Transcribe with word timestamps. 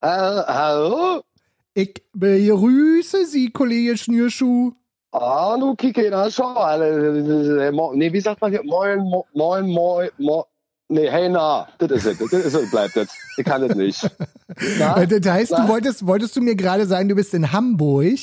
Äh, 0.00 0.06
hallo? 0.08 1.22
Ich 1.74 1.94
begrüße 2.12 3.26
Sie, 3.26 3.50
Kollege 3.50 3.96
Schnürschuh. 3.96 4.72
Ah, 5.12 5.56
du 5.58 5.74
Kike, 5.74 6.10
da 6.10 6.30
schau 6.30 6.52
mal. 6.54 6.78
Nee, 7.94 8.12
wie 8.12 8.20
sagt 8.20 8.40
man 8.40 8.50
hier? 8.50 8.62
Moin, 8.64 8.98
mo- 9.00 9.26
moin, 9.34 9.66
moin, 9.66 10.10
moin. 10.18 10.44
Nee, 10.90 11.10
hey, 11.10 11.28
na, 11.28 11.68
das 11.78 11.90
ist 11.90 12.06
es, 12.06 12.18
das 12.18 12.32
ist 12.32 12.54
es, 12.54 12.70
bleibt 12.70 12.96
jetzt. 12.96 13.14
Ich 13.36 13.44
kann 13.44 13.66
das 13.66 13.76
nicht. 13.76 14.08
Na, 14.78 15.02
Äh, 15.02 15.06
Das 15.06 15.30
heißt, 15.32 15.50
du 15.52 15.56
na? 15.58 15.68
wolltest, 15.68 16.06
wolltest 16.06 16.34
du 16.36 16.40
mir 16.40 16.54
gerade 16.54 16.86
sagen, 16.86 17.08
du 17.10 17.14
bist 17.14 17.34
in 17.34 17.52
Hamburg? 17.52 18.18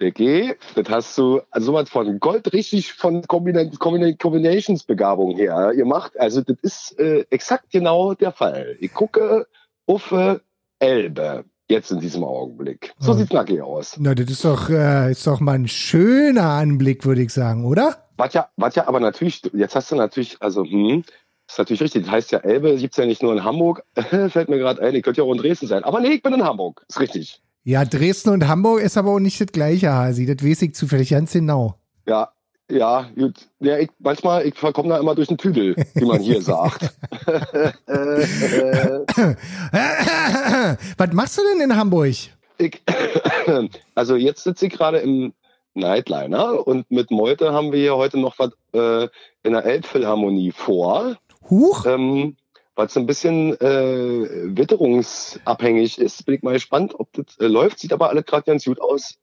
Dickie, 0.00 0.54
das 0.76 0.88
hast 0.88 1.18
du 1.18 1.40
also 1.50 1.66
sowas 1.72 1.88
von 1.88 2.18
Gold 2.20 2.52
richtig 2.52 2.92
von 2.92 3.22
Combina 3.26 3.64
Combina 3.78 4.12
Combinations 4.16 4.84
Begabung 4.84 5.36
her. 5.36 5.72
Ihr 5.76 5.84
macht, 5.86 6.18
also 6.18 6.40
das 6.40 6.56
ist 6.62 6.98
äh, 7.00 7.24
exakt 7.30 7.70
genau 7.70 8.14
der 8.14 8.32
Fall. 8.32 8.76
Ich 8.80 8.92
gucke 8.92 9.46
äh, 9.86 10.38
Elbe 10.84 11.44
jetzt 11.70 11.90
in 11.90 12.00
diesem 12.00 12.24
Augenblick. 12.24 12.92
So 12.98 13.12
Hm. 13.12 13.18
sieht's 13.18 13.32
nackig 13.32 13.62
aus. 13.62 13.96
Na, 13.98 14.14
das 14.14 14.30
ist 14.30 14.44
doch, 14.44 14.68
äh, 14.68 15.10
ist 15.10 15.26
doch 15.26 15.40
mal 15.40 15.52
ein 15.54 15.68
schöner 15.68 16.50
Anblick, 16.50 17.04
würde 17.06 17.22
ich 17.22 17.32
sagen, 17.32 17.64
oder? 17.64 17.96
Was 18.16 18.34
ja, 18.34 18.48
was 18.56 18.74
ja 18.74 18.86
aber 18.86 19.00
natürlich, 19.00 19.42
jetzt 19.54 19.74
hast 19.74 19.90
du 19.90 19.96
natürlich, 19.96 20.36
also, 20.40 20.64
hm, 20.64 21.04
ist 21.48 21.58
natürlich 21.58 21.80
richtig. 21.82 22.04
Das 22.04 22.12
heißt 22.12 22.32
ja, 22.32 22.38
Elbe 22.40 22.76
gibt's 22.76 22.96
ja 22.96 23.06
nicht 23.06 23.22
nur 23.22 23.32
in 23.32 23.44
Hamburg. 23.44 23.82
Fällt 24.28 24.48
mir 24.48 24.58
gerade 24.58 24.82
ein, 24.82 24.94
ich 24.94 25.02
könnte 25.02 25.20
ja 25.22 25.26
auch 25.26 25.32
in 25.32 25.38
Dresden 25.38 25.66
sein. 25.66 25.84
Aber 25.84 26.00
nee, 26.00 26.08
ich 26.14 26.22
bin 26.22 26.34
in 26.34 26.44
Hamburg. 26.44 26.84
Ist 26.88 27.00
richtig. 27.00 27.40
Ja, 27.64 27.84
Dresden 27.86 28.30
und 28.30 28.46
Hamburg 28.46 28.82
ist 28.82 28.98
aber 28.98 29.10
auch 29.12 29.18
nicht 29.20 29.40
das 29.40 29.48
gleiche, 29.48 29.90
Hasi. 29.92 30.26
Das 30.26 30.46
weiß 30.46 30.62
ich 30.62 30.74
zufällig 30.74 31.10
ganz 31.10 31.32
genau. 31.32 31.78
Ja, 32.06 32.30
ja, 32.70 33.08
gut. 33.14 33.48
Ja, 33.60 33.78
ich, 33.78 33.90
manchmal, 33.98 34.46
ich 34.46 34.54
komme 34.54 34.88
da 34.88 34.98
immer 34.98 35.14
durch 35.14 35.28
den 35.28 35.38
Tüdel, 35.38 35.76
wie 35.94 36.04
man 36.04 36.20
hier 36.20 36.42
sagt. 36.42 36.94
Was 40.98 41.12
machst 41.12 41.38
du 41.38 41.42
denn 41.52 41.60
in 41.60 41.76
Hamburg? 41.76 42.14
ich, 42.58 42.82
also 43.94 44.16
jetzt 44.16 44.44
sitze 44.44 44.66
ich 44.66 44.72
gerade 44.72 44.98
im 44.98 45.32
Nightliner 45.74 46.66
und 46.66 46.90
mit 46.90 47.10
Meute 47.10 47.52
haben 47.52 47.72
wir 47.72 47.80
hier 47.80 47.96
heute 47.96 48.18
noch 48.18 48.38
was 48.38 48.52
äh, 48.72 49.08
in 49.42 49.52
der 49.52 49.64
Elbphilharmonie 49.64 50.52
vor. 50.52 51.16
Huch? 51.50 51.84
Ähm, 51.86 52.36
weil 52.76 52.86
es 52.86 52.96
ein 52.96 53.06
bisschen 53.06 53.60
äh, 53.60 54.56
witterungsabhängig 54.56 55.98
ist, 55.98 56.26
bin 56.26 56.36
ich 56.36 56.42
mal 56.42 56.54
gespannt, 56.54 56.94
ob 56.98 57.12
das 57.12 57.38
äh, 57.38 57.46
läuft. 57.46 57.78
Sieht 57.78 57.92
aber 57.92 58.08
alle 58.08 58.22
gerade 58.22 58.44
ganz 58.44 58.64
gut 58.64 58.80
aus. 58.80 59.16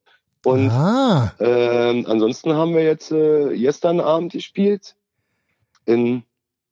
Und 0.43 0.69
ah, 0.71 1.33
ähm, 1.39 2.05
ansonsten 2.07 2.53
haben 2.53 2.73
wir 2.73 2.83
jetzt 2.83 3.11
äh, 3.11 3.55
gestern 3.57 3.99
Abend 3.99 4.31
gespielt 4.31 4.95
in 5.85 6.23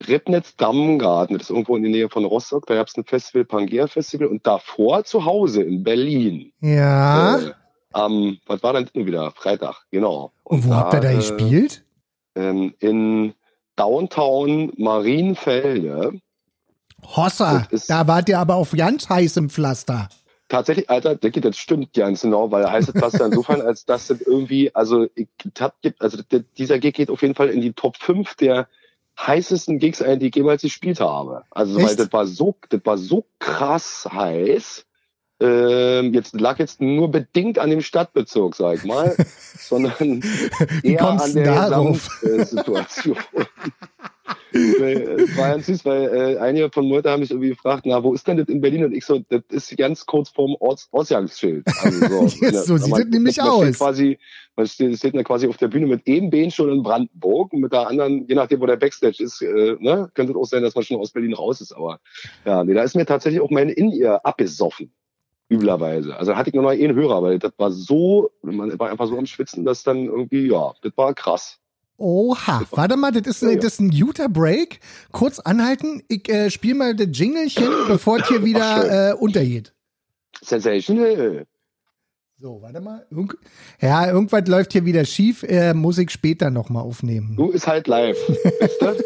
Ribnitz 0.08 0.56
Dammgarten. 0.56 1.38
Das 1.38 1.44
ist 1.44 1.50
irgendwo 1.52 1.76
in 1.76 1.84
der 1.84 1.92
Nähe 1.92 2.10
von 2.10 2.26
Rostock. 2.26 2.66
Da 2.66 2.76
gab 2.76 2.88
es 2.88 2.98
ein 2.98 3.04
Festival, 3.04 3.46
Pangea 3.46 3.88
Festival. 3.88 4.28
Und 4.28 4.48
davor 4.48 5.04
zu 5.04 5.26
Hause 5.26 5.62
in 5.64 5.84
Berlin. 5.84 6.52
ja. 6.62 7.38
Äh, 7.40 7.52
am, 7.92 8.38
was 8.46 8.62
war 8.64 8.74
denn 8.74 9.08
wieder? 9.08 9.32
Freitag, 9.32 9.76
genau. 9.92 10.32
und 10.44 10.68
wo 10.68 10.76
habt 10.76 10.94
ihr 10.94 11.00
da 11.00 11.10
äh, 11.10 11.16
gespielt? 11.16 11.84
Ähm, 12.36 12.74
in 12.80 13.34
Downtown 13.76 14.72
Marienfelde. 14.78 16.20
Hossa, 17.16 17.66
da 17.88 18.08
wart 18.08 18.30
ihr 18.30 18.40
aber 18.40 18.56
auf 18.56 18.74
ganz 18.74 19.10
heißem 19.10 19.50
Pflaster. 19.50 20.10
Tatsächlich, 20.50 20.90
Alter, 20.90 21.16
Dicky, 21.16 21.42
das 21.42 21.58
stimmt 21.58 21.94
ganz 21.94 22.24
genau, 22.24 22.52
weil 22.52 22.70
heißt 22.70 22.92
das 22.96 23.14
ja 23.14 23.28
insofern, 23.28 23.62
als 23.62 23.86
dass 23.86 24.08
das 24.08 24.20
irgendwie, 24.20 24.74
also, 24.76 25.08
ich 25.14 25.28
hab, 25.60 25.76
also 26.00 26.18
dieser 26.58 26.80
Gig 26.80 26.96
geht 26.96 27.12
auf 27.12 27.22
jeden 27.22 27.36
Fall 27.36 27.50
in 27.50 27.62
die 27.62 27.74
Top 27.74 27.98
5 27.98 28.34
der 28.34 28.68
heißesten 29.20 29.78
Gigs 29.78 30.02
ein, 30.02 30.20
die 30.20 30.30
ich 30.30 30.36
jemals 30.36 30.64
gespielt 30.64 31.02
habe. 31.02 31.44
Also, 31.52 31.76
weil 31.76 31.86
Echt? 31.86 32.00
das 32.00 32.12
war 32.12 32.26
so, 32.26 32.56
das 32.70 32.82
war 32.84 32.98
so 32.98 33.26
krass 33.38 34.10
heiß. 34.12 34.86
Ähm, 35.42 36.14
jetzt 36.16 36.38
lag 36.40 36.58
jetzt 36.58 36.82
nur 36.82 37.12
bedingt 37.12 37.60
an 37.60 37.70
dem 37.70 37.82
Stadtbezirk, 37.82 38.56
sag 38.56 38.78
ich 38.78 38.84
mal, 38.84 39.16
sondern 39.60 40.22
eher 40.84 41.08
an 41.08 41.34
der 41.34 41.70
darauf? 41.70 42.24
Äh, 44.54 44.94
Es 45.24 45.38
war 45.38 45.50
ganz 45.50 45.68
süß, 45.68 45.86
weil 45.86 46.04
äh, 46.04 46.38
einige 46.38 46.70
von 46.72 46.88
Leuten 46.88 47.10
haben 47.10 47.20
mich 47.20 47.32
irgendwie 47.32 47.50
gefragt, 47.50 47.84
na, 47.86 48.04
wo 48.04 48.14
ist 48.14 48.28
denn 48.28 48.38
das 48.38 48.48
in 48.48 48.62
Berlin? 48.62 48.86
Und 48.86 48.94
ich 48.94 49.06
so, 49.06 49.20
das 49.30 49.42
ist 49.50 49.78
ganz 49.78 50.06
kurz 50.06 50.30
vorm 50.30 50.56
Orts 50.60 50.88
Ausgangsschild. 50.92 51.66
Also 51.82 52.08
so, 52.08 52.24
Yes, 52.46 52.66
so 52.66 52.78
sieht 52.78 52.92
das 52.92 53.06
nämlich 53.06 53.38
man 53.38 53.46
steht 53.46 53.70
aus. 53.70 53.78
Quasi, 53.78 54.20
man 54.56 54.68
steht, 54.68 54.98
steht 54.98 55.16
da 55.16 55.24
quasi 55.24 55.48
auf 55.48 55.58
der 55.58 55.68
Bühne 55.68 55.88
mit 55.88 56.08
einem 56.08 56.30
Bein 56.30 56.52
schon 56.52 56.72
in 56.72 56.84
Brandenburg 56.84 57.54
und 57.54 57.62
mit 57.62 57.72
der 57.74 57.88
anderen, 57.88 58.28
je 58.28 58.36
nachdem, 58.36 58.60
wo 58.62 58.66
der 58.66 58.78
Backstage 58.78 59.24
ist, 59.24 59.42
äh, 59.42 59.76
ne, 59.80 60.10
könnte 60.14 60.34
es 60.34 60.38
auch 60.38 60.46
sein, 60.46 60.64
dass 60.64 60.76
man 60.76 60.84
schon 60.84 61.00
aus 61.00 61.12
Berlin 61.12 61.34
raus 61.34 61.62
ist. 61.62 61.72
Aber 61.72 62.00
ja, 62.46 62.64
nee, 62.64 62.74
da 62.74 62.84
ist 62.84 62.96
mir 62.96 63.06
tatsächlich 63.06 63.42
auch 63.42 63.52
meine 63.52 63.72
In-Ear 63.72 64.26
abgesoffen. 64.26 64.92
Üblerweise. 65.52 66.16
Also 66.16 66.36
hatte 66.36 66.50
ich 66.50 66.54
nur 66.54 66.64
noch 66.64 66.70
einen 66.70 66.94
Hörer, 66.94 67.24
weil 67.24 67.40
das 67.40 67.54
war 67.58 67.72
so, 67.72 68.30
man 68.44 68.78
war 68.78 68.92
einfach 68.92 69.08
so 69.08 69.18
am 69.18 69.26
Schwitzen, 69.26 69.66
dass 69.66 69.82
dann 69.84 70.06
irgendwie, 70.06 70.48
ja, 70.48 70.74
das 70.84 70.92
war 70.96 71.14
krass. 71.16 71.60
Oha, 72.00 72.64
warte 72.72 72.96
mal, 72.96 73.12
das 73.12 73.28
ist, 73.28 73.44
das 73.44 73.74
ist 73.74 73.80
ein 73.82 73.92
guter 73.92 74.30
Break. 74.30 74.80
Kurz 75.12 75.40
anhalten, 75.40 76.02
ich 76.08 76.30
äh, 76.30 76.50
spiele 76.50 76.76
mal 76.76 76.96
das 76.96 77.10
Jinglechen, 77.12 77.68
bevor 77.88 78.20
es 78.20 78.28
hier 78.28 78.44
wieder 78.44 79.12
äh, 79.12 79.14
untergeht. 79.14 79.74
Sensational. 80.42 81.46
So, 82.38 82.62
warte 82.62 82.80
mal. 82.80 83.06
Irgend 83.12 83.36
ja, 83.82 84.10
irgendwas 84.10 84.48
läuft 84.48 84.72
hier 84.72 84.86
wieder 84.86 85.04
schief, 85.04 85.44
äh, 85.44 85.74
muss 85.74 85.98
ich 85.98 86.10
später 86.10 86.50
nochmal 86.50 86.84
aufnehmen. 86.84 87.36
Du 87.36 87.50
ist 87.52 87.68
halt 87.68 87.88
live. 87.88 88.18
Weißt 88.60 88.82
du? 88.82 88.96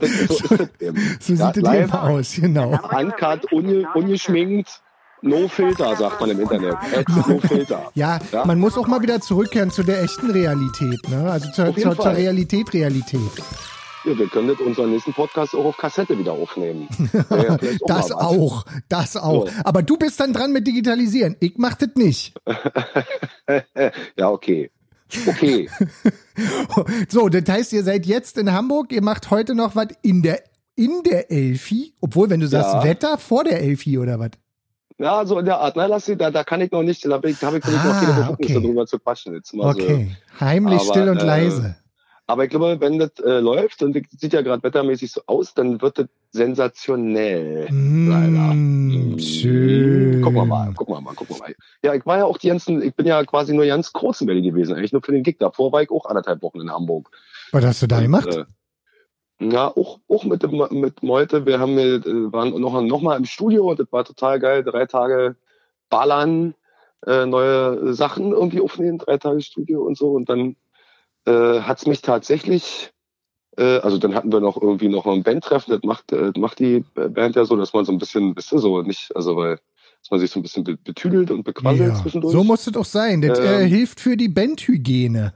Das, 0.00 0.10
so 0.28 0.54
eben. 0.78 1.18
So 1.18 1.34
Ja, 1.34 1.46
sieht 1.46 1.56
das 1.56 1.62
live, 1.64 1.88
immer 1.88 2.02
aus, 2.04 2.36
genau. 2.36 2.70
Uncut, 2.70 3.52
unge, 3.52 3.84
ungeschminkt, 3.96 4.80
no 5.22 5.48
filter, 5.48 5.96
sagt 5.96 6.20
man 6.20 6.30
im 6.30 6.40
Internet. 6.40 6.76
No 7.26 7.38
filter. 7.40 7.90
Ja, 7.94 8.18
Ja? 8.32 8.44
man 8.44 8.58
muss 8.58 8.76
auch 8.78 8.86
mal 8.86 9.02
wieder 9.02 9.20
zurückkehren 9.20 9.70
zu 9.70 9.82
der 9.82 10.02
echten 10.02 10.30
Realität, 10.30 11.08
ne? 11.08 11.30
Also 11.30 11.50
zur, 11.52 11.74
zur, 11.76 11.96
zur. 11.96 12.12
Realität, 12.14 12.72
Realität. 12.72 13.20
Ja, 14.04 14.16
wir 14.16 14.28
können 14.28 14.48
jetzt 14.48 14.60
unseren 14.60 14.90
nächsten 14.92 15.12
Podcast 15.12 15.54
auch 15.54 15.64
auf 15.64 15.76
Kassette 15.76 16.16
wieder 16.18 16.32
aufnehmen. 16.32 16.88
Ja 17.30 17.58
vielleicht 17.58 17.80
Das 17.86 18.12
auch, 18.12 18.64
das 18.88 19.16
auch. 19.16 19.48
So. 19.48 19.52
Aber 19.64 19.82
du 19.82 19.96
bist 19.96 20.20
dann 20.20 20.32
dran 20.32 20.52
mit 20.52 20.66
Digitalisieren. 20.66 21.36
Ich 21.40 21.54
mach 21.58 21.74
das 21.74 21.90
nicht. 21.96 22.32
ja, 24.16 24.30
okay. 24.30 24.70
Okay. 25.26 25.68
So, 27.08 27.28
das 27.28 27.42
heißt, 27.48 27.72
ihr 27.72 27.82
seid 27.82 28.06
jetzt 28.06 28.36
in 28.38 28.52
Hamburg, 28.52 28.92
ihr 28.92 29.02
macht 29.02 29.30
heute 29.30 29.54
noch 29.54 29.74
was 29.74 29.88
in 30.02 30.22
der 30.22 30.42
in 30.76 31.02
der 31.02 31.30
Elfi, 31.32 31.94
obwohl, 32.00 32.30
wenn 32.30 32.38
du 32.38 32.46
sagst 32.46 32.72
Ja. 32.72 32.84
Wetter 32.84 33.18
vor 33.18 33.42
der 33.42 33.60
Elfi 33.60 33.98
oder 33.98 34.20
was? 34.20 34.30
Ja, 34.98 35.24
so 35.24 35.38
in 35.38 35.44
der 35.44 35.58
Art. 35.60 35.76
Nein, 35.76 35.90
lass 35.90 36.06
sie, 36.06 36.16
da, 36.16 36.30
da 36.30 36.42
kann 36.42 36.60
ich 36.60 36.72
noch 36.72 36.82
nicht, 36.82 37.04
da 37.04 37.10
habe 37.12 37.30
ich 37.30 37.40
noch 37.40 37.52
Ah, 37.52 37.58
keine 37.60 38.12
Befugnisse 38.14 38.58
okay. 38.58 38.66
drüber 38.66 38.86
zu 38.86 38.98
quatschen. 38.98 39.32
Jetzt 39.34 39.54
mal 39.54 39.72
so. 39.74 39.80
Okay, 39.80 40.16
heimlich, 40.40 40.80
Aber, 40.80 40.90
still 40.90 41.08
und 41.08 41.22
äh, 41.22 41.24
leise. 41.24 41.76
Aber 42.26 42.44
ich 42.44 42.50
glaube, 42.50 42.76
wenn 42.80 42.98
das 42.98 43.12
äh, 43.24 43.38
läuft 43.38 43.82
und 43.82 43.94
das 43.96 44.02
sieht 44.18 44.32
ja 44.34 44.42
gerade 44.42 44.62
wettermäßig 44.62 45.12
so 45.12 45.22
aus, 45.26 45.54
dann 45.54 45.80
wird 45.80 45.98
das 45.98 46.06
sensationell. 46.32 47.68
leider. 47.70 48.54
Mm, 48.54 49.18
schön. 49.18 50.20
Gucken 50.20 50.36
wir 50.36 50.44
mal, 50.44 50.72
gucken 50.74 50.94
wir 50.94 51.00
mal, 51.00 51.14
gucken 51.14 51.36
wir 51.36 51.40
mal. 51.40 51.54
Ja, 51.82 51.94
ich 51.94 52.04
war 52.04 52.18
ja 52.18 52.24
auch 52.24 52.36
die 52.36 52.48
ganzen, 52.48 52.82
ich 52.82 52.94
bin 52.94 53.06
ja 53.06 53.24
quasi 53.24 53.54
nur 53.54 53.64
ganz 53.64 53.92
kurz 53.92 54.20
in 54.20 54.26
Berlin 54.26 54.44
gewesen, 54.44 54.74
eigentlich 54.74 54.92
nur 54.92 55.02
für 55.02 55.12
den 55.12 55.22
Gig. 55.22 55.38
Davor 55.38 55.72
war 55.72 55.80
ich 55.82 55.90
auch 55.90 56.04
anderthalb 56.06 56.42
Wochen 56.42 56.60
in 56.60 56.70
Hamburg. 56.70 57.10
Was 57.52 57.64
hast 57.64 57.82
du 57.82 57.86
da 57.86 57.96
Und, 57.96 58.02
gemacht? 58.02 58.26
Äh, 58.34 58.44
ja, 59.40 59.68
auch, 59.68 60.00
auch 60.08 60.24
mit, 60.24 60.42
dem, 60.42 60.62
mit 60.70 61.02
Meute. 61.02 61.46
Wir 61.46 61.60
haben, 61.60 61.78
äh, 61.78 62.02
waren 62.32 62.60
noch, 62.60 62.80
noch 62.82 63.00
mal 63.02 63.16
im 63.16 63.24
Studio 63.24 63.70
und 63.70 63.78
das 63.78 63.90
war 63.92 64.04
total 64.04 64.40
geil. 64.40 64.64
Drei 64.64 64.86
Tage 64.86 65.36
ballern, 65.90 66.54
äh, 67.06 67.24
neue 67.26 67.94
Sachen 67.94 68.32
irgendwie 68.32 68.60
aufnehmen, 68.60 68.98
drei 68.98 69.16
Tage 69.18 69.40
Studio 69.40 69.82
und 69.82 69.96
so. 69.96 70.10
Und 70.10 70.28
dann 70.28 70.56
äh, 71.26 71.60
hat's 71.60 71.86
mich 71.86 72.02
tatsächlich, 72.02 72.90
äh, 73.56 73.78
also 73.78 73.98
dann 73.98 74.14
hatten 74.14 74.32
wir 74.32 74.40
noch 74.40 74.60
irgendwie 74.60 74.88
noch 74.88 75.06
ein 75.06 75.22
Bandtreffen. 75.22 75.72
Das 75.72 75.82
macht, 75.84 76.12
äh, 76.12 76.32
macht 76.36 76.58
die 76.58 76.84
Band 76.94 77.36
ja 77.36 77.44
so, 77.44 77.56
dass 77.56 77.72
man 77.72 77.84
so 77.84 77.92
ein 77.92 77.98
bisschen, 77.98 78.36
wisst 78.36 78.52
ihr, 78.52 78.58
so 78.58 78.82
nicht, 78.82 79.14
also 79.14 79.36
weil, 79.36 79.60
dass 80.00 80.10
man 80.10 80.20
sich 80.20 80.30
so 80.30 80.40
ein 80.40 80.42
bisschen 80.42 80.64
be- 80.64 80.76
betüdelt 80.76 81.30
und 81.30 81.44
bequasselt 81.44 81.88
Ja, 81.88 81.94
zwischendurch. 81.94 82.32
so 82.32 82.42
muss 82.44 82.66
es 82.66 82.72
doch 82.72 82.84
sein. 82.84 83.20
Das 83.20 83.38
äh, 83.38 83.62
Ähm, 83.62 83.68
hilft 83.68 84.00
für 84.00 84.16
die 84.16 84.28
Bandhygiene. 84.28 85.34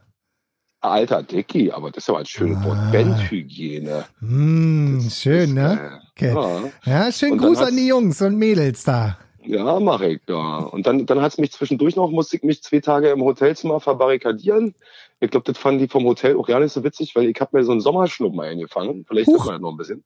Alter 0.83 1.23
Dicky, 1.23 1.71
aber 1.73 1.91
das 1.91 2.05
ist 2.05 2.09
ja 2.09 2.15
mal 2.15 2.21
ein 2.21 2.27
schönes 2.27 2.59
Ah. 2.59 2.65
Wort. 2.65 2.93
Bandhygiene. 2.93 4.05
Mm, 4.21 5.01
Das 5.05 5.21
schön, 5.21 5.41
ist, 5.51 5.55
ne? 5.55 5.81
Äh, 5.93 6.03
Okay. 6.15 6.35
ja. 6.35 6.61
Ja, 7.07 7.13
schön 7.13 7.33
Und 7.33 7.43
dann 7.43 7.49
Gruß 7.55 7.63
an 7.63 7.77
die 7.77 7.87
Jungs 7.87 8.21
und 8.21 8.37
Mädels 8.37 8.85
da. 8.85 9.17
Ja, 9.45 9.81
mache 9.81 10.09
ich, 10.09 10.21
ja. 10.29 10.59
Und 10.59 10.87
dann, 10.87 11.07
dann 11.07 11.21
hat's 11.23 11.39
mich 11.39 11.51
zwischendurch 11.53 11.97
noch, 11.97 12.11
musste 12.11 12.37
ich 12.37 12.43
mich 12.43 12.63
zwei 12.63 12.81
Tage 12.81 13.09
im 13.09 13.23
Hotelzimmer 13.23 13.81
verbarrikadieren. 13.81 14.75
Ich 15.21 15.31
glaube, 15.31 15.51
das 15.51 15.59
fanden 15.59 15.81
die 15.81 15.89
vom 15.89 16.05
Hotel 16.05 16.37
auch 16.37 16.47
gar 16.47 16.61
nicht 16.61 16.73
so 16.73 16.85
witzig, 16.85 17.17
weil 17.17 17.27
ich 17.29 17.41
habe 17.41 17.57
mir 17.57 17.65
so 17.65 17.73
einen 17.73 17.81
Sommerschnuppen 17.81 18.39
eingefangen. 18.41 19.05
Vielleicht 19.09 19.29
Huch. 19.29 19.47
man 19.47 19.55
das 19.55 19.61
noch 19.63 19.71
ein 19.71 19.77
bisschen. 19.79 20.05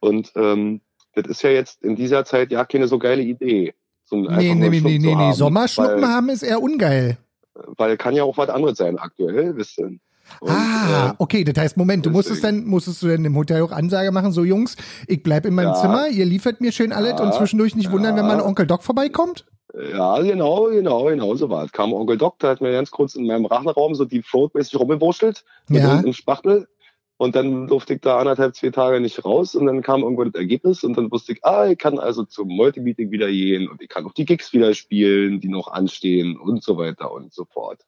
Und 0.00 0.32
ähm, 0.36 0.80
das 1.14 1.26
ist 1.26 1.42
ja 1.42 1.50
jetzt 1.50 1.82
in 1.82 1.96
dieser 1.96 2.24
Zeit 2.24 2.50
ja 2.52 2.64
keine 2.64 2.86
so 2.88 2.98
geile 2.98 3.22
Idee. 3.22 3.74
So 4.04 4.16
Nee, 4.16 4.54
nee, 4.54 4.68
nee, 4.80 4.98
nee, 4.98 5.14
nee, 5.14 5.32
Sommerschnuppen 5.32 6.06
haben 6.06 6.28
ist 6.28 6.42
eher 6.42 6.62
ungeil. 6.62 7.18
Weil 7.54 7.96
kann 7.96 8.14
ja 8.14 8.24
auch 8.24 8.36
was 8.38 8.48
anderes 8.48 8.78
sein 8.78 8.98
aktuell, 8.98 9.56
wisst 9.56 9.78
ihr. 9.78 9.86
Und, 10.40 10.50
ah, 10.50 11.10
äh, 11.10 11.14
okay, 11.18 11.44
das 11.44 11.62
heißt, 11.62 11.76
Moment, 11.76 12.06
du 12.06 12.10
musstest 12.10 12.42
dann, 12.44 12.64
musstest 12.64 13.02
du 13.02 13.08
dann 13.08 13.24
im 13.24 13.36
Hotel 13.36 13.60
auch 13.62 13.72
Ansage 13.72 14.12
machen, 14.12 14.32
so 14.32 14.44
Jungs, 14.44 14.76
ich 15.06 15.22
bleib 15.22 15.44
in 15.46 15.54
meinem 15.54 15.68
Ja. 15.72 15.74
Zimmer, 15.74 16.08
ihr 16.08 16.24
liefert 16.24 16.60
mir 16.60 16.72
schön 16.72 16.92
alles 16.92 17.14
Ja. 17.18 17.24
und 17.24 17.34
zwischendurch 17.34 17.74
nicht 17.74 17.90
wundern, 17.92 18.16
wenn 18.16 18.24
Ja. 18.24 18.36
mein 18.36 18.40
Onkel 18.40 18.66
Doc 18.66 18.82
vorbeikommt? 18.82 19.44
Ja, 19.92 20.20
genau, 20.20 20.66
genau, 20.70 21.04
genau 21.04 21.34
so 21.34 21.48
war 21.48 21.64
es. 21.64 21.72
Kam 21.72 21.92
Onkel 21.92 22.18
Doc, 22.18 22.38
der 22.38 22.50
hat 22.50 22.60
mir 22.60 22.72
ganz 22.72 22.90
kurz 22.90 23.14
in 23.14 23.26
meinem 23.26 23.46
Rachenraum 23.46 23.94
so 23.94 24.04
die 24.04 24.22
Throat-mäßig 24.22 24.78
rumgewurschtelt 24.78 25.44
mit 25.68 25.82
Ja. 25.82 25.96
einem 25.98 26.12
Spachtel. 26.12 26.68
Und 27.22 27.36
dann 27.36 27.68
durfte 27.68 27.94
ich 27.94 28.00
da 28.00 28.18
anderthalb, 28.18 28.56
zwei 28.56 28.70
Tage 28.70 28.98
nicht 28.98 29.24
raus 29.24 29.54
und 29.54 29.66
dann 29.66 29.80
kam 29.80 30.02
irgendwo 30.02 30.24
das 30.24 30.34
Ergebnis 30.34 30.82
und 30.82 30.98
dann 30.98 31.08
wusste 31.12 31.34
ich, 31.34 31.44
ah, 31.44 31.68
ich 31.68 31.78
kann 31.78 32.00
also 32.00 32.24
zum 32.24 32.48
Multimeeting 32.48 33.12
wieder 33.12 33.28
gehen 33.28 33.68
und 33.68 33.80
ich 33.80 33.88
kann 33.88 34.04
auch 34.04 34.12
die 34.12 34.24
Gigs 34.24 34.52
wieder 34.52 34.74
spielen, 34.74 35.38
die 35.38 35.46
noch 35.46 35.68
anstehen 35.68 36.36
und 36.36 36.64
so 36.64 36.78
weiter 36.78 37.12
und 37.12 37.32
so 37.32 37.44
fort. 37.44 37.78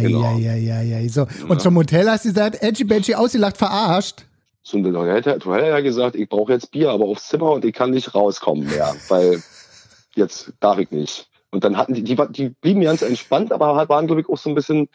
Genau. 0.00 0.24
Eieieiei. 0.24 1.06
So. 1.08 1.20
Ja. 1.20 1.28
Und 1.50 1.60
zum 1.60 1.76
Hotel 1.76 2.08
hast 2.08 2.24
du 2.24 2.30
gesagt, 2.30 2.62
Edgy 2.62 2.84
Badgy 2.84 3.14
ausgelacht, 3.14 3.58
verarscht. 3.58 4.24
Zum 4.62 4.82
Hotel 4.86 5.22
hat 5.22 5.44
er 5.44 5.68
ja 5.68 5.80
gesagt, 5.80 6.16
ich 6.16 6.30
brauche 6.30 6.54
jetzt 6.54 6.70
Bier, 6.70 6.92
aber 6.92 7.04
aufs 7.04 7.28
Zimmer 7.28 7.50
und 7.50 7.66
ich 7.66 7.74
kann 7.74 7.90
nicht 7.90 8.14
rauskommen 8.14 8.70
mehr, 8.70 8.96
weil 9.08 9.42
jetzt 10.14 10.50
darf 10.60 10.78
ich 10.78 10.90
nicht. 10.90 11.28
Und 11.50 11.64
dann 11.64 11.76
hatten 11.76 11.92
die, 11.92 12.02
die, 12.02 12.16
die 12.30 12.48
blieben 12.48 12.80
ganz 12.80 13.02
entspannt, 13.02 13.52
aber 13.52 13.86
waren, 13.90 14.06
glaube 14.06 14.22
ich, 14.22 14.28
auch 14.30 14.38
so 14.38 14.48
ein 14.48 14.54
bisschen, 14.54 14.88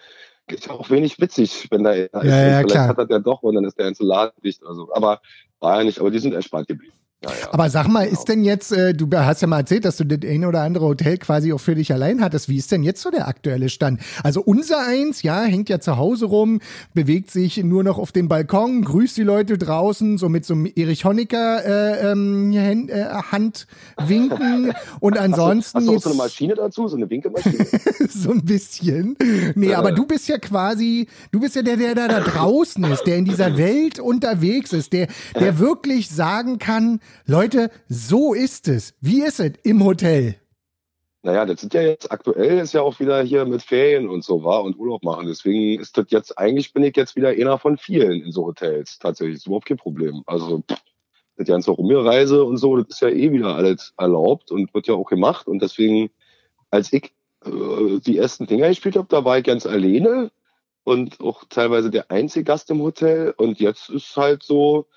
ist 0.48 0.68
ja 0.68 0.74
auch 0.74 0.90
wenig 0.90 1.20
witzig, 1.20 1.68
wenn 1.72 1.84
da 1.84 1.92
einer 1.92 2.04
ist. 2.06 2.14
ja, 2.14 2.22
Vielleicht 2.22 2.70
klar. 2.70 2.88
hat 2.88 2.98
er 2.98 3.10
ja 3.10 3.20
doch 3.20 3.44
und 3.44 3.56
dann 3.56 3.66
ist 3.66 3.78
der 3.78 3.86
ganze 3.86 4.04
Laden 4.04 4.42
dicht. 4.44 4.66
Also, 4.66 4.94
aber 4.94 5.22
war 5.60 5.78
ja 5.80 5.84
nicht, 5.84 6.00
aber 6.00 6.12
die 6.12 6.20
sind 6.20 6.34
entspannt 6.34 6.68
geblieben. 6.68 6.97
Ja, 7.24 7.32
ja. 7.32 7.52
Aber 7.52 7.72
sag 7.72 7.88
mal, 7.88 8.06
Genau. 8.06 8.20
ist 8.20 8.30
denn 8.30 8.44
jetzt, 8.44 8.72
äh, 8.72 8.94
du 8.94 9.10
hast 9.12 9.42
ja 9.42 9.48
mal 9.48 9.58
erzählt, 9.60 9.86
dass 9.86 9.98
du 9.98 10.06
das 10.06 10.30
eine 10.30 10.48
oder 10.48 10.62
andere 10.62 10.86
Hotel 10.86 11.18
quasi 11.18 11.52
auch 11.52 11.58
für 11.60 11.74
dich 11.74 11.92
allein 11.92 12.22
hattest. 12.22 12.48
Wie 12.48 12.58
ist 12.58 12.72
denn 12.72 12.84
jetzt 12.84 13.02
so 13.02 13.10
der 13.10 13.28
aktuelle 13.28 13.70
Stand? 13.70 14.02
Also 14.24 14.42
unser 14.42 14.86
eins, 14.86 15.24
ja, 15.24 15.42
hängt 15.42 15.68
ja 15.70 15.80
zu 15.80 15.98
Hause 15.98 16.28
rum, 16.28 16.60
bewegt 16.94 17.32
sich 17.32 17.58
nur 17.64 17.84
noch 17.84 17.98
auf 17.98 18.12
dem 18.12 18.28
Balkon, 18.28 18.84
grüßt 18.84 19.18
die 19.18 19.24
Leute 19.24 19.58
draußen, 19.58 20.20
so 20.20 20.30
mit 20.30 20.46
so 20.46 20.54
einem 20.54 20.72
Erich 20.76 21.06
Honecker 21.06 21.66
äh, 21.66 22.12
ähm, 22.12 22.54
Hand, 22.56 22.92
äh, 22.92 23.06
Handwinken 23.32 24.74
und 25.00 25.18
ansonsten 25.18 25.78
Hast 25.80 25.88
du 25.88 25.90
auch 25.90 25.94
jetzt 25.96 26.04
so 26.04 26.10
eine 26.12 26.18
Maschine 26.18 26.54
dazu, 26.54 26.88
so 26.88 26.98
eine 26.98 27.10
Winkemaschine? 27.10 27.66
so 28.10 28.30
ein 28.30 28.46
bisschen. 28.46 29.18
Nee, 29.56 29.74
aber 29.74 29.92
du 29.92 30.06
bist 30.06 30.28
ja 30.28 30.38
quasi, 30.38 31.08
du 31.32 31.40
bist 31.40 31.56
ja 31.56 31.64
der, 31.64 31.78
der 31.78 31.96
da, 31.96 32.08
da 32.08 32.20
draußen 32.20 32.84
ist, 32.84 33.06
der 33.06 33.18
in 33.18 33.26
dieser 33.26 33.58
Welt 33.58 34.00
unterwegs 34.00 34.72
ist, 34.72 34.94
der, 34.94 35.08
der 35.40 35.58
wirklich 35.58 36.10
sagen 36.10 36.60
kann, 36.60 37.00
Leute, 37.26 37.70
so 37.88 38.34
ist 38.34 38.68
es. 38.68 38.94
Wie 39.02 39.22
ist 39.22 39.40
es 39.40 39.54
im 39.64 39.84
Hotel? 39.84 40.36
Naja, 41.24 41.46
das 41.46 41.60
sind 41.60 41.74
ja 41.74 41.82
jetzt 41.82 42.12
aktuell 42.12 42.60
ist 42.60 42.74
ja 42.74 42.82
auch 42.82 43.00
wieder 43.00 43.22
hier 43.22 43.46
mit 43.46 43.62
Ferien 43.62 44.08
und 44.08 44.24
so 44.24 44.44
war 44.44 44.64
und 44.64 44.78
Urlaub 44.78 45.04
machen. 45.04 45.28
Deswegen 45.28 45.80
ist 45.82 45.98
das 45.98 46.06
jetzt, 46.10 46.38
eigentlich 46.38 46.74
bin 46.74 46.84
ich 46.84 46.96
jetzt 46.96 47.16
wieder 47.16 47.30
einer 47.30 47.58
von 47.58 47.78
vielen 47.78 48.22
in 48.24 48.32
so 48.32 48.46
Hotels. 48.46 48.98
Tatsächlich, 49.00 49.38
ist 49.38 49.48
überhaupt 49.48 49.66
kein 49.66 49.78
Problem. 49.78 50.24
Also 50.26 50.64
das 51.36 51.48
ganze 51.48 51.72
Rumgereise 51.72 52.44
und 52.44 52.58
so, 52.58 52.78
das 52.78 52.88
ist 52.90 53.02
ja 53.02 53.10
eh 53.10 53.32
wieder 53.32 53.56
alles 53.56 53.94
erlaubt 53.98 54.52
und 54.52 54.74
wird 54.74 54.88
ja 54.88 54.94
auch 54.94 55.10
gemacht. 55.10 55.48
Und 55.48 55.62
deswegen, 55.62 56.10
als 56.72 56.94
ich 56.94 57.14
äh, 57.46 58.00
die 58.00 58.18
ersten 58.18 58.48
Dinger 58.48 58.70
gespielt 58.70 58.96
habe, 58.96 59.08
da 59.10 59.26
war 59.26 59.38
ich 59.38 59.44
ganz 59.44 59.66
alleine 59.66 60.32
und 60.84 61.20
auch 61.20 61.44
teilweise 61.50 61.90
der 61.92 62.10
einzige 62.10 62.46
Gast 62.46 62.70
im 62.72 62.82
Hotel. 62.82 63.34
Und 63.36 63.60
jetzt 63.60 63.90
ist 63.90 64.16
halt 64.16 64.44
so, 64.44 64.88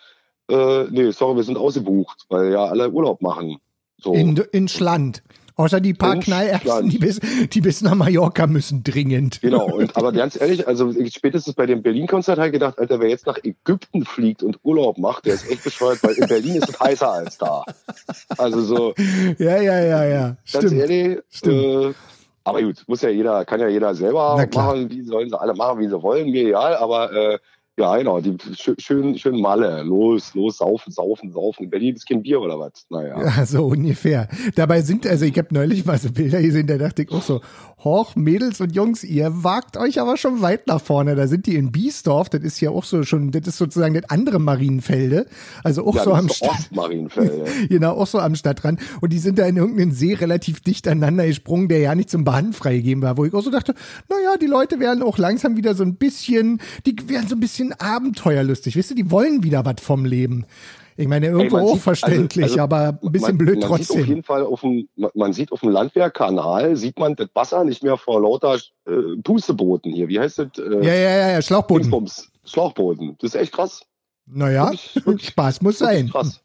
äh, 0.50 0.86
nee, 0.90 1.10
sorry, 1.10 1.36
wir 1.36 1.44
sind 1.44 1.56
ausgebucht, 1.56 2.26
weil 2.28 2.52
ja 2.52 2.64
alle 2.66 2.90
Urlaub 2.90 3.22
machen. 3.22 3.58
So. 3.98 4.14
In, 4.14 4.36
in 4.52 4.68
Schland. 4.68 5.22
Außer 5.60 5.78
die 5.80 5.92
paar 5.92 6.16
Knallerbsen, 6.16 6.88
die 6.88 6.96
bis, 6.96 7.20
die 7.52 7.60
bis 7.60 7.82
nach 7.82 7.94
Mallorca 7.94 8.46
müssen, 8.46 8.82
dringend. 8.82 9.42
Genau, 9.42 9.66
und 9.74 9.94
aber 9.94 10.10
ganz 10.10 10.40
ehrlich, 10.40 10.66
also 10.66 10.90
ich 10.90 11.12
spätestens 11.12 11.52
bei 11.54 11.66
dem 11.66 11.82
Berlin-Konzert 11.82 12.38
habe 12.38 12.48
ich 12.48 12.54
gedacht, 12.54 12.78
Alter, 12.78 12.98
wer 12.98 13.10
jetzt 13.10 13.26
nach 13.26 13.36
Ägypten 13.44 14.06
fliegt 14.06 14.42
und 14.42 14.58
Urlaub 14.62 14.96
macht, 14.96 15.26
der 15.26 15.34
ist 15.34 15.50
echt 15.50 15.62
bescheuert, 15.62 16.02
weil 16.02 16.14
in 16.14 16.26
Berlin 16.28 16.54
ist 16.54 16.70
es 16.70 16.80
heißer 16.80 17.12
als 17.12 17.36
da. 17.36 17.64
Also 18.38 18.62
so, 18.62 18.94
Ja, 19.36 19.60
ja, 19.60 19.80
ja, 19.80 20.04
ja. 20.04 20.36
ganz 20.50 20.66
Stimmt. 20.66 20.72
ehrlich, 20.80 21.18
Stimmt. 21.28 21.62
Äh, 21.62 21.94
aber 22.42 22.62
gut, 22.62 22.82
muss 22.86 23.02
ja 23.02 23.10
jeder, 23.10 23.44
kann 23.44 23.60
ja 23.60 23.68
jeder 23.68 23.94
selber 23.94 24.42
machen, 24.54 24.88
wie 24.90 25.02
sollen 25.02 25.28
sie 25.28 25.38
alle 25.38 25.52
machen, 25.52 25.78
wie 25.80 25.88
sie 25.88 26.02
wollen, 26.02 26.30
mir 26.30 26.48
egal, 26.48 26.74
aber 26.76 27.12
äh, 27.12 27.38
ja, 27.80 27.96
genau, 27.96 28.20
die 28.20 28.36
schön, 28.78 29.16
schön, 29.16 29.40
Malle, 29.40 29.82
los, 29.82 30.34
los, 30.34 30.58
saufen, 30.58 30.92
saufen, 30.92 31.32
saufen. 31.32 31.64
In 31.64 31.70
Berlin 31.70 31.94
ist 31.94 32.06
kein 32.06 32.22
Bier 32.22 32.40
oder 32.40 32.58
was? 32.58 32.86
Naja. 32.90 33.20
Ja, 33.22 33.46
so 33.46 33.66
ungefähr. 33.66 34.28
Dabei 34.54 34.82
sind, 34.82 35.06
also 35.06 35.24
ich 35.24 35.36
habe 35.38 35.48
neulich 35.52 35.86
mal 35.86 35.98
so 35.98 36.12
Bilder 36.12 36.42
gesehen, 36.42 36.66
da 36.66 36.76
dachte 36.76 37.02
ich 37.02 37.10
auch 37.10 37.22
so, 37.22 37.40
hoch, 37.82 38.14
Mädels 38.16 38.60
und 38.60 38.74
Jungs, 38.74 39.04
ihr 39.04 39.42
wagt 39.42 39.76
euch 39.76 40.00
aber 40.00 40.16
schon 40.16 40.42
weit 40.42 40.66
nach 40.66 40.80
vorne. 40.80 41.14
Da 41.14 41.26
sind 41.26 41.46
die 41.46 41.56
in 41.56 41.72
Biesdorf, 41.72 42.28
das 42.28 42.42
ist 42.42 42.60
ja 42.60 42.70
auch 42.70 42.84
so 42.84 43.02
schon, 43.02 43.30
das 43.30 43.46
ist 43.46 43.56
sozusagen 43.56 43.94
das 43.94 44.08
andere 44.10 44.38
Marienfelde. 44.38 45.26
Also 45.64 45.86
auch 45.86 45.94
Ja, 45.94 46.04
so 46.04 46.12
am 46.12 46.28
Stadt. 46.28 46.70
Genau, 47.68 47.92
auch 47.92 48.06
so 48.06 48.18
am 48.18 48.34
Stadtrand. 48.34 48.80
Und 49.00 49.12
die 49.12 49.18
sind 49.18 49.38
da 49.38 49.46
in 49.46 49.56
irgendeinen 49.56 49.92
See 49.92 50.14
relativ 50.14 50.60
dicht 50.60 50.86
aneinander 50.86 51.26
gesprungen, 51.26 51.68
der 51.68 51.78
ja 51.78 51.94
nicht 51.94 52.10
zum 52.10 52.24
Baden 52.24 52.52
freigegeben 52.52 53.02
war, 53.02 53.16
wo 53.16 53.24
ich 53.24 53.32
auch 53.32 53.42
so 53.42 53.50
dachte, 53.50 53.74
naja, 54.08 54.36
die 54.36 54.46
Leute 54.46 54.80
werden 54.80 55.02
auch 55.02 55.18
langsam 55.18 55.56
wieder 55.56 55.74
so 55.74 55.82
ein 55.82 55.94
bisschen, 55.96 56.60
die 56.86 56.96
werden 57.08 57.28
so 57.28 57.36
ein 57.36 57.40
bisschen 57.40 57.69
abenteuerlustig. 57.78 58.76
Wisst 58.76 58.90
ihr, 58.90 58.96
die 58.96 59.10
wollen 59.10 59.42
wieder 59.42 59.64
was 59.64 59.76
vom 59.80 60.04
Leben. 60.04 60.46
Ich 60.96 61.08
meine, 61.08 61.28
irgendwo 61.28 61.56
man 61.56 61.64
auch 61.66 61.72
sieht- 61.74 61.82
verständlich, 61.82 62.44
also- 62.44 62.54
also 62.60 62.62
aber 62.64 62.98
ein 63.02 63.12
bisschen 63.12 63.28
man, 63.28 63.38
blöd 63.38 63.60
man 63.60 63.62
Sieht 63.62 63.70
auf 63.70 63.76
trotzdem. 63.86 64.04
jeden 64.06 64.22
Fall 64.22 64.44
auf 64.44 64.60
dem, 64.60 64.88
man, 65.14 65.32
sieht 65.32 65.50
auf 65.52 65.60
dem 65.60 65.70
Landwehrkanal, 65.70 66.76
sieht 66.76 66.98
man 66.98 67.16
das 67.16 67.28
Wasser 67.34 67.64
nicht 67.64 67.82
mehr 67.82 67.96
vor 67.96 68.20
lauter 68.20 68.56
äh, 68.86 68.92
Pustebooten 69.22 69.92
hier. 69.92 70.08
Wie 70.08 70.20
heißt 70.20 70.38
das? 70.40 70.48
Äh, 70.58 70.84
Ja, 70.84 70.94
ja, 70.94 71.10
ja, 71.10 71.28
ja, 71.30 71.42
Schlauchboden. 71.42 71.84
Dingsbums. 71.84 72.30
Schlauchbooten. 72.44 73.16
Das 73.20 73.34
ist 73.34 73.40
echt 73.40 73.52
krass. 73.52 73.80
Naja, 74.26 74.66
Wirklich- 74.70 75.06
wirklich- 75.06 75.26
Spaß 75.30 75.62
muss 75.62 75.80
Wirklich 75.80 75.98
sein. 76.00 76.10
Krass. 76.10 76.40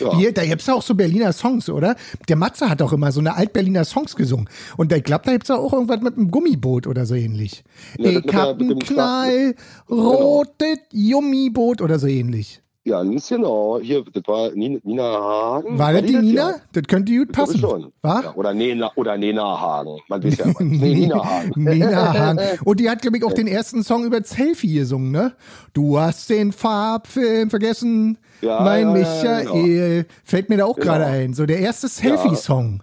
Ja. 0.00 0.16
Hier, 0.16 0.32
da 0.32 0.44
gibt's 0.44 0.66
ja 0.66 0.74
auch 0.74 0.82
so 0.82 0.94
Berliner 0.94 1.32
Songs, 1.32 1.68
oder? 1.68 1.96
Der 2.28 2.36
Matze 2.36 2.68
hat 2.68 2.82
auch 2.82 2.92
immer 2.92 3.12
so 3.12 3.20
eine 3.20 3.34
Alt-Berliner 3.36 3.84
Songs 3.84 4.16
gesungen. 4.16 4.48
Und 4.76 4.92
ich 4.92 5.04
glaube, 5.04 5.24
da 5.24 5.32
gibt's 5.32 5.50
auch 5.50 5.72
irgendwas 5.72 6.00
mit 6.00 6.16
einem 6.16 6.30
Gummiboot 6.30 6.86
oder 6.86 7.06
so 7.06 7.14
ähnlich. 7.14 7.64
Ja, 7.98 8.10
ich 8.10 8.34
hab 8.34 8.60
ein 8.60 8.80
Schlag- 8.82 9.56
knallrotes 9.86 10.78
Gummiboot 10.92 11.80
oder 11.80 11.98
so 11.98 12.06
ähnlich. 12.06 12.62
Ganz 12.88 13.28
genau. 13.28 13.80
Hier, 13.82 14.04
das 14.12 14.22
war 14.26 14.50
Nina, 14.52 14.78
Nina 14.84 15.02
Hagen. 15.02 15.76
War 15.78 15.92
das 15.92 16.02
die 16.02 16.12
Ja. 16.12 16.20
Nina? 16.22 16.54
Das 16.72 16.84
könnte 16.84 17.16
gut 17.16 17.32
passen. 17.32 17.58
schon. 17.58 17.92
Ja, 18.04 18.32
oder 18.36 18.54
Nena, 18.54 18.92
oder 18.94 19.16
Nena 19.18 19.42
Hagen. 19.60 19.98
Man 20.08 20.22
weiß 20.22 20.38
ja. 20.38 20.46
Nee, 20.60 20.94
Nina 20.94 21.24
Hagen. 21.24 21.52
Nina 21.64 22.12
Hagen. 22.18 22.38
Und 22.64 22.78
die 22.80 22.88
hat, 22.88 23.02
glaube 23.02 23.16
ich, 23.18 23.24
auch 23.24 23.32
den 23.32 23.48
ersten 23.48 23.82
Song 23.82 24.04
über 24.04 24.22
Selfie 24.22 24.74
gesungen, 24.74 25.10
ne? 25.10 25.32
Du 25.72 25.98
hast 25.98 26.30
den 26.30 26.52
Farbfilm 26.52 27.50
vergessen, 27.50 28.18
Ja, 28.40 28.60
mein 28.62 28.94
ja, 28.94 29.02
ja, 29.22 29.38
Michael. 29.52 30.06
Fällt 30.24 30.48
mir 30.48 30.58
da 30.58 30.66
auch 30.66 30.76
Genau. 30.76 30.86
gerade 30.92 31.06
ein. 31.06 31.34
So 31.34 31.44
der 31.46 31.58
erste 31.58 31.88
Selfie-Song. 31.88 32.82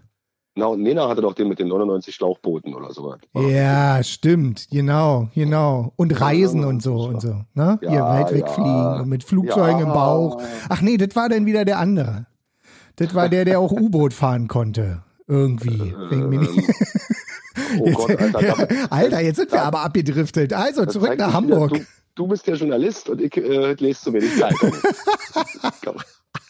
Na, 0.56 0.68
und 0.68 0.82
Nena 0.84 1.10
hatte 1.10 1.22
doch 1.22 1.34
den 1.34 1.48
mit 1.48 1.58
den 1.58 1.68
99 1.68 2.14
Schlauchbooten 2.14 2.76
oder 2.76 2.94
sowas. 2.94 3.18
Ja, 3.34 4.04
stimmt, 4.04 4.68
genau, 4.70 5.30
genau. 5.34 5.94
Und 5.96 6.20
Reisen 6.22 6.62
Ja, 6.62 6.68
und 6.68 6.84
so 6.84 6.96
ja. 7.06 7.10
und 7.10 7.22
so, 7.22 7.36
ne? 7.56 7.80
Ja, 7.82 7.90
Hier 7.90 8.02
weit 8.04 8.30
ja. 8.32 8.38
wegfliegen 8.38 9.02
und 9.02 9.10
mit 9.10 9.24
Flugzeugen 9.24 9.80
im 9.82 9.88
Ja. 9.88 9.94
Bauch. 9.94 10.42
Ach 10.70 10.82
nee, 10.82 10.98
das 10.98 11.16
war 11.16 11.28
dann 11.30 11.48
wieder 11.48 11.66
der 11.66 11.80
andere. 11.80 12.28
Das 12.98 13.16
war 13.16 13.30
der, 13.30 13.46
der 13.46 13.60
auch 13.60 13.72
U-Boot 13.80 14.14
fahren 14.14 14.48
konnte. 14.48 15.02
Irgendwie. 15.28 15.94
Nicht- 16.12 16.70
Oh 17.80 17.92
Gott, 17.92 18.20
Alter. 18.20 18.42
Ja, 18.42 18.56
Alter, 18.90 19.20
jetzt 19.22 19.36
sind 19.38 19.52
wir 19.52 19.62
aber 19.62 19.82
abgedriftet. 19.82 20.54
Also 20.54 20.86
das 20.86 20.94
zurück 20.94 21.16
nach 21.18 21.34
Hamburg. 21.34 21.72
Wieder, 21.74 21.84
du, 22.16 22.24
du 22.24 22.28
bist 22.28 22.48
der 22.48 22.56
Journalist 22.56 23.10
und 23.10 23.22
ich 23.22 23.36
äh, 23.38 23.74
lese 23.74 24.02
zu 24.02 24.12
mir 24.12 24.22
die 24.22 24.36
Zeitung. 24.40 24.72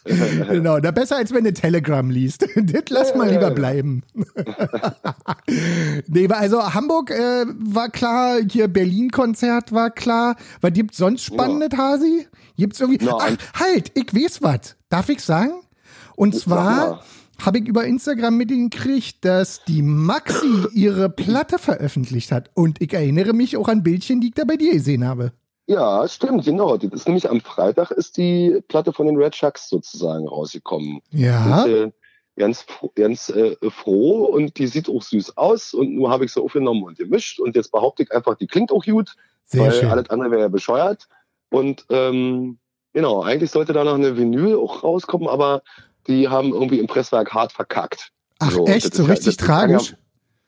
Genau, 0.48 0.80
da 0.80 0.90
besser 0.90 1.16
als 1.16 1.32
wenn 1.32 1.44
du 1.44 1.52
Telegram 1.52 2.08
liest. 2.10 2.46
Das 2.56 2.84
lass 2.90 3.14
mal 3.14 3.26
Ja, 3.26 3.32
ja, 3.32 3.38
lieber 3.38 3.48
ja. 3.48 3.54
bleiben. 3.54 4.02
nee, 6.06 6.28
also 6.28 6.74
Hamburg 6.74 7.10
äh, 7.10 7.46
war 7.46 7.88
klar, 7.88 8.38
hier 8.50 8.68
Berlin-Konzert 8.68 9.72
war 9.72 9.90
klar. 9.90 10.36
Was 10.60 10.72
gibt's 10.72 10.98
sonst 10.98 11.24
Spannendes, 11.24 11.78
Hasi? 11.78 12.26
Gibt's 12.56 12.80
irgendwie. 12.80 13.04
Na, 13.04 13.18
Ach, 13.18 13.60
halt, 13.60 13.92
ich 13.94 14.14
weiß 14.14 14.42
was. 14.42 14.76
Darf 14.88 15.08
ich 15.08 15.20
sagen? 15.20 15.52
Und 16.16 16.34
zwar 16.36 17.02
habe 17.40 17.58
ich 17.58 17.66
über 17.66 17.84
Instagram 17.84 18.36
mitgekriegt, 18.36 19.24
dass 19.24 19.64
die 19.64 19.82
Maxi 19.82 20.66
ihre 20.72 21.10
Platte 21.10 21.58
veröffentlicht 21.58 22.30
hat. 22.30 22.50
Und 22.54 22.80
ich 22.80 22.92
erinnere 22.92 23.32
mich 23.32 23.56
auch 23.56 23.68
an 23.68 23.82
Bildchen, 23.82 24.20
die 24.20 24.28
ich 24.28 24.34
da 24.34 24.44
bei 24.44 24.56
dir 24.56 24.72
gesehen 24.72 25.04
habe. 25.04 25.32
Ja, 25.66 26.06
stimmt, 26.08 26.44
genau. 26.44 26.76
Das 26.76 26.92
ist 26.92 27.06
nämlich 27.06 27.28
am 27.28 27.40
Freitag 27.40 27.90
ist 27.90 28.16
die 28.16 28.62
Platte 28.68 28.92
von 28.92 29.06
den 29.06 29.16
Red 29.16 29.34
Shucks 29.34 29.68
sozusagen 29.68 30.28
rausgekommen. 30.28 31.00
Ja. 31.10 31.62
Und, 31.62 31.70
äh, 31.70 31.92
ganz 32.36 32.66
ganz 32.96 33.28
äh, 33.30 33.56
froh 33.70 34.24
und 34.24 34.58
die 34.58 34.66
sieht 34.66 34.88
auch 34.88 35.02
süß 35.02 35.36
aus 35.36 35.72
und 35.72 35.94
nur 35.94 36.10
habe 36.10 36.24
ich 36.24 36.32
sie 36.32 36.42
aufgenommen 36.42 36.82
und 36.82 36.98
gemischt 36.98 37.38
und 37.38 37.54
jetzt 37.54 37.70
behaupte 37.70 38.02
ich 38.02 38.12
einfach, 38.12 38.34
die 38.34 38.46
klingt 38.46 38.72
auch 38.72 38.84
gut, 38.84 39.14
Sehr 39.44 39.62
weil 39.62 39.72
schön. 39.72 39.88
alles 39.90 40.10
andere 40.10 40.30
wäre 40.30 40.42
ja 40.42 40.48
bescheuert. 40.48 41.08
Und 41.50 41.86
ähm, 41.90 42.58
genau, 42.92 43.22
eigentlich 43.22 43.50
sollte 43.52 43.72
da 43.72 43.84
noch 43.84 43.94
eine 43.94 44.16
Vinyl 44.16 44.56
auch 44.56 44.82
rauskommen, 44.82 45.28
aber 45.28 45.62
die 46.08 46.28
haben 46.28 46.52
irgendwie 46.52 46.80
im 46.80 46.86
Presswerk 46.86 47.32
hart 47.32 47.52
verkackt. 47.52 48.10
Ach 48.40 48.50
So, 48.50 48.66
echt, 48.66 48.94
so 48.94 49.04
richtig 49.04 49.36
kann 49.36 49.46
tragisch? 49.46 49.90
Ja, 49.92 49.96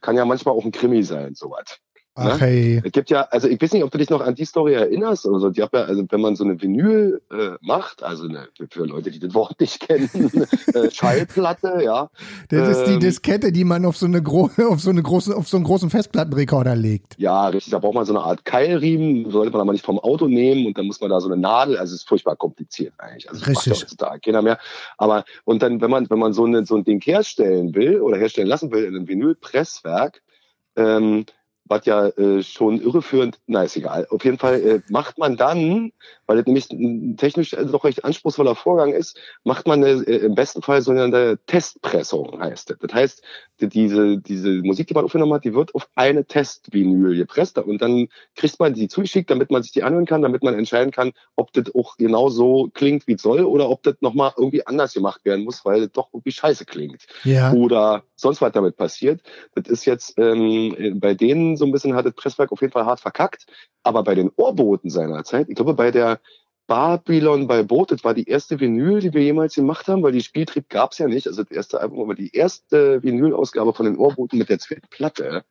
kann 0.01 0.17
ja 0.17 0.25
manchmal 0.25 0.55
auch 0.55 0.65
ein 0.65 0.73
Krimi 0.73 1.03
sein, 1.03 1.35
sowas. 1.35 1.79
Ach 2.19 2.41
ne? 2.41 2.47
hey. 2.47 2.83
Es 2.83 2.93
gibt 2.93 3.11
ja, 3.11 3.23
also 3.31 3.47
ich 3.47 3.61
weiß 3.61 3.73
nicht, 3.73 3.85
ob 3.85 3.91
du 3.91 3.99
dich 3.99 4.09
noch 4.09 4.23
an 4.23 4.35
die 4.35 4.47
Story 4.47 4.73
erinnerst 4.73 5.27
oder 5.27 5.39
so. 5.39 5.51
Die 5.51 5.61
hab 5.61 5.75
ja, 5.75 5.83
also 5.83 6.03
wenn 6.09 6.21
man 6.21 6.35
so 6.35 6.45
eine 6.45 6.61
Vinyl 6.61 7.21
äh, 7.31 7.51
macht, 7.61 8.03
also 8.03 8.25
eine, 8.25 8.49
für 8.71 8.87
Leute, 8.87 9.11
die 9.11 9.19
das 9.19 9.35
Wort 9.35 9.61
nicht 9.61 9.81
kennen, 9.81 10.09
äh, 10.75 10.91
Schallplatte, 10.91 11.83
ja. 11.85 12.09
Das 12.49 12.67
ähm, 12.67 12.73
ist 12.73 12.85
die 12.85 12.95
ähm, 12.95 13.01
Diskette, 13.01 13.53
die 13.53 13.65
man 13.65 13.85
auf 13.85 13.99
so 13.99 14.07
eine 14.07 14.23
große, 14.23 14.67
auf 14.67 14.81
so 14.81 14.89
eine 14.89 15.03
große, 15.03 15.37
auf 15.37 15.47
so 15.47 15.59
einen 15.59 15.65
großen 15.65 15.91
Festplattenrekorder 15.91 16.75
legt. 16.75 17.17
Ja, 17.19 17.49
richtig. 17.49 17.73
Da 17.73 17.81
braucht 17.81 17.95
man 17.95 18.07
so 18.07 18.15
eine 18.15 18.25
Art 18.25 18.47
Keilriemen, 18.47 19.31
sollte 19.31 19.53
man 19.53 19.61
aber 19.61 19.73
nicht 19.73 19.85
vom 19.85 19.99
Auto 19.99 20.27
nehmen 20.27 20.67
und 20.67 20.79
dann 20.79 20.87
muss 20.87 21.03
man 21.03 21.11
da 21.11 21.21
so 21.21 21.29
eine 21.29 21.37
Nadel, 21.37 21.77
also 21.77 21.95
es 21.95 22.01
ist 22.01 22.09
furchtbar 22.09 22.37
kompliziert 22.37 22.95
eigentlich. 22.97 23.29
Also 23.29 23.45
richtig. 23.45 23.73
Macht 23.73 23.83
heutzutage 23.83 24.21
keiner 24.21 24.41
mehr. 24.41 24.59
Aber 24.97 25.25
und 25.45 25.61
dann, 25.61 25.83
wenn 25.83 25.91
man, 25.91 26.09
wenn 26.09 26.19
man 26.19 26.33
so, 26.33 26.47
eine, 26.47 26.65
so 26.65 26.77
ein 26.77 26.85
Ding 26.85 27.03
herstellen 27.03 27.75
will 27.75 28.01
oder 28.01 28.17
herstellen 28.17 28.49
lassen 28.49 28.73
will 28.73 28.85
in 28.85 28.97
einem 28.97 29.07
Vinylpresswerk, 29.07 30.23
ähm, 30.77 31.27
was 31.69 31.85
ja 31.87 32.09
äh, 32.09 32.43
schon 32.43 32.81
irreführend, 32.81 33.39
na 33.47 33.65
ist 33.65 33.77
egal. 33.77 34.07
Auf 34.11 34.25
jeden 34.25 34.39
Fall 34.39 34.61
äh, 34.61 34.81
macht 34.89 35.19
man 35.19 35.37
dann, 35.37 35.93
weil 36.27 36.37
das 36.37 36.47
nämlich 36.47 36.71
ein 36.71 37.17
technisch 37.17 37.53
äh, 37.53 37.65
doch 37.65 37.85
recht 37.85 38.05
anspruchsvoller 38.05 38.55
Vorgang 38.55 38.93
ist, 38.93 39.19
macht 39.45 39.67
man 39.67 39.83
eine, 39.83 40.03
äh, 40.03 40.19
im 40.19 40.35
besten 40.35 40.63
Fall 40.63 40.83
so 40.83 40.93
eine 40.93 41.39
Testpressung, 41.47 42.41
heißt 42.41 42.71
das. 42.71 42.79
Das 42.79 42.93
heißt, 42.93 43.23
die, 43.61 43.69
diese, 43.69 44.19
diese 44.19 44.49
Musik, 44.63 44.87
die 44.87 44.95
man 44.95 45.05
aufgenommen 45.05 45.35
hat, 45.35 45.45
die 45.45 45.55
wird 45.55 45.75
auf 45.75 45.89
eine 45.95 46.25
Testvinyl 46.25 47.17
gepresst 47.17 47.59
und 47.59 47.81
dann 47.83 48.09
kriegt 48.35 48.61
man 48.61 48.75
die 48.75 48.89
zugeschickt, 48.89 49.31
damit 49.31 49.51
man 49.51 49.63
sich 49.63 49.73
die 49.73 49.83
anhören 49.83 50.07
kann, 50.07 50.23
damit 50.23 50.43
man 50.43 50.55
entscheiden 50.55 50.93
kann, 50.93 51.13
ob 51.35 51.53
das 51.53 51.75
auch 51.75 51.97
genau 51.97 52.29
so 52.29 52.71
klingt, 52.75 53.07
wie 53.07 53.15
es 53.15 53.23
soll, 53.23 53.45
oder 53.45 53.71
ob 53.71 53.83
das 53.83 53.97
nochmal 54.01 54.33
irgendwie 54.37 54.67
anders 54.67 54.93
gemacht 54.93 55.25
werden 55.25 55.45
muss, 55.45 55.65
weil 55.65 55.81
das 55.83 55.93
doch 55.93 56.09
irgendwie 56.13 56.33
scheiße 56.33 56.65
klingt. 56.65 57.07
Ja. 57.25 57.53
Oder 57.53 58.05
sonst 58.15 58.41
was 58.41 58.53
damit 58.53 58.77
passiert. 58.77 59.21
Das 59.55 59.69
ist 59.69 59.85
jetzt 59.85 60.15
ähm, 60.19 60.99
bei 61.01 61.15
denen 61.15 61.56
so 61.57 61.65
ein 61.65 61.73
bisschen 61.73 61.95
hat 61.95 62.07
das 62.07 62.15
Presswerk 62.15 62.53
auf 62.53 62.61
jeden 62.61 62.73
Fall 62.73 62.87
hart 62.87 63.01
verkackt. 63.01 63.47
Aber 63.83 64.03
bei 64.03 64.15
den 64.15 64.31
Ohrboten 64.37 64.91
seiner 64.91 65.25
Zeit, 65.25 65.49
ich 65.49 65.57
glaube 65.57 65.75
bei 65.75 65.91
der 65.91 66.21
Babylon 66.67 67.47
bei 67.47 67.63
Boot, 67.63 67.93
das 67.93 68.03
war 68.03 68.15
die 68.15 68.29
erste 68.29 68.59
Vinyl, 68.59 69.01
die 69.01 69.15
wir 69.15 69.23
jemals 69.23 69.55
gemacht 69.55 69.87
haben, 69.87 70.03
weil 70.03 70.13
die 70.13 70.23
Spieltrieb 70.23 70.69
gab's 70.69 70.99
ja 70.99 71.07
nicht. 71.07 71.27
Also 71.27 71.45
das 71.45 71.53
erste 71.53 71.81
Album, 71.81 72.01
aber 72.01 72.15
die 72.15 72.35
erste 72.35 73.03
Vinyl-Ausgabe 73.03 73.73
von 73.73 73.87
den 73.87 73.97
Ohrboten 73.97 74.39
mit 74.39 74.49
der 74.49 74.59
zweiten 74.59 74.89
Platte. 74.91 75.45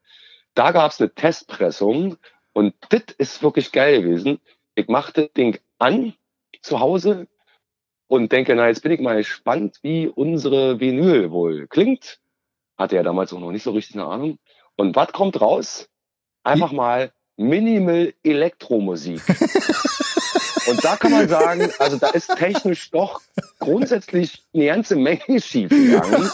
Da 0.55 0.71
gab's 0.71 0.99
eine 0.99 1.13
Testpressung 1.13 2.17
und 2.53 2.73
das 2.89 3.03
ist 3.17 3.43
wirklich 3.43 3.71
geil 3.71 4.01
gewesen. 4.01 4.39
Ich 4.75 4.87
machte 4.87 5.23
das 5.23 5.33
Ding 5.33 5.59
an 5.79 6.13
zu 6.61 6.79
Hause 6.79 7.27
und 8.07 8.31
denke, 8.31 8.55
na, 8.55 8.67
jetzt 8.67 8.83
bin 8.83 8.91
ich 8.91 8.99
mal 8.99 9.17
gespannt, 9.17 9.79
wie 9.81 10.07
unsere 10.07 10.79
Vinyl 10.79 11.31
wohl 11.31 11.67
klingt. 11.67 12.19
Hatte 12.77 12.95
ja 12.95 13.03
damals 13.03 13.31
auch 13.33 13.39
noch 13.39 13.51
nicht 13.51 13.63
so 13.63 13.71
richtig 13.71 13.95
eine 13.95 14.05
Ahnung. 14.05 14.37
Und 14.75 14.95
was 14.95 15.13
kommt 15.13 15.39
raus? 15.39 15.89
Einfach 16.45 16.71
mal 16.71 17.11
Minimal 17.37 18.13
Elektromusik. 18.23 19.21
Und 20.67 20.83
da 20.83 20.95
kann 20.95 21.11
man 21.11 21.27
sagen, 21.27 21.69
also 21.79 21.97
da 21.97 22.09
ist 22.09 22.35
technisch 22.37 22.89
doch 22.89 23.21
grundsätzlich 23.59 24.43
eine 24.53 24.65
ganze 24.67 24.95
Menge 24.95 25.39
schief 25.39 25.69
gegangen. 25.69 26.29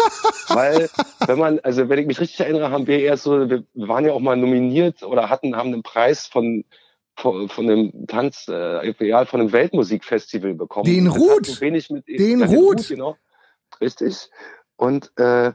Weil, 0.47 0.89
wenn 1.25 1.39
man, 1.39 1.59
also 1.59 1.89
wenn 1.89 1.99
ich 1.99 2.07
mich 2.07 2.19
richtig 2.19 2.39
erinnere, 2.39 2.71
haben 2.71 2.87
wir 2.87 2.99
erst 2.99 3.23
so, 3.23 3.49
wir 3.49 3.63
waren 3.73 4.05
ja 4.05 4.13
auch 4.13 4.19
mal 4.19 4.37
nominiert 4.37 5.03
oder 5.03 5.29
hatten, 5.29 5.55
haben 5.55 5.73
einen 5.73 5.83
Preis 5.83 6.27
von, 6.27 6.63
von, 7.17 7.49
von 7.49 7.67
dem 7.67 8.07
Tanz, 8.07 8.47
äh, 8.47 8.93
ja, 9.05 9.25
von 9.25 9.41
einem 9.41 9.51
Weltmusikfestival 9.51 10.53
bekommen. 10.53 10.85
Den 10.85 11.07
Ruth! 11.07 11.59
den 11.59 12.39
ja, 12.39 12.45
Ruth! 12.45 12.87
Genau. 12.87 13.17
Richtig. 13.81 14.29
Und 14.77 15.11
äh, 15.17 15.51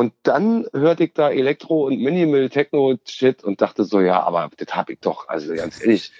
und 0.00 0.14
dann 0.22 0.64
hörte 0.72 1.04
ich 1.04 1.12
da 1.12 1.28
Elektro 1.28 1.84
und 1.84 2.00
Minimal 2.00 2.48
Techno 2.48 2.96
Shit 3.06 3.44
und 3.44 3.60
dachte 3.60 3.84
so, 3.84 4.00
ja, 4.00 4.22
aber 4.22 4.48
das 4.56 4.74
hab 4.74 4.88
ich 4.88 4.98
doch, 5.00 5.28
also 5.28 5.54
ganz 5.54 5.78
ehrlich, 5.82 6.10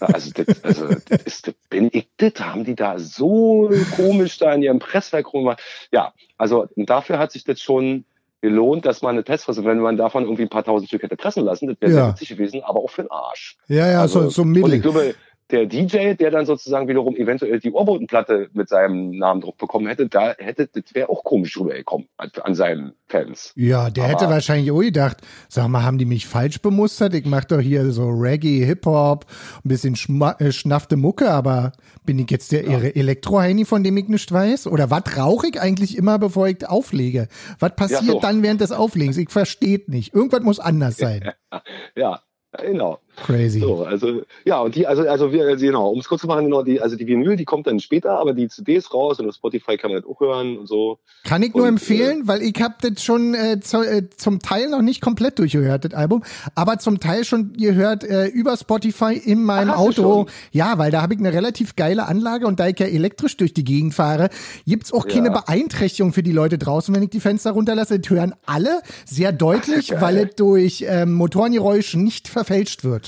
also 0.00 0.32
das, 0.34 0.64
also 0.64 0.88
das 1.08 1.22
ist, 1.22 1.46
das 1.46 1.54
bin 1.70 1.88
ich 1.92 2.08
das, 2.16 2.32
haben 2.40 2.64
die 2.64 2.74
da 2.74 2.98
so 2.98 3.70
komisch 3.94 4.38
da 4.38 4.52
in 4.52 4.64
ihrem 4.64 4.80
Presswerk 4.80 5.32
rumgemacht. 5.32 5.62
Ja, 5.92 6.14
also 6.36 6.66
dafür 6.74 7.20
hat 7.20 7.30
sich 7.30 7.44
das 7.44 7.62
schon 7.62 8.06
gelohnt, 8.40 8.84
dass 8.84 9.02
man 9.02 9.14
eine 9.14 9.22
Testpresse, 9.22 9.64
wenn 9.64 9.78
man 9.78 9.96
davon 9.96 10.24
irgendwie 10.24 10.42
ein 10.42 10.48
paar 10.48 10.64
tausend 10.64 10.88
Stück 10.88 11.04
hätte 11.04 11.16
pressen 11.16 11.44
lassen, 11.44 11.68
das 11.68 11.76
wäre 11.80 11.92
ja. 11.92 11.96
sehr 11.96 12.08
witzig 12.08 12.28
gewesen, 12.30 12.64
aber 12.64 12.80
auch 12.80 12.90
für 12.90 13.02
den 13.02 13.12
Arsch. 13.12 13.56
Ja, 13.68 13.88
ja, 13.88 14.00
also, 14.00 14.22
so, 14.22 14.30
so 14.30 14.44
mittel. 14.44 14.64
Und 14.64 14.72
ich 14.72 14.82
glaube, 14.82 15.14
der 15.50 15.66
DJ, 15.66 16.14
der 16.14 16.30
dann 16.30 16.46
sozusagen 16.46 16.88
wiederum 16.88 17.16
eventuell 17.16 17.58
die 17.58 17.72
Ohrbotenplatte 17.72 18.50
mit 18.52 18.68
seinem 18.68 19.10
Namen 19.10 19.40
drauf 19.40 19.56
bekommen 19.56 19.86
hätte, 19.86 20.08
da 20.08 20.34
hätte, 20.38 20.66
das 20.66 20.94
wäre 20.94 21.08
auch 21.08 21.24
komisch 21.24 21.58
rübergekommen 21.58 22.08
an 22.16 22.54
seinen 22.54 22.92
Fans. 23.06 23.52
Ja, 23.56 23.88
der 23.88 24.04
Aber 24.04 24.12
hätte 24.12 24.28
wahrscheinlich 24.28 24.70
auch 24.70 24.80
gedacht, 24.80 25.18
sag 25.48 25.68
mal, 25.68 25.82
haben 25.82 25.98
die 25.98 26.04
mich 26.04 26.26
falsch 26.26 26.60
bemustert? 26.60 27.14
Ich 27.14 27.24
mach 27.24 27.44
doch 27.44 27.60
hier 27.60 27.90
so 27.90 28.08
Reggae, 28.08 28.64
Hip-Hop, 28.64 29.24
ein 29.64 29.68
bisschen 29.68 29.96
äh, 30.38 30.52
schnaffte 30.52 30.96
Mucke, 30.96 31.30
aber 31.30 31.72
bin 32.04 32.18
ich 32.18 32.30
jetzt 32.30 32.52
der 32.52 32.64
ja. 32.64 32.78
Elektroheini, 32.78 33.64
von 33.64 33.82
dem 33.82 33.96
ich 33.96 34.08
nichts 34.08 34.30
weiß? 34.30 34.66
Oder 34.66 34.90
was 34.90 35.16
rauche 35.16 35.48
ich 35.48 35.60
eigentlich 35.60 35.96
immer, 35.96 36.18
bevor 36.18 36.48
ich 36.48 36.66
auflege? 36.68 37.28
Was 37.58 37.74
passiert 37.74 38.02
ja, 38.04 38.12
so. 38.12 38.20
dann 38.20 38.42
während 38.42 38.60
des 38.60 38.72
Auflegens? 38.72 39.16
Ich 39.16 39.30
verstehe 39.30 39.82
nicht. 39.86 40.14
Irgendwas 40.14 40.42
muss 40.42 40.60
anders 40.60 40.96
sein. 40.96 41.32
ja, 41.96 42.20
genau. 42.52 42.98
Crazy. 43.24 43.60
So, 43.60 43.84
also, 43.84 44.22
ja, 44.44 44.60
und 44.60 44.74
die, 44.74 44.86
also, 44.86 45.02
also 45.02 45.32
wir, 45.32 45.44
also, 45.46 45.64
genau, 45.64 45.90
um 45.90 45.98
es 45.98 46.08
kurz 46.08 46.20
zu 46.20 46.26
machen, 46.26 46.44
genau, 46.44 46.62
die, 46.62 46.80
also 46.80 46.96
die 46.96 47.06
Vinyl, 47.06 47.36
die 47.36 47.44
kommt 47.44 47.66
dann 47.66 47.80
später, 47.80 48.18
aber 48.18 48.32
die 48.32 48.48
CD 48.48 48.76
ist 48.76 48.92
raus 48.94 49.18
und 49.18 49.28
auf 49.28 49.34
Spotify 49.34 49.76
kann 49.76 49.90
man 49.90 50.00
das 50.00 50.10
auch 50.10 50.20
hören 50.20 50.56
und 50.58 50.66
so. 50.66 50.98
Kann 51.24 51.42
ich 51.42 51.54
nur 51.54 51.64
und, 51.64 51.70
empfehlen, 51.70 52.22
äh, 52.22 52.28
weil 52.28 52.42
ich 52.42 52.60
habe 52.62 52.74
das 52.80 53.02
schon 53.02 53.34
äh, 53.34 53.60
zu, 53.60 53.82
äh, 53.82 54.08
zum 54.16 54.40
Teil 54.40 54.68
noch 54.68 54.82
nicht 54.82 55.00
komplett 55.00 55.38
durchgehört, 55.38 55.84
das 55.84 55.94
Album, 55.94 56.22
aber 56.54 56.78
zum 56.78 57.00
Teil 57.00 57.24
schon 57.24 57.52
gehört 57.54 58.04
äh, 58.04 58.26
über 58.26 58.56
Spotify 58.56 59.14
in 59.14 59.42
meinem 59.42 59.70
Ach, 59.70 59.78
Auto. 59.78 60.26
Ja, 60.52 60.78
weil 60.78 60.90
da 60.90 61.02
habe 61.02 61.14
ich 61.14 61.20
eine 61.20 61.32
relativ 61.32 61.76
geile 61.76 62.06
Anlage 62.06 62.46
und 62.46 62.60
da 62.60 62.68
ich 62.68 62.78
ja 62.78 62.86
elektrisch 62.86 63.36
durch 63.36 63.52
die 63.52 63.64
Gegend 63.64 63.94
fahre, 63.94 64.30
gibt's 64.66 64.92
auch 64.92 65.06
keine 65.06 65.28
ja. 65.28 65.40
Beeinträchtigung 65.40 66.12
für 66.12 66.22
die 66.22 66.32
Leute 66.32 66.58
draußen, 66.58 66.94
wenn 66.94 67.02
ich 67.02 67.10
die 67.10 67.20
Fenster 67.20 67.50
runterlasse. 67.52 67.98
Das 67.98 68.10
hören 68.10 68.34
alle 68.46 68.80
sehr 69.04 69.32
deutlich, 69.32 69.96
Ach, 69.96 70.00
weil 70.00 70.16
es 70.18 70.34
durch 70.36 70.84
ähm, 70.86 71.14
Motorengeräusch 71.14 71.94
nicht 71.94 72.28
verfälscht 72.28 72.84
wird. 72.84 73.07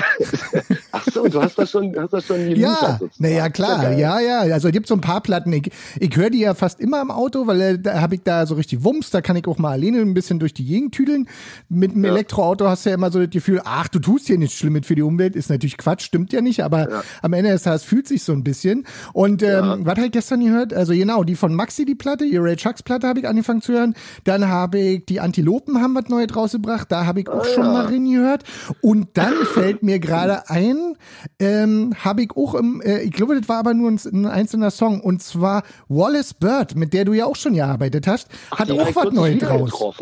Ach 0.91 1.05
so, 1.11 1.27
du 1.27 1.41
hast 1.41 1.57
das 1.57 1.71
schon, 1.71 1.95
hast 1.97 2.13
das 2.13 2.25
schon 2.25 2.55
Ja, 2.55 2.99
naja, 3.17 3.49
klar, 3.49 3.91
ja, 3.93 4.19
ja. 4.19 4.39
Also 4.41 4.67
es 4.67 4.73
gibt 4.73 4.87
so 4.87 4.93
ein 4.93 5.01
paar 5.01 5.21
Platten. 5.21 5.53
Ich, 5.53 5.71
ich 5.99 6.15
höre 6.15 6.29
die 6.29 6.39
ja 6.39 6.53
fast 6.53 6.79
immer 6.79 7.01
im 7.01 7.11
Auto, 7.11 7.47
weil 7.47 7.61
äh, 7.61 7.79
da 7.79 8.01
habe 8.01 8.15
ich 8.15 8.23
da 8.23 8.45
so 8.45 8.55
richtig 8.55 8.83
Wumms, 8.83 9.09
da 9.09 9.21
kann 9.21 9.35
ich 9.35 9.47
auch 9.47 9.57
mal 9.57 9.71
alleine 9.71 9.99
ein 9.99 10.13
bisschen 10.13 10.39
durch 10.39 10.53
die 10.53 10.65
Gegend 10.65 10.93
tüdeln. 10.93 11.27
Mit 11.69 11.91
einem 11.91 12.05
ja. 12.05 12.11
Elektroauto 12.11 12.67
hast 12.67 12.85
du 12.85 12.89
ja 12.89 12.95
immer 12.95 13.11
so 13.11 13.19
das 13.19 13.29
Gefühl, 13.29 13.61
ach, 13.63 13.87
du 13.87 13.99
tust 13.99 14.27
hier 14.27 14.37
nichts 14.37 14.55
Schlimmes 14.55 14.85
für 14.85 14.95
die 14.95 15.01
Umwelt, 15.01 15.35
ist 15.35 15.49
natürlich 15.49 15.77
Quatsch, 15.77 16.03
stimmt 16.03 16.33
ja 16.33 16.41
nicht, 16.41 16.63
aber 16.63 16.89
ja. 16.89 17.03
am 17.21 17.33
Ende 17.33 17.51
des 17.51 17.63
Tages 17.63 17.83
fühlt 17.83 18.07
sich 18.07 18.23
so 18.23 18.33
ein 18.33 18.43
bisschen. 18.43 18.85
Und 19.13 19.43
ähm, 19.43 19.49
ja. 19.49 19.77
was 19.81 19.95
habe 19.95 20.05
ich 20.05 20.11
gestern 20.11 20.43
gehört? 20.43 20.73
Also 20.73 20.93
genau, 20.93 21.23
die 21.23 21.35
von 21.35 21.53
Maxi, 21.53 21.85
die 21.85 21.95
Platte, 21.95 22.25
die 22.29 22.37
Ray 22.37 22.55
Chucks 22.55 22.83
Platte 22.83 23.07
habe 23.07 23.19
ich 23.19 23.27
angefangen 23.27 23.61
zu 23.61 23.73
hören. 23.73 23.95
Dann 24.23 24.47
habe 24.47 24.79
ich 24.79 25.05
die 25.05 25.19
Antilopen 25.19 25.81
haben 25.81 25.95
was 25.95 26.09
Neues 26.09 26.35
rausgebracht, 26.35 26.91
da 26.91 27.05
habe 27.05 27.21
ich 27.21 27.29
auch 27.29 27.45
ah, 27.45 27.53
schon 27.53 27.65
mal 27.65 27.85
rein 27.85 28.09
gehört. 28.09 28.43
Und 28.81 29.09
dann 29.13 29.33
fällt 29.53 29.83
mir 29.83 29.99
gerade 29.99 30.10
ein, 30.13 30.97
ähm, 31.39 31.93
habe 32.03 32.23
ich 32.23 32.31
auch 32.35 32.55
im, 32.55 32.81
äh, 32.81 33.01
ich 33.01 33.11
glaube, 33.11 33.39
das 33.39 33.47
war 33.49 33.57
aber 33.59 33.73
nur 33.73 33.91
ein, 33.91 33.99
ein, 34.11 34.25
einzelner 34.25 34.71
Song, 34.71 35.01
und 35.01 35.21
zwar 35.21 35.63
Wallace 35.87 36.33
Bird, 36.33 36.75
mit 36.75 36.93
der 36.93 37.05
du 37.05 37.13
ja 37.13 37.25
auch 37.25 37.35
schon 37.35 37.53
gearbeitet 37.53 38.07
hast, 38.07 38.29
hat 38.51 38.69
Ach, 38.71 38.77
auch 38.77 38.95
was 38.95 39.13
Neues 39.13 39.39
draus. 39.39 39.99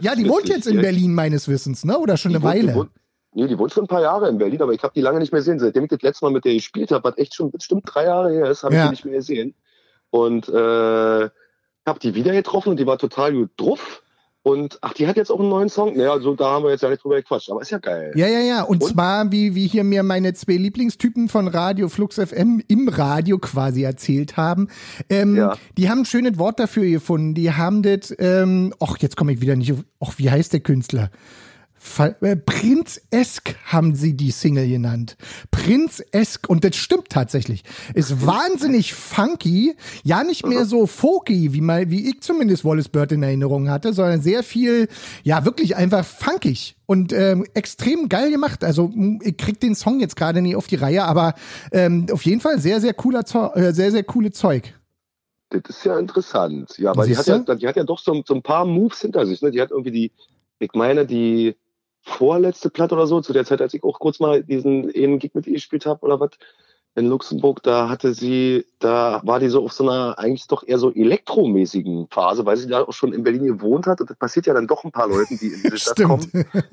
Ja, 0.00 0.14
die 0.14 0.28
wohnt 0.28 0.48
jetzt 0.48 0.66
in 0.66 0.80
Berlin 0.80 1.14
meines 1.14 1.48
Wissens, 1.48 1.84
ne? 1.84 1.98
Oder 1.98 2.16
schon 2.16 2.30
die 2.30 2.36
eine 2.36 2.44
wohnt, 2.44 2.54
Weile? 2.54 2.68
Die 2.68 2.74
wohnt, 2.74 2.90
nee, 3.34 3.46
die 3.46 3.58
wohnt 3.58 3.72
schon 3.72 3.84
ein 3.84 3.88
paar 3.88 4.02
Jahre 4.02 4.28
in 4.28 4.38
Berlin, 4.38 4.62
aber 4.62 4.72
ich 4.72 4.82
habe 4.82 4.94
die 4.94 5.02
lange 5.02 5.18
nicht 5.18 5.32
mehr 5.32 5.40
gesehen. 5.40 5.58
Seitdem 5.58 5.84
ich 5.84 5.90
das 5.90 6.02
letzte 6.02 6.24
Mal 6.24 6.32
mit 6.32 6.44
der 6.44 6.54
gespielt 6.54 6.90
habe, 6.90 7.04
was 7.04 7.18
echt 7.18 7.34
schon 7.34 7.50
bestimmt 7.50 7.84
drei 7.86 8.04
Jahre 8.04 8.32
her 8.32 8.50
ist, 8.50 8.62
habe 8.62 8.74
ja. 8.74 8.84
ich 8.84 8.88
die 8.88 8.92
nicht 8.92 9.04
mehr 9.04 9.14
gesehen. 9.16 9.54
Und 10.10 10.48
äh, 10.48 11.28
habe 11.86 11.98
die 12.00 12.14
wieder 12.14 12.32
getroffen 12.32 12.70
und 12.70 12.80
die 12.80 12.86
war 12.86 12.98
total 12.98 13.32
gut 13.32 13.50
drauf. 13.56 14.01
Und 14.44 14.78
ach, 14.80 14.92
die 14.92 15.06
hat 15.06 15.16
jetzt 15.16 15.30
auch 15.30 15.38
einen 15.38 15.50
neuen 15.50 15.68
Song. 15.68 15.96
Naja, 15.96 16.12
also 16.12 16.34
da 16.34 16.50
haben 16.50 16.64
wir 16.64 16.72
jetzt 16.72 16.82
ja 16.82 16.90
nicht 16.90 17.04
drüber 17.04 17.14
gequatscht, 17.16 17.48
aber 17.50 17.62
ist 17.62 17.70
ja 17.70 17.78
geil. 17.78 18.10
Ja, 18.16 18.26
ja, 18.26 18.40
ja. 18.40 18.62
Und, 18.62 18.82
und? 18.82 18.88
zwar, 18.88 19.30
wie, 19.30 19.54
wie 19.54 19.68
hier 19.68 19.84
mir 19.84 20.02
meine 20.02 20.34
zwei 20.34 20.54
Lieblingstypen 20.54 21.28
von 21.28 21.46
Radio 21.46 21.88
Flux 21.88 22.16
FM 22.16 22.60
im 22.66 22.88
Radio 22.88 23.38
quasi 23.38 23.84
erzählt 23.84 24.36
haben. 24.36 24.68
Ähm, 25.08 25.36
ja. 25.36 25.56
Die 25.78 25.88
haben 25.88 26.00
ein 26.00 26.06
schönes 26.06 26.38
Wort 26.38 26.58
dafür 26.58 26.84
gefunden. 26.84 27.34
Die 27.34 27.52
haben 27.52 27.82
das, 27.82 28.12
ähm, 28.18 28.74
ach, 28.80 28.96
jetzt 28.98 29.16
komme 29.16 29.32
ich 29.32 29.40
wieder 29.40 29.54
nicht 29.54 29.72
auf, 29.72 29.84
ach, 30.00 30.14
wie 30.16 30.28
heißt 30.28 30.52
der 30.52 30.60
Künstler? 30.60 31.10
Äh, 31.98 32.36
Prinz-esk 32.36 33.56
haben 33.66 33.94
sie 33.94 34.14
die 34.14 34.30
Single 34.30 34.68
genannt. 34.68 35.16
Prinz-esk. 35.50 36.48
Und 36.48 36.64
das 36.64 36.76
stimmt 36.76 37.10
tatsächlich. 37.10 37.64
Ist 37.94 38.24
wahnsinnig 38.24 38.94
funky. 38.94 39.74
Ja, 40.04 40.24
nicht 40.24 40.46
mehr 40.46 40.64
so 40.64 40.86
folky, 40.86 41.52
wie 41.52 41.60
mal, 41.60 41.90
wie 41.90 42.08
ich 42.08 42.20
zumindest 42.20 42.64
Wallace 42.64 42.88
Bird 42.88 43.12
in 43.12 43.22
Erinnerung 43.22 43.68
hatte, 43.68 43.92
sondern 43.92 44.22
sehr 44.22 44.42
viel, 44.42 44.88
ja, 45.22 45.44
wirklich 45.44 45.76
einfach 45.76 46.04
funkig 46.04 46.76
und 46.86 47.12
ähm, 47.12 47.46
extrem 47.54 48.08
geil 48.08 48.30
gemacht. 48.30 48.64
Also 48.64 48.92
ich 49.22 49.36
krieg 49.36 49.60
den 49.60 49.74
Song 49.74 50.00
jetzt 50.00 50.16
gerade 50.16 50.40
nie 50.40 50.54
auf 50.56 50.66
die 50.66 50.76
Reihe, 50.76 51.04
aber 51.04 51.34
ähm, 51.72 52.06
auf 52.12 52.24
jeden 52.24 52.40
Fall 52.40 52.58
sehr, 52.58 52.80
sehr 52.80 52.94
cooler, 52.94 53.24
Zo 53.24 53.52
äh, 53.54 53.72
sehr, 53.72 53.90
sehr 53.90 54.04
coole 54.04 54.30
Zeug. 54.30 54.74
Das 55.50 55.62
ist 55.68 55.84
ja 55.84 55.98
interessant. 55.98 56.78
Ja, 56.78 56.96
weil 56.96 57.08
die 57.08 57.16
hat 57.16 57.26
ja, 57.26 57.38
die 57.38 57.66
hat 57.66 57.76
ja 57.76 57.84
doch 57.84 57.98
so, 57.98 58.22
so, 58.26 58.34
ein 58.34 58.42
paar 58.42 58.64
Moves 58.64 59.00
hinter 59.00 59.26
sich. 59.26 59.42
Ne? 59.42 59.50
Die 59.50 59.60
hat 59.60 59.70
irgendwie 59.70 59.90
die, 59.90 60.12
ich 60.58 60.72
meine, 60.74 61.04
die 61.04 61.56
vorletzte 62.02 62.70
Platte 62.70 62.94
oder 62.94 63.06
so, 63.06 63.20
zu 63.20 63.32
der 63.32 63.44
Zeit, 63.44 63.60
als 63.62 63.74
ich 63.74 63.84
auch 63.84 63.98
kurz 63.98 64.20
mal 64.20 64.42
diesen 64.42 64.92
einen 64.94 65.18
Gig 65.18 65.34
mit 65.34 65.46
ihr 65.46 65.54
gespielt 65.54 65.86
habe 65.86 66.02
oder 66.02 66.20
was, 66.20 66.30
in 66.94 67.06
Luxemburg, 67.06 67.62
da 67.62 67.88
hatte 67.88 68.12
sie, 68.12 68.66
da 68.78 69.22
war 69.24 69.40
die 69.40 69.48
so 69.48 69.64
auf 69.64 69.72
so 69.72 69.88
einer 69.88 70.18
eigentlich 70.18 70.46
doch 70.46 70.62
eher 70.66 70.78
so 70.78 70.92
elektromäßigen 70.92 72.08
Phase, 72.10 72.44
weil 72.44 72.58
sie 72.58 72.68
da 72.68 72.82
auch 72.82 72.92
schon 72.92 73.14
in 73.14 73.22
Berlin 73.22 73.46
gewohnt 73.46 73.86
hat. 73.86 74.02
Und 74.02 74.10
das 74.10 74.18
passiert 74.18 74.46
ja 74.46 74.52
dann 74.52 74.66
doch 74.66 74.84
ein 74.84 74.92
paar 74.92 75.08
Leuten, 75.08 75.38
die 75.38 75.46
in 75.46 75.62
diese 75.62 75.78
Stadt 75.78 76.02
kommen, 76.02 76.30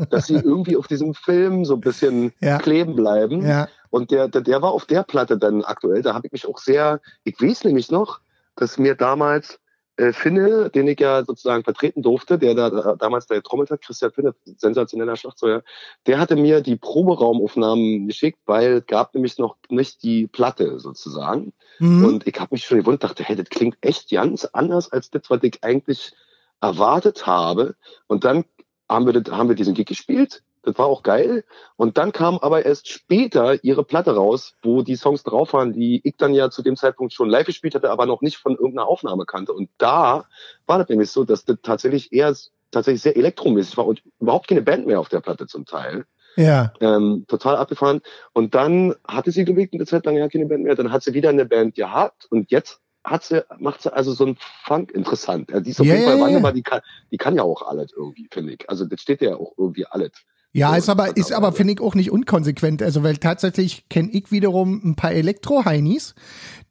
dass 0.09 0.27
sie 0.27 0.35
irgendwie 0.35 0.75
auf 0.75 0.87
diesem 0.87 1.13
Film 1.13 1.63
so 1.63 1.75
ein 1.75 1.81
bisschen 1.81 2.33
ja. 2.41 2.57
kleben 2.57 2.95
bleiben. 2.95 3.45
Ja. 3.45 3.69
Und 3.91 4.11
der, 4.11 4.27
der, 4.27 4.41
der 4.41 4.61
war 4.61 4.71
auf 4.71 4.85
der 4.85 5.03
Platte 5.03 5.37
dann 5.37 5.63
aktuell. 5.63 6.01
Da 6.01 6.13
habe 6.13 6.27
ich 6.27 6.33
mich 6.33 6.47
auch 6.47 6.57
sehr, 6.57 6.99
ich 7.23 7.41
weiß 7.41 7.63
nämlich 7.63 7.89
noch, 7.89 8.19
dass 8.57 8.77
mir 8.77 8.95
damals 8.95 9.59
äh, 9.99 10.13
Finne, 10.13 10.69
den 10.69 10.87
ich 10.87 10.99
ja 10.99 11.25
sozusagen 11.25 11.63
vertreten 11.63 12.01
durfte, 12.01 12.39
der 12.39 12.55
da, 12.55 12.69
da 12.69 12.95
damals 12.95 13.27
der 13.27 13.43
trommelt 13.43 13.69
hat, 13.69 13.81
Christian 13.81 14.11
Finne, 14.11 14.33
sensationeller 14.45 15.17
Schlagzeuger, 15.17 15.61
der 16.07 16.19
hatte 16.19 16.37
mir 16.37 16.61
die 16.61 16.77
Proberaumaufnahmen 16.77 18.07
geschickt, 18.07 18.39
weil 18.45 18.77
es 18.77 18.85
gab 18.85 19.13
nämlich 19.13 19.37
noch 19.37 19.57
nicht 19.67 20.01
die 20.01 20.27
Platte 20.27 20.79
sozusagen. 20.79 21.51
Mhm. 21.79 22.05
Und 22.05 22.27
ich 22.27 22.39
habe 22.39 22.49
mich 22.51 22.65
schon 22.65 22.79
gewundert, 22.79 23.03
dachte, 23.03 23.23
hey, 23.23 23.35
das 23.35 23.49
klingt 23.49 23.77
echt 23.81 24.09
ganz 24.09 24.45
anders 24.45 24.91
als 24.91 25.09
das, 25.09 25.23
was 25.27 25.43
ich 25.43 25.63
eigentlich 25.63 26.13
erwartet 26.61 27.27
habe. 27.27 27.75
Und 28.07 28.23
dann 28.23 28.45
haben 28.87 29.05
wir, 29.05 29.13
das, 29.13 29.35
haben 29.35 29.49
wir 29.49 29.55
diesen 29.55 29.73
Gig 29.73 29.85
gespielt 29.85 30.43
das 30.63 30.77
war 30.77 30.87
auch 30.87 31.03
geil. 31.03 31.43
Und 31.75 31.97
dann 31.97 32.11
kam 32.11 32.37
aber 32.39 32.65
erst 32.65 32.89
später 32.89 33.63
ihre 33.63 33.83
Platte 33.83 34.15
raus, 34.15 34.55
wo 34.61 34.81
die 34.81 34.95
Songs 34.95 35.23
drauf 35.23 35.53
waren, 35.53 35.73
die 35.73 36.01
ich 36.03 36.15
dann 36.17 36.33
ja 36.33 36.49
zu 36.49 36.61
dem 36.61 36.75
Zeitpunkt 36.75 37.13
schon 37.13 37.29
live 37.29 37.45
gespielt 37.45 37.75
hatte, 37.75 37.89
aber 37.91 38.05
noch 38.05 38.21
nicht 38.21 38.37
von 38.37 38.55
irgendeiner 38.55 38.87
Aufnahme 38.87 39.25
kannte. 39.25 39.53
Und 39.53 39.69
da 39.77 40.25
war 40.65 40.79
das 40.79 40.89
nämlich 40.89 41.11
so, 41.11 41.23
dass 41.23 41.45
das 41.45 41.57
tatsächlich 41.61 42.11
eher 42.11 42.35
tatsächlich 42.71 43.01
sehr 43.01 43.17
elektromäßig 43.17 43.77
war 43.77 43.87
und 43.87 44.03
überhaupt 44.19 44.47
keine 44.47 44.61
Band 44.61 44.85
mehr 44.85 44.99
auf 44.99 45.09
der 45.09 45.21
Platte 45.21 45.47
zum 45.47 45.65
Teil. 45.65 46.05
Ja. 46.35 46.71
Ähm, 46.79 47.25
total 47.27 47.57
abgefahren. 47.57 48.01
Und 48.33 48.55
dann 48.55 48.95
hatte 49.07 49.31
sie 49.31 49.45
gewegt 49.45 49.73
eine 49.73 49.85
Zeit 49.85 50.05
lang 50.05 50.15
ja 50.15 50.27
keine 50.29 50.45
Band 50.45 50.63
mehr. 50.63 50.75
Dann 50.75 50.91
hat 50.91 51.03
sie 51.03 51.13
wieder 51.13 51.29
eine 51.29 51.45
Band 51.45 51.75
gehabt 51.75 52.27
und 52.29 52.51
jetzt 52.51 52.79
hat 53.03 53.23
sie, 53.23 53.43
macht 53.57 53.81
sie 53.81 53.93
also 53.93 54.13
so 54.13 54.25
ein 54.25 54.37
Funk 54.63 54.91
interessant. 54.91 55.49
Ja, 55.51 55.59
die 55.59 55.71
ist 55.71 55.79
auf 55.79 55.87
yeah, 55.87 55.95
jeden 55.95 56.07
Fall 56.07 56.17
yeah, 56.17 56.25
wandelbar, 56.25 56.53
die 56.53 56.63
kann, 56.63 56.81
die 57.11 57.17
kann 57.17 57.35
ja 57.35 57.43
auch 57.43 57.63
alles 57.63 57.91
irgendwie, 57.95 58.27
finde 58.31 58.53
ich. 58.53 58.69
Also 58.69 58.85
das 58.85 59.01
steht 59.01 59.21
ja 59.21 59.35
auch 59.35 59.53
irgendwie 59.57 59.85
alles. 59.85 60.11
Ja, 60.51 60.75
ist 60.75 60.89
aber, 60.89 61.15
ist 61.15 61.31
aber, 61.31 61.51
finde 61.51 61.73
ich, 61.73 61.79
auch 61.79 61.95
nicht 61.95 62.11
unkonsequent. 62.11 62.81
Also, 62.81 63.03
weil 63.03 63.17
tatsächlich 63.17 63.87
kenne 63.89 64.09
ich 64.11 64.31
wiederum 64.31 64.81
ein 64.83 64.95
paar 64.95 65.11
Elektro-Heinis, 65.11 66.15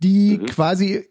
die 0.00 0.38
mhm. 0.38 0.46
quasi 0.46 1.08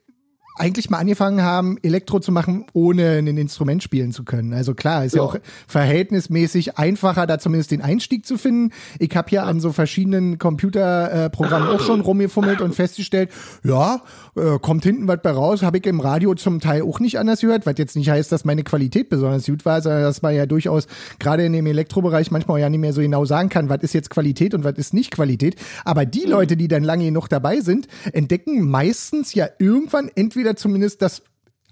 eigentlich 0.59 0.89
mal 0.89 0.99
angefangen 0.99 1.41
haben, 1.41 1.77
Elektro 1.81 2.19
zu 2.19 2.31
machen, 2.31 2.65
ohne 2.73 3.17
ein 3.17 3.27
Instrument 3.27 3.83
spielen 3.83 4.11
zu 4.11 4.23
können. 4.23 4.53
Also 4.53 4.73
klar, 4.73 5.05
ist 5.05 5.15
ja, 5.15 5.21
ja 5.21 5.27
auch 5.27 5.37
verhältnismäßig 5.67 6.77
einfacher, 6.77 7.27
da 7.27 7.39
zumindest 7.39 7.71
den 7.71 7.81
Einstieg 7.81 8.25
zu 8.25 8.37
finden. 8.37 8.73
Ich 8.99 9.15
habe 9.15 9.29
ja. 9.31 9.43
an 9.43 9.59
so 9.59 9.71
verschiedenen 9.71 10.37
Computerprogrammen 10.37 11.69
äh, 11.69 11.71
auch 11.71 11.81
schon 11.81 12.01
rumgefummelt 12.01 12.61
und 12.61 12.75
festgestellt, 12.75 13.29
ja, 13.63 14.01
äh, 14.35 14.59
kommt 14.59 14.83
hinten 14.83 15.07
was 15.07 15.21
bei 15.21 15.31
raus, 15.31 15.63
habe 15.63 15.77
ich 15.77 15.85
im 15.85 15.99
Radio 15.99 16.35
zum 16.35 16.59
Teil 16.59 16.81
auch 16.81 16.99
nicht 16.99 17.19
anders 17.19 17.41
gehört, 17.41 17.65
was 17.65 17.75
jetzt 17.77 17.95
nicht 17.95 18.09
heißt, 18.09 18.31
dass 18.31 18.45
meine 18.45 18.63
Qualität 18.63 19.09
besonders 19.09 19.45
gut 19.45 19.65
war, 19.65 19.81
sondern 19.81 20.03
dass 20.03 20.21
man 20.21 20.35
ja 20.35 20.45
durchaus 20.45 20.87
gerade 21.19 21.45
in 21.45 21.53
dem 21.53 21.65
Elektrobereich 21.65 22.31
manchmal 22.31 22.59
ja 22.59 22.69
nicht 22.69 22.79
mehr 22.79 22.93
so 22.93 23.01
genau 23.01 23.25
sagen 23.25 23.49
kann, 23.49 23.69
was 23.69 23.81
ist 23.81 23.93
jetzt 23.93 24.09
Qualität 24.09 24.53
und 24.53 24.63
was 24.63 24.77
ist 24.77 24.93
nicht 24.93 25.11
Qualität. 25.11 25.55
Aber 25.85 26.05
die 26.05 26.25
mhm. 26.25 26.31
Leute, 26.31 26.57
die 26.57 26.67
dann 26.67 26.83
lange 26.83 27.05
genug 27.05 27.27
dabei 27.29 27.61
sind, 27.61 27.87
entdecken 28.13 28.67
meistens 28.69 29.33
ja 29.33 29.47
irgendwann 29.59 30.09
entweder 30.15 30.46
wieder 30.47 30.55
zumindest, 30.55 31.01
dass 31.01 31.23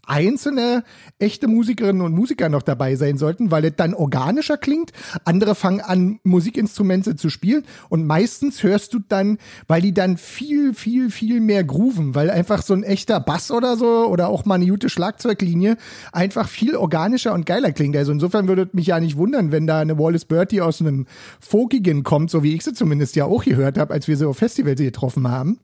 einzelne 0.07 0.83
echte 1.17 1.47
Musikerinnen 1.47 2.01
und 2.01 2.13
Musiker 2.13 2.49
noch 2.49 2.61
dabei 2.61 2.95
sein 2.95 3.17
sollten, 3.17 3.49
weil 3.49 3.65
es 3.65 3.75
dann 3.75 3.95
organischer 3.95 4.57
klingt. 4.57 4.91
Andere 5.23 5.55
fangen 5.55 5.81
an, 5.81 6.19
Musikinstrumente 6.23 7.15
zu 7.15 7.29
spielen 7.29 7.63
und 7.89 8.05
meistens 8.05 8.61
hörst 8.61 8.93
du 8.93 8.99
dann, 8.99 9.39
weil 9.67 9.81
die 9.81 9.93
dann 9.93 10.17
viel, 10.17 10.75
viel, 10.75 11.09
viel 11.09 11.39
mehr 11.39 11.63
grooven, 11.63 12.13
weil 12.13 12.29
einfach 12.29 12.61
so 12.61 12.75
ein 12.75 12.83
echter 12.83 13.19
Bass 13.19 13.49
oder 13.49 13.77
so 13.77 14.05
oder 14.07 14.27
auch 14.27 14.45
mal 14.45 14.55
eine 14.55 14.67
gute 14.67 14.89
Schlagzeuglinie 14.89 15.77
einfach 16.11 16.49
viel 16.49 16.75
organischer 16.75 17.33
und 17.33 17.47
geiler 17.47 17.71
klingt. 17.71 17.95
Also 17.95 18.11
insofern 18.11 18.47
würde 18.47 18.69
mich 18.73 18.87
ja 18.87 18.99
nicht 18.99 19.17
wundern, 19.17 19.51
wenn 19.51 19.65
da 19.65 19.79
eine 19.79 19.97
Wallace 19.97 20.25
Bertie 20.25 20.61
aus 20.61 20.81
einem 20.81 21.07
Folkigen 21.39 22.03
kommt, 22.03 22.29
so 22.29 22.43
wie 22.43 22.53
ich 22.53 22.63
sie 22.63 22.73
zumindest 22.73 23.15
ja 23.15 23.25
auch 23.25 23.43
gehört 23.43 23.79
habe, 23.79 23.91
als 23.93 24.07
wir 24.07 24.17
sie 24.17 24.27
auf 24.27 24.37
Festivals 24.37 24.79
getroffen 24.79 25.31
haben. 25.31 25.59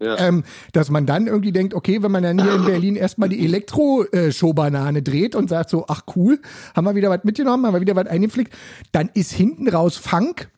Ja. 0.00 0.18
Ähm, 0.18 0.44
dass 0.72 0.90
man 0.90 1.04
dann 1.04 1.26
irgendwie 1.26 1.52
denkt, 1.52 1.74
okay, 1.74 2.02
wenn 2.02 2.10
man 2.10 2.22
dann 2.22 2.40
hier 2.40 2.54
in 2.54 2.64
Berlin 2.64 2.96
erstmal 2.96 3.28
die 3.28 3.44
Elektro-Show-Banane 3.44 5.02
dreht 5.02 5.34
und 5.34 5.50
sagt 5.50 5.68
so, 5.68 5.84
ach 5.88 6.02
cool, 6.16 6.40
haben 6.74 6.86
wir 6.86 6.94
wieder 6.94 7.10
was 7.10 7.22
mitgenommen, 7.24 7.66
haben 7.66 7.74
wir 7.74 7.82
wieder 7.82 7.96
was 7.96 8.06
eingepflegt, 8.06 8.54
dann 8.92 9.10
ist 9.12 9.32
hinten 9.32 9.68
raus 9.68 9.98
Funk 9.98 10.50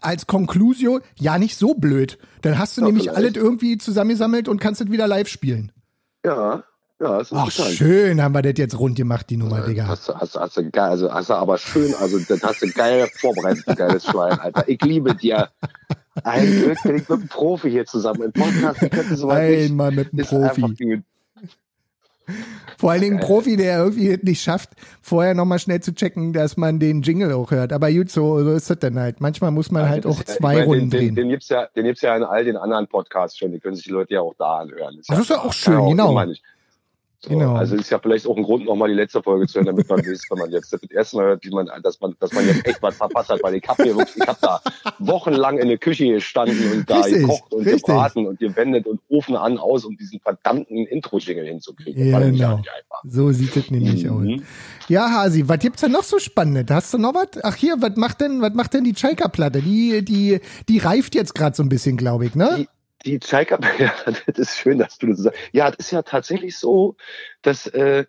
als 0.00 0.26
Conclusio 0.26 1.00
ja 1.18 1.38
nicht 1.38 1.56
so 1.56 1.74
blöd. 1.74 2.18
Dann 2.42 2.58
hast 2.58 2.76
du 2.76 2.80
ja, 2.80 2.88
nämlich 2.88 3.04
vielleicht. 3.04 3.18
alles 3.18 3.36
irgendwie 3.36 3.78
zusammengesammelt 3.78 4.48
und 4.48 4.60
kannst 4.60 4.80
es 4.80 4.90
wieder 4.90 5.06
live 5.06 5.28
spielen. 5.28 5.70
Ja, 6.24 6.64
ja, 6.98 7.20
ist 7.20 7.32
Ach, 7.32 7.50
schön 7.50 8.22
haben 8.22 8.34
wir 8.34 8.40
das 8.40 8.54
jetzt 8.56 8.78
rund 8.78 8.96
gemacht, 8.96 9.28
die 9.28 9.36
Nummer, 9.36 9.58
ja, 9.58 9.66
Digga. 9.66 9.86
Hast, 9.86 10.08
hast, 10.08 10.34
hast, 10.34 10.56
du 10.56 10.70
geil, 10.70 10.90
also 10.90 11.12
hast 11.12 11.28
du 11.28 11.34
aber 11.34 11.58
schön, 11.58 11.94
also 11.94 12.18
das 12.18 12.42
hast 12.42 12.62
du 12.62 12.70
geil 12.72 13.06
vorbereitet, 13.14 13.64
geiles 13.76 14.06
Schwein, 14.06 14.38
Alter. 14.38 14.66
Ich 14.66 14.80
liebe 14.82 15.14
dir. 15.14 15.50
Ein 16.24 16.46
Glück 16.46 16.82
bin 16.82 16.96
ich 16.96 17.08
mit 17.08 17.18
einem 17.18 17.28
Profi 17.28 17.70
hier 17.70 17.86
zusammen 17.86 18.22
im 18.22 18.32
Podcast. 18.32 18.82
Ich 18.82 18.90
könnte 18.90 19.16
sowas 19.16 19.38
Einmal 19.38 19.92
mit 19.92 20.12
einem 20.12 20.26
Profi. 20.26 21.02
Vor 22.78 22.90
allen 22.90 23.00
Dingen 23.00 23.16
ein 23.18 23.22
Profi, 23.22 23.56
der 23.56 23.78
irgendwie 23.78 24.18
nicht 24.22 24.42
schafft, 24.42 24.70
vorher 25.00 25.34
nochmal 25.34 25.58
schnell 25.58 25.80
zu 25.80 25.94
checken, 25.94 26.32
dass 26.32 26.56
man 26.56 26.78
den 26.78 27.02
Jingle 27.02 27.32
auch 27.32 27.50
hört. 27.50 27.72
Aber 27.72 27.90
gut, 27.90 28.10
so, 28.10 28.42
so 28.42 28.52
ist 28.52 28.68
das 28.68 28.78
dann 28.80 28.98
halt. 28.98 29.20
Manchmal 29.20 29.50
muss 29.50 29.70
man 29.70 29.84
ja, 29.84 29.88
halt 29.88 30.06
auch 30.06 30.22
zwei 30.24 30.54
meine, 30.54 30.66
Runden 30.66 30.90
den, 30.90 30.90
drehen. 30.90 31.14
Den, 31.14 31.14
den 31.14 31.28
gibt's 31.30 31.48
ja, 31.48 31.68
den 31.74 31.84
gibt's 31.84 32.02
ja 32.02 32.16
in 32.16 32.24
all 32.24 32.44
den 32.44 32.56
anderen 32.56 32.86
Podcasts 32.88 33.38
schon. 33.38 33.52
Die 33.52 33.60
können 33.60 33.76
sich 33.76 33.84
die 33.84 33.92
Leute 33.92 34.14
ja 34.14 34.20
auch 34.20 34.34
da 34.38 34.58
anhören. 34.58 34.96
Das, 34.96 35.06
das 35.06 35.18
ist 35.20 35.30
ja 35.30 35.40
auch 35.40 35.52
schön, 35.52 35.86
genau. 35.86 36.22
So, 37.26 37.30
genau. 37.30 37.56
Also 37.56 37.74
ist 37.74 37.90
ja 37.90 37.98
vielleicht 37.98 38.26
auch 38.26 38.36
ein 38.36 38.44
Grund, 38.44 38.66
nochmal 38.66 38.88
die 38.88 38.94
letzte 38.94 39.20
Folge 39.20 39.48
zu 39.48 39.56
hören, 39.56 39.66
damit 39.66 39.88
man 39.88 39.98
weiß, 39.98 40.22
wenn 40.30 40.38
man 40.38 40.50
jetzt 40.52 40.72
das 40.72 40.80
erste 40.90 41.16
Mal 41.16 41.26
hört, 41.26 41.44
wie 41.44 41.50
man, 41.50 41.68
dass 41.82 42.00
man, 42.00 42.14
dass 42.20 42.32
man 42.32 42.46
jetzt 42.46 42.64
echt 42.64 42.80
was 42.82 42.96
verpasst 42.96 43.30
hat, 43.30 43.42
weil 43.42 43.56
ich 43.56 43.66
habe 43.66 43.82
hier 43.82 43.96
wirklich, 43.96 44.16
ich 44.16 44.28
habe 44.28 44.38
da 44.40 44.60
wochenlang 45.00 45.58
in 45.58 45.68
der 45.68 45.78
Küche 45.78 46.06
gestanden 46.06 46.72
und 46.72 46.88
da 46.88 47.00
richtig, 47.00 47.22
gekocht 47.22 47.52
und 47.52 47.64
richtig. 47.64 47.82
gebraten 47.82 48.26
und 48.28 48.38
gewendet 48.38 48.86
und 48.86 49.00
Ofen 49.08 49.34
an 49.34 49.58
aus, 49.58 49.84
um 49.84 49.96
diesen 49.96 50.20
verdammten 50.20 50.86
Intro-Jingle 50.86 51.46
hinzukriegen. 51.46 52.10
Ja, 52.10 52.20
genau. 52.20 52.62
So 53.02 53.32
sieht 53.32 53.56
es 53.56 53.70
nämlich 53.72 54.04
mhm. 54.04 54.10
aus. 54.10 54.42
Ja, 54.88 55.10
Hasi, 55.10 55.48
was 55.48 55.58
gibt's 55.58 55.80
denn 55.80 55.92
noch 55.92 56.04
so 56.04 56.20
spannend? 56.20 56.70
Hast 56.70 56.94
du 56.94 56.98
noch 56.98 57.14
was? 57.14 57.42
Ach 57.42 57.56
hier, 57.56 57.76
was 57.80 57.96
macht 57.96 58.20
denn, 58.20 58.40
was 58.40 58.54
macht 58.54 58.72
denn 58.74 58.84
die 58.84 58.94
Chaika-Platte? 58.94 59.62
Die, 59.62 60.04
die, 60.04 60.40
die 60.68 60.78
reift 60.78 61.16
jetzt 61.16 61.34
gerade 61.34 61.56
so 61.56 61.64
ein 61.64 61.68
bisschen, 61.68 61.96
glaube 61.96 62.26
ich, 62.26 62.36
ne? 62.36 62.54
Die, 62.58 62.68
die 63.06 63.20
Zeika, 63.20 63.58
ja, 63.78 63.92
das 64.26 64.38
ist 64.38 64.56
schön, 64.56 64.78
dass 64.78 64.98
du 64.98 65.06
das 65.08 65.18
sagst. 65.18 65.38
Ja, 65.52 65.70
das 65.70 65.86
ist 65.86 65.92
ja 65.92 66.02
tatsächlich 66.02 66.58
so, 66.58 66.96
dass, 67.42 67.66
äh, 67.68 68.04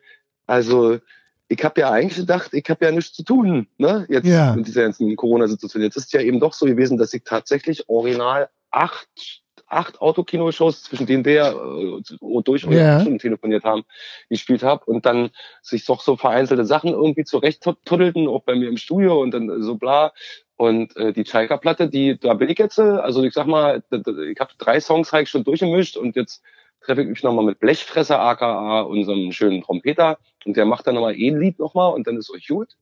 also, 0.48 1.00
ich 1.48 1.64
habe 1.64 1.80
ja 1.80 1.92
eigentlich 1.92 2.18
gedacht, 2.18 2.54
ich 2.54 2.70
habe 2.70 2.84
ja 2.84 2.92
nichts 2.92 3.14
zu 3.14 3.24
tun, 3.24 3.68
ne? 3.78 4.06
Jetzt 4.10 4.26
ja. 4.26 4.54
in 4.54 4.64
dieser 4.64 4.82
ganzen 4.84 5.16
Corona-Situation. 5.16 5.82
Jetzt 5.82 5.96
ist 5.96 6.12
ja 6.12 6.20
eben 6.20 6.42
doch 6.42 6.54
so 6.54 6.66
gewesen, 6.66 6.98
dass 6.98 7.14
ich 7.14 7.24
tatsächlich 7.24 7.88
original 7.88 8.50
acht, 8.70 9.44
acht 9.68 10.02
Autokino-Shows, 10.02 10.84
zwischen 10.84 11.06
denen 11.06 11.24
der 11.24 11.54
äh, 11.54 12.42
durch 12.44 12.66
und 12.66 12.74
ja. 12.74 13.02
schon 13.02 13.20
telefoniert 13.20 13.64
haben, 13.64 13.84
gespielt 14.30 14.64
habe 14.64 14.86
und 14.86 15.06
dann 15.06 15.30
sich 15.62 15.86
doch 15.86 16.02
so 16.02 16.16
vereinzelte 16.16 16.66
Sachen 16.66 16.92
irgendwie 16.92 17.26
zurecht 17.26 17.64
tuddelten, 17.86 18.28
auch 18.28 18.44
bei 18.44 18.56
mir 18.56 18.70
im 18.70 18.78
Studio 18.78 19.22
und 19.22 19.32
dann 19.32 19.62
so 19.62 19.76
bla. 19.76 20.14
Und 20.56 20.96
äh, 20.98 21.14
die 21.14 21.24
Chaika-Platte, 21.24 21.88
die, 21.90 22.18
da 22.20 22.34
bin 22.34 22.50
ich 22.50 22.58
jetzt, 22.58 22.80
äh, 22.80 22.82
also 22.82 23.24
ich 23.24 23.34
sag 23.34 23.46
mal, 23.46 23.84
ich 23.92 24.40
habe 24.40 24.52
drei 24.58 24.80
Songs 24.80 25.14
halt 25.14 25.30
schon 25.30 25.44
durchgemischt 25.44 25.98
und 25.98 26.16
jetzt 26.16 26.42
treffe 26.82 27.02
ich 27.02 27.08
mich 27.08 27.24
nochmal 27.24 27.46
mit 27.46 27.60
Blechfresser, 27.60 28.20
aka 28.20 28.82
unserem 28.82 29.32
schönen 29.32 29.62
Trompeter. 29.62 30.18
Und 30.46 30.58
der 30.58 30.66
macht 30.66 30.88
dann 30.88 30.96
nochmal 30.96 31.14
ein 31.14 31.40
Lied 31.40 31.60
nochmal 31.60 31.94
und 31.94 32.08
dann 32.08 32.18
ist 32.18 32.32
euch 32.32 32.48
gut. 32.48 32.76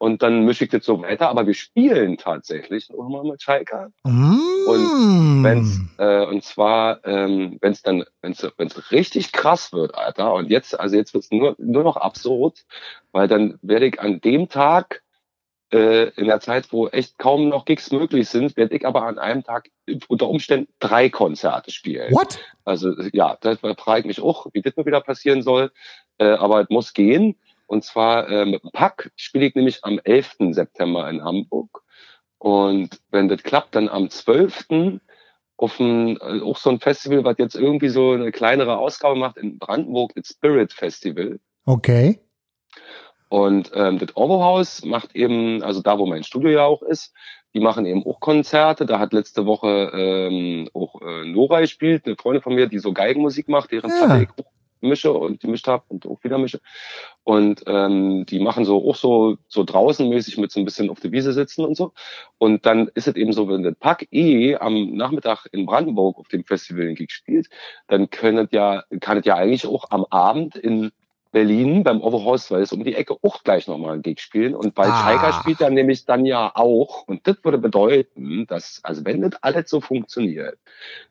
Und 0.00 0.22
dann 0.22 0.46
mische 0.46 0.64
ich 0.64 0.70
das 0.70 0.86
so 0.86 1.02
weiter. 1.02 1.28
Aber 1.28 1.46
wir 1.46 1.52
spielen 1.52 2.16
tatsächlich 2.16 2.88
nochmal 2.88 3.22
mit 3.22 3.42
Chaika. 3.42 3.90
Mm. 4.04 4.40
Und 4.66 5.44
wenn's, 5.44 5.78
äh, 5.98 6.24
und 6.24 6.42
zwar, 6.42 7.04
ähm, 7.04 7.58
wenn 7.60 7.72
es 7.72 7.82
dann, 7.82 8.04
wenn 8.22 8.32
es 8.32 8.50
wenn's 8.56 8.90
richtig 8.92 9.30
krass 9.30 9.74
wird, 9.74 9.94
Alter, 9.94 10.32
und 10.32 10.48
jetzt, 10.48 10.80
also 10.80 10.96
jetzt 10.96 11.12
wird's 11.12 11.30
nur, 11.30 11.54
nur 11.58 11.84
noch 11.84 11.98
absurd, 11.98 12.64
weil 13.12 13.28
dann 13.28 13.58
werde 13.60 13.88
ich 13.88 14.00
an 14.00 14.22
dem 14.22 14.48
Tag 14.48 15.02
äh, 15.70 16.08
in 16.16 16.28
der 16.28 16.40
Zeit, 16.40 16.72
wo 16.72 16.88
echt 16.88 17.18
kaum 17.18 17.50
noch 17.50 17.66
Gigs 17.66 17.92
möglich 17.92 18.26
sind, 18.30 18.56
werde 18.56 18.74
ich 18.76 18.86
aber 18.86 19.02
an 19.02 19.18
einem 19.18 19.44
Tag 19.44 19.68
unter 20.08 20.30
Umständen 20.30 20.72
drei 20.78 21.10
Konzerte 21.10 21.72
spielen. 21.72 22.14
What? 22.14 22.38
Also 22.64 22.94
ja, 23.12 23.36
das 23.42 23.58
frage 23.60 24.00
ich 24.00 24.06
mich 24.06 24.22
auch, 24.22 24.46
wie 24.54 24.62
das 24.62 24.76
mal 24.76 24.86
wieder 24.86 25.02
passieren 25.02 25.42
soll. 25.42 25.70
Äh, 26.16 26.24
aber 26.24 26.62
es 26.62 26.70
muss 26.70 26.94
gehen. 26.94 27.36
Und 27.70 27.84
zwar 27.84 28.28
äh, 28.28 28.44
mit 28.46 28.64
dem 28.64 28.72
Pack 28.72 29.12
spiele 29.14 29.46
ich 29.46 29.54
nämlich 29.54 29.84
am 29.84 30.00
11. 30.02 30.38
September 30.50 31.08
in 31.08 31.22
Hamburg. 31.22 31.84
Und 32.38 33.00
wenn 33.12 33.28
das 33.28 33.44
klappt, 33.44 33.76
dann 33.76 33.88
am 33.88 34.10
12. 34.10 34.98
auf 35.56 35.78
ein, 35.78 36.16
äh, 36.16 36.40
auch 36.42 36.56
so 36.56 36.70
ein 36.70 36.80
Festival, 36.80 37.22
was 37.22 37.36
jetzt 37.38 37.54
irgendwie 37.54 37.88
so 37.88 38.10
eine 38.10 38.32
kleinere 38.32 38.76
Ausgabe 38.76 39.14
macht 39.14 39.36
in 39.36 39.60
Brandenburg, 39.60 40.12
das 40.16 40.30
Spirit 40.30 40.72
Festival. 40.72 41.38
Okay. 41.64 42.18
Und 43.28 43.70
ähm, 43.72 44.00
das 44.00 44.16
Orbo-Haus 44.16 44.84
macht 44.84 45.14
eben, 45.14 45.62
also 45.62 45.80
da, 45.80 45.96
wo 45.96 46.06
mein 46.06 46.24
Studio 46.24 46.50
ja 46.50 46.64
auch 46.64 46.82
ist, 46.82 47.14
die 47.54 47.60
machen 47.60 47.86
eben 47.86 48.04
auch 48.04 48.18
Konzerte. 48.18 48.84
Da 48.84 48.98
hat 48.98 49.12
letzte 49.12 49.46
Woche 49.46 49.92
ähm, 49.94 50.68
auch 50.74 51.00
äh, 51.02 51.24
Nora 51.24 51.60
gespielt, 51.60 52.04
eine 52.04 52.16
Freundin 52.16 52.42
von 52.42 52.56
mir, 52.56 52.66
die 52.66 52.80
so 52.80 52.92
Geigenmusik 52.92 53.48
macht, 53.48 53.70
deren 53.70 53.90
ja. 53.90 54.06
Platte 54.06 54.22
ich 54.24 54.44
auch 54.44 54.50
mische 54.82 55.12
und 55.12 55.40
gemischt 55.40 55.66
habe 55.66 55.84
und 55.88 56.06
auch 56.06 56.22
wieder 56.24 56.38
mische. 56.38 56.60
Und 57.24 57.62
ähm, 57.66 58.26
die 58.26 58.40
machen 58.40 58.64
so 58.64 58.88
auch 58.88 58.96
so 58.96 59.36
so 59.48 59.64
draußenmäßig 59.64 60.38
mit 60.38 60.50
so 60.50 60.60
ein 60.60 60.64
bisschen 60.64 60.90
auf 60.90 61.00
der 61.00 61.12
Wiese 61.12 61.32
sitzen 61.32 61.64
und 61.64 61.76
so. 61.76 61.92
Und 62.38 62.66
dann 62.66 62.88
ist 62.94 63.08
es 63.08 63.16
eben 63.16 63.32
so, 63.32 63.48
wenn 63.48 63.62
der 63.62 63.72
Pack 63.72 64.08
eh 64.10 64.56
am 64.56 64.94
Nachmittag 64.94 65.46
in 65.52 65.66
Brandenburg 65.66 66.18
auf 66.18 66.28
dem 66.28 66.44
Festival 66.44 66.86
in 66.86 66.94
Gig 66.94 67.10
spielt, 67.10 67.48
dann 67.88 68.10
können 68.10 68.48
ja, 68.50 68.84
kann 69.00 69.18
es 69.18 69.26
ja 69.26 69.36
eigentlich 69.36 69.66
auch 69.66 69.90
am 69.90 70.04
Abend 70.10 70.56
in 70.56 70.92
Berlin 71.32 71.84
beim 71.84 72.00
Overhaus, 72.00 72.50
weil 72.50 72.62
es 72.62 72.72
um 72.72 72.82
die 72.82 72.94
Ecke 72.94 73.16
auch 73.22 73.42
gleich 73.44 73.68
nochmal 73.68 73.94
ein 73.94 74.02
Gig 74.02 74.20
spielen. 74.20 74.54
Und 74.54 74.74
bei 74.74 74.86
ah. 74.86 75.02
Schalker 75.02 75.32
spielt 75.40 75.60
dann 75.60 75.74
nämlich 75.74 76.04
dann 76.04 76.26
ja 76.26 76.50
auch. 76.54 77.06
Und 77.06 77.26
das 77.26 77.36
würde 77.42 77.58
bedeuten, 77.58 78.46
dass, 78.46 78.80
also 78.82 79.04
wenn 79.04 79.22
das 79.22 79.42
alles 79.42 79.70
so 79.70 79.80
funktioniert, 79.80 80.58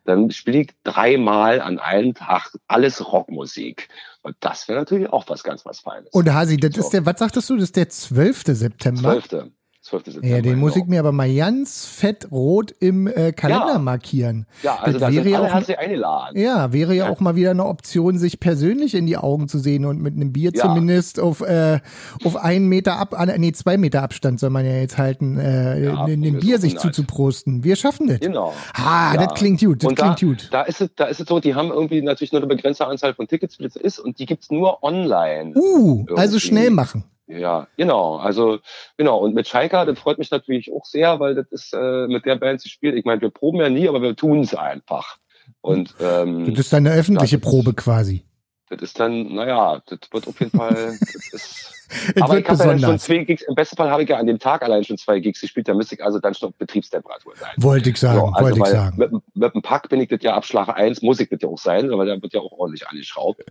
dann 0.06 0.32
spielt 0.32 0.72
dreimal 0.84 1.62
an 1.62 1.80
einem 1.80 2.14
Tag 2.14 2.52
alles 2.68 3.12
Rockmusik. 3.12 3.90
Und 4.22 4.36
das 4.42 4.68
wäre 4.68 4.80
natürlich 4.80 5.10
auch 5.10 5.30
was 5.30 5.44
ganz 5.44 5.66
was 5.66 5.80
Feines. 5.80 6.10
Und 6.12 6.34
Hasi, 6.34 6.58
das 6.58 6.76
so. 6.76 6.82
ist 6.82 6.90
der, 6.90 7.06
was 7.06 7.20
sagtest 7.20 7.50
du, 7.50 7.56
das 7.56 7.66
ist 7.66 7.76
der 7.78 7.90
12. 7.90 8.44
September? 8.48 9.22
12. 9.22 9.52
12. 9.90 10.06
September. 10.06 10.28
Ja, 10.28 10.42
den 10.42 10.60
muss 10.60 10.76
ich 10.76 10.86
mir 10.86 11.00
aber 11.00 11.12
mal 11.12 11.34
ganz 11.34 11.86
fett 11.86 12.32
rot 12.32 12.74
im 12.80 13.08
äh, 13.08 13.32
Kalender 13.32 13.74
ja. 13.74 13.80
markieren. 13.80 14.46
Ja, 14.64 14.78
also 14.80 15.00
das 15.00 15.14
wäre 15.14 15.30
ja 15.30 15.42
auch, 15.42 15.54
eingeladen. 15.54 16.40
Ja, 16.40 16.72
wäre 16.72 16.94
ja, 16.94 17.06
ja, 17.06 17.12
auch 17.12 17.20
mal 17.20 17.36
wieder 17.36 17.52
eine 17.52 17.66
Option, 17.66 18.18
sich 18.18 18.40
persönlich 18.40 18.96
in 18.96 19.06
die 19.06 19.18
Augen 19.18 19.48
zu 19.48 19.60
sehen 19.60 19.86
und 19.86 20.02
mit 20.02 20.16
einem 20.16 20.32
Bier 20.32 20.52
ja. 20.54 20.64
zumindest 20.64 21.20
auf, 21.20 21.42
äh, 21.42 21.80
auf 22.24 22.38
einen 22.38 22.68
Meter 22.68 22.98
ab, 22.98 23.16
ah, 23.18 23.26
nee, 23.26 23.52
zwei 23.52 23.78
Meter 23.78 24.04
Abstand 24.04 24.40
soll 24.40 24.50
man 24.50 24.66
ja 24.66 24.74
jetzt 24.74 24.98
halten, 24.98 25.38
äh, 25.38 26.12
in, 26.12 26.24
in 26.24 26.40
Bier 26.40 26.60
sich 26.60 26.78
zuzuprosten. 26.78 27.64
Wir 27.64 27.76
schaffen 27.76 28.08
das. 28.08 28.20
Genau. 28.20 28.54
Ah, 28.74 29.18
das 29.18 29.34
klingt 29.34 29.60
gut, 29.60 29.84
das 29.84 29.90
und 29.90 29.96
klingt 29.96 30.22
da, 30.22 30.26
gut. 30.26 30.50
Da 30.52 30.62
ist, 30.64 30.82
es, 30.82 30.90
da 30.96 31.06
ist 31.06 31.20
es 31.20 31.28
so, 31.28 31.40
die 31.40 31.56
haben 31.56 31.70
irgendwie 31.70 32.02
natürlich 32.02 32.32
nur 32.32 32.42
eine 32.42 32.48
begrenzte 32.48 32.86
Anzahl 32.86 33.14
von 33.14 33.28
Tickets, 33.28 33.60
wie 33.60 33.64
das 33.64 33.76
ist, 33.76 34.00
und 34.00 34.20
die 34.20 34.26
gibt's 34.26 34.52
nur 34.52 34.84
online. 34.84 35.54
Uh, 35.56 36.00
irgendwie. 36.00 36.16
also 36.16 36.40
schnell 36.40 36.70
machen. 36.70 37.04
Ja, 37.30 37.68
genau. 37.78 38.18
Also 38.18 38.60
genau. 38.98 39.20
Und 39.20 39.36
mit 39.36 39.48
Schalke, 39.48 39.86
das 39.86 40.00
freut 40.00 40.18
mich 40.18 40.32
natürlich 40.32 40.74
auch 40.74 40.86
sehr, 40.86 41.20
weil 41.20 41.36
das 41.36 41.48
ist 41.52 41.74
äh, 41.74 42.08
mit 42.08 42.26
der 42.26 42.36
Band 42.36 42.60
sie 42.62 42.70
spielt. 42.70 42.96
Ich 42.96 43.06
meine, 43.06 43.22
wir 43.22 43.30
proben 43.30 43.60
ja 43.60 43.70
nie, 43.70 43.88
aber 43.88 44.02
wir 44.02 44.16
tun 44.16 44.42
es 44.42 44.56
einfach. 44.56 45.18
Und 45.62 45.94
ähm, 46.00 46.54
das 46.54 46.66
ist 46.66 46.74
dann 46.74 46.88
eine 46.88 46.96
öffentliche 46.96 47.38
das, 47.38 47.50
Probe 47.50 47.74
quasi. 47.74 48.26
Das 48.70 48.82
ist 48.82 49.00
dann, 49.00 49.34
naja, 49.34 49.82
das 49.86 50.00
wird 50.12 50.28
auf 50.28 50.40
jeden 50.40 50.58
Fall. 50.58 50.98
Das 51.32 51.34
ist, 51.34 52.22
aber 52.22 52.38
ich 52.38 52.48
habe 52.48 52.64
ja 52.64 52.78
schon 52.78 53.00
zwei 53.00 53.24
Gigs. 53.24 53.42
Im 53.42 53.56
besten 53.56 53.76
Fall 53.76 53.90
habe 53.90 54.04
ich 54.04 54.10
ja 54.10 54.18
an 54.18 54.28
dem 54.28 54.38
Tag 54.38 54.62
allein 54.62 54.84
schon 54.84 54.98
zwei 55.00 55.20
Gigs 55.20 55.42
gespielt. 55.42 55.68
Da 55.68 55.74
müsste 55.74 55.96
ich 55.96 56.04
also 56.04 56.20
dann 56.20 56.36
schon 56.36 56.50
auf 56.50 56.56
Betriebstemperatur 56.56 57.34
sein. 57.36 57.50
Wollte 57.58 57.90
ich 57.90 57.98
sagen. 57.98 58.20
So, 58.20 58.26
also 58.28 58.46
wollte 58.46 58.60
ich 58.60 58.66
sagen. 58.68 58.98
Mit, 58.98 59.12
mit 59.34 59.54
dem 59.56 59.62
Pack 59.64 59.90
bin 59.90 60.00
ich 60.02 60.10
das 60.10 60.20
ja 60.22 60.36
ab 60.36 60.46
Schlag 60.46 60.70
1, 60.70 61.02
muss 61.02 61.20
ich 61.20 61.30
das 61.30 61.40
ja 61.42 61.50
auch 61.50 61.58
sein, 61.58 61.90
weil 61.90 62.06
da 62.06 62.22
wird 62.22 62.34
ja 62.34 62.42
auch 62.42 62.52
ordentlich 62.52 62.88
angeschraubt. 62.88 63.44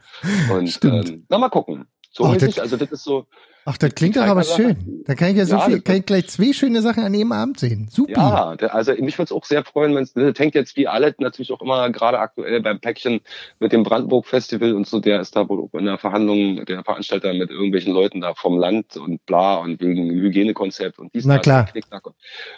Und 0.53 0.79
ähm, 0.85 1.27
na 1.29 1.39
mal 1.39 1.49
gucken. 1.49 1.87
So 2.11 2.25
Ach, 2.25 2.37
das, 2.37 2.59
also 2.59 2.77
das 2.77 2.91
ist 2.91 3.05
so. 3.05 3.27
Ach, 3.65 3.77
das 3.77 3.95
klingt 3.95 4.17
doch 4.17 4.23
aber 4.23 4.45
schön. 4.45 5.03
Da 5.05 5.15
kann 5.15 5.31
ich 5.31 5.37
ja 5.37 5.45
so 5.45 5.57
ja, 5.57 5.61
viel, 5.61 5.83
kann 5.83 5.97
ich 5.97 6.07
gleich 6.07 6.27
zwei 6.29 6.55
schöne 6.55 6.81
Sachen 6.81 7.05
an 7.05 7.13
jedem 7.13 7.33
Abend 7.33 7.61
sehen. 7.61 7.89
Super. 7.91 8.57
Ja, 8.59 8.69
also 8.69 8.93
mich 8.93 9.19
würde 9.19 9.25
es 9.25 9.33
auch 9.33 9.45
sehr 9.45 9.63
freuen, 9.63 9.95
wenn 9.95 10.05
es, 10.05 10.15
das 10.15 10.39
hängt 10.39 10.55
jetzt 10.55 10.75
wie 10.79 10.89
alle 10.89 11.15
natürlich 11.19 11.53
auch 11.53 11.61
immer 11.61 11.91
gerade 11.91 12.19
aktuell 12.19 12.63
beim 12.63 12.81
Päckchen 12.81 13.21
mit 13.59 13.73
dem 13.73 13.83
Brandenburg 13.83 14.27
Festival 14.27 14.75
und 14.75 14.87
so, 14.87 15.01
der 15.01 15.21
ist 15.21 15.37
da 15.37 15.47
wohl 15.51 15.69
in 15.75 15.85
der 15.85 15.99
Verhandlung, 15.99 16.65
der 16.65 16.83
Veranstalter 16.83 17.35
mit 17.35 17.51
irgendwelchen 17.51 17.93
Leuten 17.93 18.23
da 18.23 18.33
vom 18.33 18.59
Land 18.59 18.97
und 18.97 19.27
bla 19.27 19.57
und 19.57 19.83
wegen 19.83 20.09
Hygienekonzept 20.09 20.99
und 20.99 21.13
dies, 21.15 21.27
Na 21.27 21.37
klar. 21.37 21.69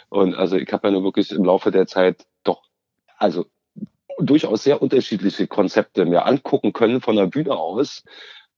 Und 0.07 0.33
also 0.33 0.55
ich 0.55 0.71
habe 0.71 0.87
ja 0.87 0.93
nur 0.93 1.03
wirklich 1.03 1.29
im 1.33 1.43
Laufe 1.43 1.71
der 1.71 1.87
Zeit 1.87 2.25
doch, 2.45 2.61
also 3.17 3.47
durchaus 4.17 4.63
sehr 4.63 4.81
unterschiedliche 4.81 5.47
Konzepte 5.47 6.05
mir 6.05 6.25
angucken 6.25 6.71
können 6.71 7.01
von 7.01 7.17
der 7.17 7.27
Bühne 7.27 7.53
aus. 7.53 8.03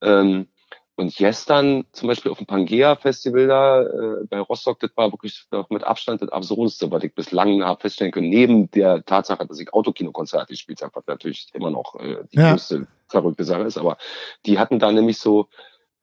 Ähm, 0.01 0.47
und 0.95 1.15
gestern 1.15 1.85
zum 1.91 2.07
Beispiel 2.07 2.31
auf 2.31 2.37
dem 2.37 2.45
Pangea-Festival 2.45 3.47
da 3.47 3.81
äh, 3.81 4.25
bei 4.29 4.39
Rostock, 4.39 4.79
das 4.79 4.91
war 4.95 5.11
wirklich 5.11 5.43
mit 5.69 5.83
Abstand 5.83 6.21
das 6.21 6.29
Absurdeste, 6.29 6.91
was 6.91 7.03
ich 7.03 7.15
bislang 7.15 7.63
habe 7.63 7.81
feststellen 7.81 8.11
können. 8.11 8.29
Neben 8.29 8.69
der 8.69 9.03
Tatsache, 9.03 9.47
dass 9.47 9.59
ich 9.59 9.73
Autokinokonzerte 9.73 10.53
gespielt 10.53 10.83
habe, 10.83 10.95
was 10.95 11.07
natürlich 11.07 11.49
immer 11.53 11.71
noch 11.71 11.95
äh, 11.95 12.23
die 12.31 12.37
ja. 12.37 12.51
größte 12.51 12.87
verrückte 13.07 13.43
Sache 13.43 13.63
ist. 13.63 13.77
Aber 13.77 13.97
die 14.45 14.59
hatten 14.59 14.77
da 14.77 14.91
nämlich 14.91 15.17
so, 15.17 15.47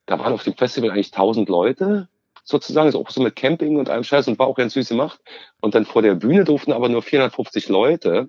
da 0.06 0.18
waren 0.18 0.32
auf 0.32 0.42
dem 0.42 0.54
Festival 0.54 0.90
eigentlich 0.90 1.12
tausend 1.12 1.48
Leute 1.48 2.08
sozusagen, 2.42 2.88
ist 2.88 2.96
auch 2.96 3.10
so 3.10 3.22
mit 3.22 3.36
Camping 3.36 3.76
und 3.76 3.88
allem 3.88 4.02
Scheiß 4.02 4.26
und 4.26 4.38
war 4.40 4.48
auch 4.48 4.56
ganz 4.56 4.74
süß 4.74 4.88
gemacht. 4.88 5.20
Und 5.60 5.76
dann 5.76 5.86
vor 5.86 6.02
der 6.02 6.14
Bühne 6.16 6.44
durften 6.44 6.72
aber 6.72 6.88
nur 6.88 7.02
450 7.02 7.68
Leute. 7.68 8.28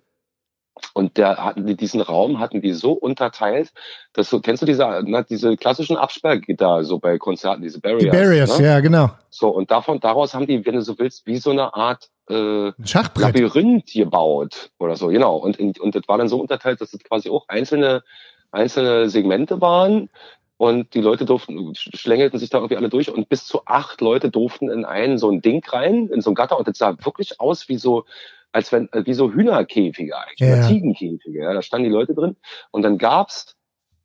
Und 0.94 1.17
der 1.17 1.38
hatten 1.38 1.65
die, 1.65 1.76
diesen 1.76 2.02
Raum 2.02 2.39
hatten 2.39 2.62
die 2.62 2.74
so 2.74 2.91
unterteilt, 2.91 3.72
dass 4.13 4.30
du, 4.30 4.41
kennst 4.41 4.62
du 4.62 4.65
diese, 4.65 5.02
na, 5.06 5.24
diese 5.24 5.56
klassischen 5.56 5.98
Absperrgitter, 5.98 6.84
so 6.84 7.00
bei 7.00 7.17
Konzerten, 7.17 7.62
diese 7.62 7.80
Barriers. 7.80 8.04
Die 8.04 8.10
Barriers, 8.10 8.60
ne? 8.60 8.65
ja, 8.65 8.80
genau. 8.80 9.10
So, 9.30 9.50
und 9.50 9.72
davon, 9.72 10.00
daraus 10.00 10.34
haben 10.34 10.48
die, 10.48 10.65
wenn 10.65 10.76
du 10.76 10.82
so 10.82 10.98
willst, 11.00 11.26
wie 11.26 11.38
so 11.38 11.52
eine 11.52 11.74
Art, 11.74 12.10
äh, 12.30 12.72
Schachbrett. 12.84 13.36
Labyrinth 13.36 13.94
gebaut 13.94 14.72
oder 14.80 14.96
so, 14.96 15.08
genau. 15.08 15.38
Und, 15.38 15.60
und 15.60 15.96
das 15.96 16.04
war 16.08 16.17
dann 16.17 16.28
so 16.28 16.39
unterteilt, 16.39 16.82
dass 16.82 16.91
das 16.91 17.04
quasi 17.04 17.30
auch 17.30 17.46
einzelne, 17.48 18.04
einzelne 18.52 19.10
Segmente 19.10 19.62
waren. 19.62 20.10
Und 20.58 20.94
die 20.94 21.02
Leute 21.02 21.26
durften, 21.26 21.74
schlängelten 21.74 22.38
sich 22.38 22.52
da 22.52 22.60
irgendwie 22.60 22.78
alle 22.78 22.89
durch 22.89 23.10
und 23.10 23.30
bis 23.30 23.46
zu 23.46 23.62
acht 23.65 24.00
Leute 24.00 24.30
durften 24.30 24.70
in 24.70 24.86
einen 24.86 25.17
so 25.17 25.32
ein 25.32 25.41
Ding 25.41 25.65
rein, 25.67 26.08
in 26.13 26.22
so 26.22 26.30
ein 26.30 26.36
Gatter. 26.36 26.60
Und 26.60 26.67
das 26.67 26.78
sah 26.78 26.96
wirklich 27.04 27.39
aus 27.39 27.67
wie 27.67 27.78
so, 27.80 28.06
als 28.52 28.72
wenn, 28.72 28.92
äh, 28.92 29.06
wie 29.06 29.14
so 29.14 29.32
Hühnerkäfige 29.32 30.18
eigentlich, 30.18 30.40
ja. 30.40 30.54
oder 30.54 30.68
Ziegenkäfige. 30.68 31.44
Ja, 31.44 31.54
da 31.54 31.62
standen 31.62 31.86
die 31.86 31.94
Leute 31.94 32.14
drin. 32.14 32.36
Und 32.72 32.84
dann 32.84 32.98
gab's 32.98 33.56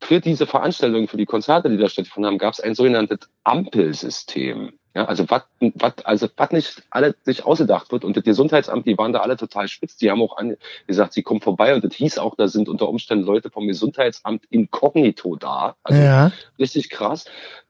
für 0.01 0.19
diese 0.19 0.45
Veranstaltungen, 0.45 1.07
für 1.07 1.17
die 1.17 1.25
Konzerte, 1.25 1.69
die 1.69 1.77
da 1.77 1.89
stattgefunden 1.89 2.31
haben, 2.31 2.37
gab's 2.37 2.59
ein 2.59 2.75
sogenanntes 2.75 3.19
Ampelsystem. 3.43 4.73
Ja, 4.93 5.05
also 5.05 5.25
was 5.29 5.43
also 6.05 6.27
was 6.37 6.51
nicht 6.51 6.81
alle 6.89 7.15
sich 7.23 7.45
ausgedacht 7.45 7.91
wird. 7.91 8.03
Und 8.03 8.17
das 8.17 8.23
Gesundheitsamt, 8.23 8.87
die 8.87 8.97
waren 8.97 9.13
da 9.13 9.19
alle 9.19 9.37
total 9.37 9.67
spitz. 9.67 9.95
Die 9.97 10.09
haben 10.09 10.21
auch 10.23 10.37
an, 10.37 10.57
gesagt, 10.87 11.13
sie 11.13 11.21
kommen 11.21 11.39
vorbei. 11.39 11.75
Und 11.75 11.83
das 11.83 11.93
hieß 11.93 12.17
auch, 12.17 12.35
da 12.35 12.47
sind 12.47 12.67
unter 12.67 12.89
Umständen 12.89 13.23
Leute 13.23 13.51
vom 13.51 13.67
Gesundheitsamt 13.67 14.45
inkognito 14.49 15.35
da. 15.35 15.75
Also 15.83 16.01
ja. 16.01 16.31
richtig 16.57 16.89
krass. 16.89 17.25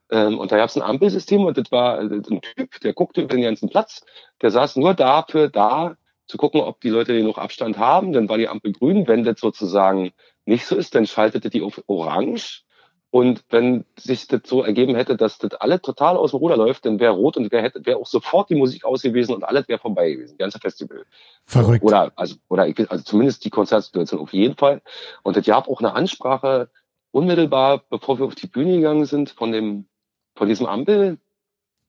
Ähm, 0.10 0.40
und 0.40 0.54
da 0.54 0.58
gab 0.58 0.70
es 0.70 0.78
ein 0.78 0.82
Ampelsystem 0.82 1.44
und 1.44 1.58
das 1.58 1.70
war 1.70 2.00
ein 2.00 2.24
Typ, 2.24 2.80
der 2.80 2.94
guckte 2.94 3.22
über 3.22 3.36
den 3.36 3.44
ganzen 3.44 3.68
Platz. 3.68 4.06
Der 4.42 4.52
saß 4.52 4.78
nur 4.78 4.94
dafür 4.94 5.50
da, 5.50 5.98
zu 6.28 6.38
gucken, 6.38 6.62
ob 6.62 6.82
die 6.82 6.90
Leute 6.90 7.13
noch 7.24 7.38
Abstand 7.38 7.78
haben. 7.78 8.13
Dann 8.13 8.30
war 8.30 8.38
die 8.38 8.48
Ampel 8.48 8.74
grün. 8.74 9.08
Wenn 9.08 9.24
das 9.24 9.40
sozusagen 9.40 10.12
nicht 10.46 10.66
so 10.66 10.76
ist, 10.76 10.96
dann 10.96 11.08
schaltete 11.08 11.50
die 11.50 11.62
auf 11.62 11.84
orange. 11.88 12.63
Und 13.10 13.46
wenn 13.50 13.86
sich 13.98 14.28
das 14.28 14.42
so 14.46 14.63
ergeben 14.63 14.96
hätte, 14.96 15.16
dass 15.16 15.38
das 15.38 15.54
alle 15.54 15.82
total 15.82 16.18
aus 16.18 16.32
dem 16.32 16.40
Ruder 16.40 16.58
läuft, 16.58 16.86
dann 16.86 17.00
wäre 17.00 17.13
rot 17.13 17.38
und 17.38 17.52
wäre 17.52 17.72
wär 17.74 17.98
auch 17.98 18.06
sofort 18.06 18.50
die 18.50 18.56
Musik 18.56 18.84
aus 18.84 19.02
gewesen 19.02 19.34
und 19.34 19.44
alles 19.44 19.68
wäre 19.70 19.80
vorbei 19.80 20.12
gewesen, 20.12 20.38
ganze 20.38 20.60
Festival. 20.60 21.06
Verrückt. 21.46 21.84
Oder, 21.84 22.12
also, 22.16 22.36
oder 22.50 22.63
also 22.63 23.04
zumindest 23.04 23.46
die 23.46 23.50
Konzertsituation 23.50 24.20
auf 24.20 24.34
jeden 24.34 24.58
Fall. 24.58 24.82
Und 25.24 25.38
das 25.38 25.46
gab 25.46 25.70
auch 25.70 25.80
eine 25.80 25.94
Ansprache 25.94 26.70
unmittelbar, 27.12 27.84
bevor 27.90 28.20
wir 28.20 28.26
auf 28.26 28.36
die 28.36 28.48
Bühne 28.48 28.76
gegangen 28.76 29.06
sind, 29.06 29.30
von 29.30 29.54
dem, 29.54 29.88
von 30.36 30.50
diesem 30.50 30.66
Ampel, 30.66 31.18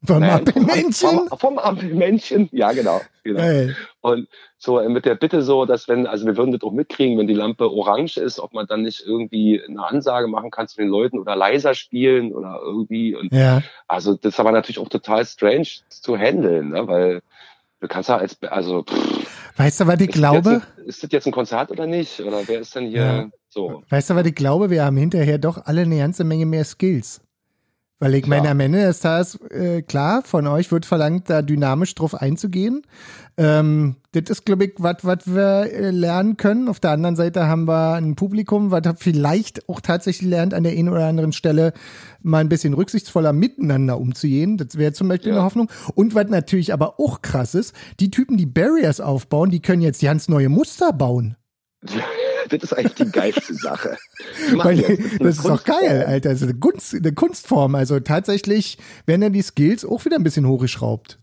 vom 0.05 0.21
Nein, 0.21 0.31
Ampelmännchen? 0.31 1.29
Vom, 1.29 1.39
vom, 1.39 1.59
Ampelmännchen, 1.59 2.49
ja 2.53 2.73
genau. 2.73 3.01
genau. 3.25 3.41
Hey. 3.41 3.75
Und 4.01 4.29
so 4.57 4.81
mit 4.89 5.05
der 5.05 5.17
Bitte 5.17 5.43
so, 5.43 5.65
dass 5.65 5.89
wenn, 5.89 6.07
also 6.07 6.27
wir 6.27 6.37
würden 6.37 6.53
das 6.53 6.63
auch 6.63 6.73
mitkriegen, 6.73 7.19
wenn 7.19 7.27
die 7.27 7.35
Lampe 7.35 7.71
orange 7.71 8.17
ist, 8.17 8.39
ob 8.39 8.53
man 8.53 8.67
dann 8.67 8.83
nicht 8.83 9.03
irgendwie 9.05 9.63
eine 9.63 9.85
Ansage 9.85 10.29
machen 10.29 10.51
kann 10.51 10.69
zu 10.69 10.77
den 10.77 10.89
Leuten 10.89 11.19
oder 11.19 11.35
leiser 11.35 11.75
spielen 11.75 12.33
oder 12.33 12.61
irgendwie. 12.63 13.17
Und 13.17 13.33
ja. 13.33 13.63
Also 13.89 14.15
das 14.15 14.39
war 14.39 14.53
natürlich 14.53 14.79
auch 14.79 14.89
total 14.89 15.25
strange 15.27 15.69
zu 15.89 16.17
handeln, 16.17 16.71
ne? 16.71 16.87
weil 16.87 17.23
du 17.81 17.89
kannst 17.89 18.09
ja 18.09 18.19
als, 18.19 18.41
also 18.43 18.85
pff, 18.85 19.27
Weißt 19.59 19.81
du, 19.81 19.87
was 19.89 20.01
ich 20.01 20.11
glaube? 20.11 20.63
Ein, 20.77 20.85
ist 20.87 21.03
das 21.03 21.11
jetzt 21.11 21.27
ein 21.27 21.33
Konzert 21.33 21.73
oder 21.73 21.87
nicht? 21.89 22.21
Oder 22.21 22.47
wer 22.47 22.61
ist 22.61 22.77
denn 22.77 22.87
hier 22.87 23.03
ja. 23.03 23.29
so? 23.49 23.83
Weißt 23.89 24.11
du, 24.11 24.15
was 24.15 24.25
ich 24.25 24.35
glaube? 24.37 24.71
Wir 24.71 24.85
haben 24.85 24.97
hinterher 24.97 25.39
doch 25.39 25.67
alle 25.67 25.81
eine 25.81 25.99
ganze 25.99 26.23
Menge 26.23 26.47
mehr 26.47 26.65
Skills. 26.65 27.21
Weil 28.01 28.15
ich 28.15 28.29
meine, 28.29 28.49
am 28.49 28.61
Ende 28.61 28.79
des 28.81 29.01
Tages, 29.01 29.41
äh, 29.51 29.83
klar, 29.83 30.23
von 30.23 30.47
euch 30.47 30.71
wird 30.71 30.87
verlangt, 30.87 31.29
da 31.29 31.43
dynamisch 31.43 31.97
drauf 31.97 32.15
einzugehen. 32.15 32.83
Ähm, 33.37 33.97
das 34.13 34.31
ist, 34.31 34.47
glaube 34.47 34.67
ich, 34.67 34.75
was 34.79 35.27
wir 35.27 35.73
äh, 35.73 35.91
lernen 35.91 36.37
können. 36.37 36.69
Auf 36.69 36.79
der 36.79 36.93
anderen 36.93 37.17
Seite 37.17 37.49
haben 37.49 37.67
wir 37.67 37.95
ein 37.95 38.15
Publikum, 38.15 38.71
was 38.71 38.83
vielleicht 38.99 39.69
auch 39.69 39.81
tatsächlich 39.81 40.31
lernt, 40.31 40.55
an 40.55 40.63
der 40.63 40.73
einen 40.73 40.91
oder 40.91 41.07
anderen 41.07 41.33
Stelle 41.33 41.73
mal 42.23 42.39
ein 42.39 42.49
bisschen 42.49 42.75
rücksichtsvoller 42.75 43.33
miteinander 43.33 43.99
umzugehen. 43.99 44.59
Das 44.59 44.79
wäre 44.79 44.93
zum 44.93 45.09
Beispiel 45.09 45.31
ja. 45.31 45.39
eine 45.39 45.45
Hoffnung. 45.45 45.69
Und 45.97 46.15
was 46.15 46.29
natürlich 46.29 46.73
aber 46.73 47.01
auch 47.01 47.21
krass 47.21 47.57
ist, 47.57 47.75
die 47.99 48.13
Typen, 48.13 48.37
die 48.37 48.47
Barriers 48.47 49.01
aufbauen, 49.01 49.51
die 49.51 49.61
können 49.61 49.83
jetzt 49.83 50.03
ganz 50.03 50.29
neue 50.29 50.49
Muster 50.49 50.93
bauen. 50.93 51.37
das 52.49 52.63
ist 52.63 52.73
eigentlich 52.73 52.95
die 52.95 53.11
geilste 53.11 53.55
Sache. 53.55 53.97
Weil, 54.55 54.79
das 54.79 54.89
ist, 54.91 55.21
das 55.21 55.43
doch 55.43 55.65
geil, 55.65 56.05
Alter. 56.07 56.31
Das 56.31 56.43
ist 56.43 56.49
eine, 56.49 56.59
Kunst, 56.59 56.95
eine 56.95 57.13
Kunstform. 57.13 57.75
Also 57.75 58.01
tatsächlich 58.01 58.79
werden 59.07 59.21
dann 59.21 59.33
die 59.33 59.43
Skills 59.43 59.85
auch 59.85 60.05
wieder 60.05 60.17
ein 60.17 60.25
bisschen 60.25 60.47
hochgeschraubt. 60.47 61.19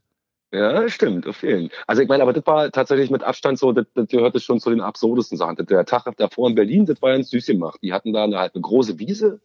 Ja, 0.52 0.88
stimmt, 0.88 1.28
auf 1.28 1.44
jeden. 1.44 1.70
Also 1.86 2.02
ich 2.02 2.08
meine, 2.08 2.24
aber 2.24 2.32
das 2.32 2.46
war 2.46 2.72
tatsächlich 2.72 3.10
mit 3.10 3.24
Abstand 3.24 3.60
so, 3.60 3.74
das, 3.74 3.88
das 3.94 4.08
gehörte 4.08 4.40
schon 4.40 4.60
zu 4.60 4.70
den 4.70 4.80
absurdesten 4.80 5.38
Sachen. 5.38 5.58
Der 5.66 5.86
Tag 5.86 6.06
davor 6.18 6.48
in 6.48 6.56
Berlin, 6.56 6.86
das 6.86 7.02
war 7.02 7.10
ja 7.10 7.16
ein 7.16 7.24
süß 7.24 7.48
gemacht. 7.48 7.80
Die 7.82 7.92
hatten 7.92 8.14
da 8.14 8.24
eine, 8.24 8.38
halt 8.38 8.56
eine 8.56 8.62
große 8.62 8.98
Wiese, 8.98 9.42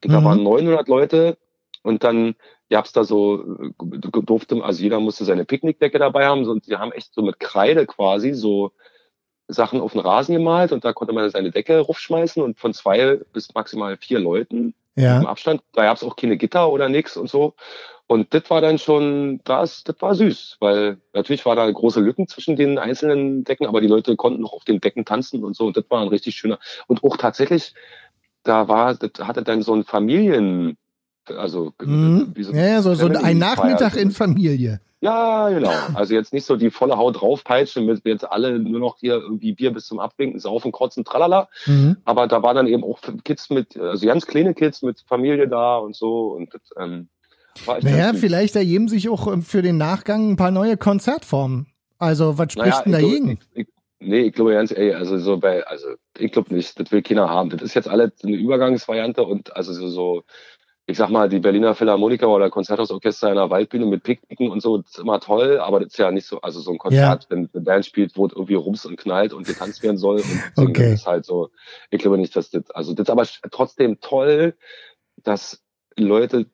da 0.00 0.20
mhm. 0.20 0.24
waren 0.24 0.42
900 0.42 0.88
Leute 0.88 1.36
und 1.82 2.02
dann 2.02 2.34
gab's 2.70 2.92
da 2.92 3.04
so, 3.04 3.44
durfte, 3.78 4.62
also 4.64 4.82
jeder 4.82 5.00
musste 5.00 5.24
seine 5.24 5.44
Picknickdecke 5.44 5.98
dabei 5.98 6.26
haben 6.26 6.46
und 6.48 6.66
die 6.66 6.76
haben 6.76 6.92
echt 6.92 7.12
so 7.12 7.22
mit 7.22 7.38
Kreide 7.40 7.86
quasi 7.86 8.32
so 8.32 8.72
Sachen 9.48 9.80
auf 9.80 9.92
den 9.92 10.00
Rasen 10.00 10.34
gemalt 10.34 10.72
und 10.72 10.84
da 10.84 10.92
konnte 10.92 11.12
man 11.12 11.28
seine 11.30 11.50
Decke 11.50 11.78
raufschmeißen 11.78 12.42
und 12.42 12.58
von 12.58 12.72
zwei 12.72 13.20
bis 13.32 13.54
maximal 13.54 13.96
vier 13.96 14.18
Leuten 14.18 14.74
ja. 14.96 15.18
im 15.18 15.26
Abstand. 15.26 15.62
Da 15.72 15.84
gab's 15.84 16.02
auch 16.02 16.16
keine 16.16 16.36
Gitter 16.36 16.70
oder 16.70 16.88
nix 16.88 17.16
und 17.16 17.28
so. 17.28 17.54
Und 18.06 18.34
das 18.34 18.50
war 18.50 18.60
dann 18.60 18.78
schon, 18.78 19.40
das, 19.44 19.82
das 19.84 19.96
war 20.00 20.14
süß, 20.14 20.58
weil 20.60 20.98
natürlich 21.14 21.46
war 21.46 21.56
da 21.56 21.70
große 21.70 22.00
Lücken 22.00 22.28
zwischen 22.28 22.54
den 22.54 22.78
einzelnen 22.78 23.44
Decken, 23.44 23.66
aber 23.66 23.80
die 23.80 23.86
Leute 23.86 24.14
konnten 24.16 24.42
noch 24.42 24.52
auf 24.52 24.64
den 24.64 24.80
Decken 24.80 25.04
tanzen 25.04 25.42
und 25.42 25.56
so. 25.56 25.66
Und 25.66 25.76
das 25.76 25.84
war 25.88 26.02
ein 26.02 26.08
richtig 26.08 26.36
schöner. 26.36 26.58
Und 26.86 27.02
auch 27.02 27.16
tatsächlich, 27.16 27.74
da 28.42 28.68
war, 28.68 28.94
das 28.94 29.26
hatte 29.26 29.42
dann 29.42 29.62
so 29.62 29.74
ein 29.74 29.84
Familien, 29.84 30.76
also 31.30 31.72
mhm. 31.82 32.32
wie 32.34 32.42
so, 32.42 32.52
ja, 32.52 32.82
so, 32.82 32.94
so 32.94 33.06
ein 33.06 33.38
Nachmittag 33.38 33.96
in 33.96 34.10
Familie. 34.10 34.80
Ja, 35.04 35.50
genau. 35.50 35.70
Also 35.92 36.14
jetzt 36.14 36.32
nicht 36.32 36.46
so 36.46 36.56
die 36.56 36.70
volle 36.70 36.96
Haut 36.96 37.20
draufpeitschen, 37.20 37.84
mit 37.84 38.06
jetzt 38.06 38.24
alle 38.24 38.58
nur 38.58 38.80
noch 38.80 38.96
hier 38.98 39.16
irgendwie 39.16 39.52
Bier 39.52 39.70
bis 39.70 39.84
zum 39.84 39.98
Abwinken, 39.98 40.40
saufen, 40.40 40.72
kotzen, 40.72 41.04
tralala. 41.04 41.48
Mhm. 41.66 41.98
Aber 42.06 42.26
da 42.26 42.42
waren 42.42 42.56
dann 42.56 42.66
eben 42.66 42.82
auch 42.82 43.00
Kids 43.22 43.50
mit, 43.50 43.76
also 43.76 44.06
ganz 44.06 44.24
kleine 44.24 44.54
Kids 44.54 44.80
mit 44.80 45.04
Familie 45.06 45.46
da 45.46 45.76
und 45.76 45.94
so. 45.94 46.28
Und 46.28 46.54
das, 46.54 46.62
ähm, 46.78 47.08
naja, 47.82 48.14
vielleicht 48.14 48.56
ergeben 48.56 48.88
sich 48.88 49.10
auch 49.10 49.30
ähm, 49.30 49.42
für 49.42 49.60
den 49.60 49.76
Nachgang 49.76 50.30
ein 50.30 50.36
paar 50.36 50.50
neue 50.50 50.78
Konzertformen. 50.78 51.66
Also, 51.98 52.38
was 52.38 52.52
spricht 52.52 52.66
naja, 52.66 52.82
denn 52.82 52.92
dagegen? 52.92 53.38
Ich, 53.52 53.60
ich, 53.60 53.66
nee, 54.00 54.20
ich 54.20 54.32
glaube 54.32 54.54
ganz 54.54 54.72
ey, 54.72 54.94
also 54.94 55.18
so 55.18 55.36
bei, 55.36 55.66
also 55.66 55.86
ich 56.18 56.32
glaube 56.32 56.54
nicht, 56.54 56.78
das 56.80 56.90
will 56.90 57.02
keiner 57.02 57.28
haben. 57.28 57.50
Das 57.50 57.62
ist 57.62 57.74
jetzt 57.74 57.88
alles 57.88 58.12
eine 58.22 58.36
Übergangsvariante 58.36 59.22
und 59.22 59.54
also 59.54 59.72
so, 59.72 59.88
so 59.88 60.22
ich 60.86 60.98
sag 60.98 61.08
mal, 61.08 61.28
die 61.28 61.38
Berliner 61.38 61.74
Philharmoniker 61.74 62.28
oder 62.28 62.50
Konzerthausorchester 62.50 63.30
in 63.30 63.36
der 63.36 63.48
Waldbühne 63.48 63.86
mit 63.86 64.02
Picknicken 64.02 64.50
und 64.50 64.60
so, 64.60 64.78
das 64.78 64.90
ist 64.90 64.98
immer 64.98 65.18
toll, 65.18 65.58
aber 65.58 65.80
das 65.80 65.88
ist 65.88 65.98
ja 65.98 66.10
nicht 66.10 66.26
so, 66.26 66.40
also 66.42 66.60
so 66.60 66.72
ein 66.72 66.78
Konzert, 66.78 67.22
ja. 67.24 67.30
wenn 67.30 67.48
eine 67.52 67.62
Band 67.64 67.86
spielt, 67.86 68.16
wo 68.16 68.26
irgendwie 68.26 68.54
rums 68.54 68.84
und 68.84 68.96
knallt 68.96 69.32
und 69.32 69.46
getanzt 69.46 69.82
werden 69.82 69.96
soll 69.96 70.16
und 70.16 70.42
okay. 70.68 70.90
das 70.90 71.00
ist 71.00 71.06
halt 71.06 71.24
so, 71.24 71.50
ich 71.90 72.00
glaube 72.00 72.18
nicht, 72.18 72.36
dass 72.36 72.50
das, 72.50 72.70
also 72.72 72.92
das 72.92 73.08
ist 73.08 73.10
aber 73.10 73.26
trotzdem 73.50 74.00
toll, 74.00 74.54
dass 75.22 75.62
Leute 75.96 76.46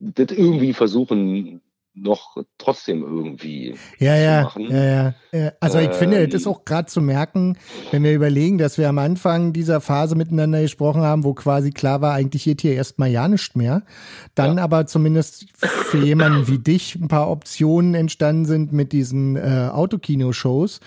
das 0.00 0.36
irgendwie 0.36 0.74
versuchen, 0.74 1.62
noch 2.02 2.36
trotzdem 2.58 3.02
irgendwie 3.02 3.74
ja, 3.98 4.16
ja, 4.16 4.42
machen. 4.42 4.70
Ja, 4.70 5.14
ja. 5.32 5.52
Also 5.60 5.78
ich 5.78 5.88
ähm, 5.88 5.94
finde, 5.94 6.26
es 6.26 6.34
ist 6.34 6.46
auch 6.46 6.64
gerade 6.64 6.86
zu 6.86 7.00
merken, 7.00 7.56
wenn 7.90 8.02
wir 8.02 8.14
überlegen, 8.14 8.58
dass 8.58 8.78
wir 8.78 8.88
am 8.88 8.98
Anfang 8.98 9.52
dieser 9.52 9.80
Phase 9.80 10.14
miteinander 10.14 10.62
gesprochen 10.62 11.02
haben, 11.02 11.24
wo 11.24 11.34
quasi 11.34 11.70
klar 11.70 12.00
war, 12.00 12.14
eigentlich 12.14 12.44
geht 12.44 12.62
hier 12.62 12.74
erstmal 12.74 13.10
ja 13.10 13.28
nicht 13.28 13.56
mehr. 13.56 13.82
Dann 14.34 14.56
ja. 14.56 14.64
aber 14.64 14.86
zumindest 14.86 15.46
für 15.56 15.98
jemanden 15.98 16.48
wie 16.48 16.58
dich 16.58 16.96
ein 16.96 17.08
paar 17.08 17.30
Optionen 17.30 17.94
entstanden 17.94 18.46
sind 18.46 18.72
mit 18.72 18.92
diesen 18.92 19.36
äh, 19.36 19.68
Autokino-Shows, 19.72 20.80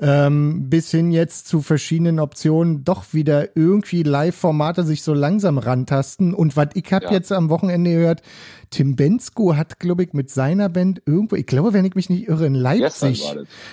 ähm, 0.00 0.68
bis 0.68 0.90
hin 0.90 1.10
jetzt 1.10 1.48
zu 1.48 1.62
verschiedenen 1.62 2.20
Optionen 2.20 2.84
doch 2.84 3.12
wieder 3.12 3.56
irgendwie 3.56 4.02
Live-Formate 4.02 4.84
sich 4.84 5.02
so 5.02 5.14
langsam 5.14 5.58
rantasten. 5.58 6.34
Und 6.34 6.56
was 6.56 6.68
ich 6.74 6.92
habe 6.92 7.06
ja. 7.06 7.12
jetzt 7.12 7.32
am 7.32 7.48
Wochenende 7.50 7.92
gehört, 7.92 8.22
Tim 8.70 8.96
Bensko 8.96 9.56
hat, 9.56 9.80
glaube 9.80 10.02
ich, 10.02 10.12
mit 10.12 10.30
seiner 10.58 10.68
Band 10.68 11.02
irgendwo, 11.06 11.36
ich 11.36 11.46
glaube, 11.46 11.72
wenn 11.72 11.84
ich 11.84 11.94
mich 11.94 12.10
nicht 12.10 12.28
irre, 12.28 12.46
in 12.46 12.54
Leipzig 12.54 13.24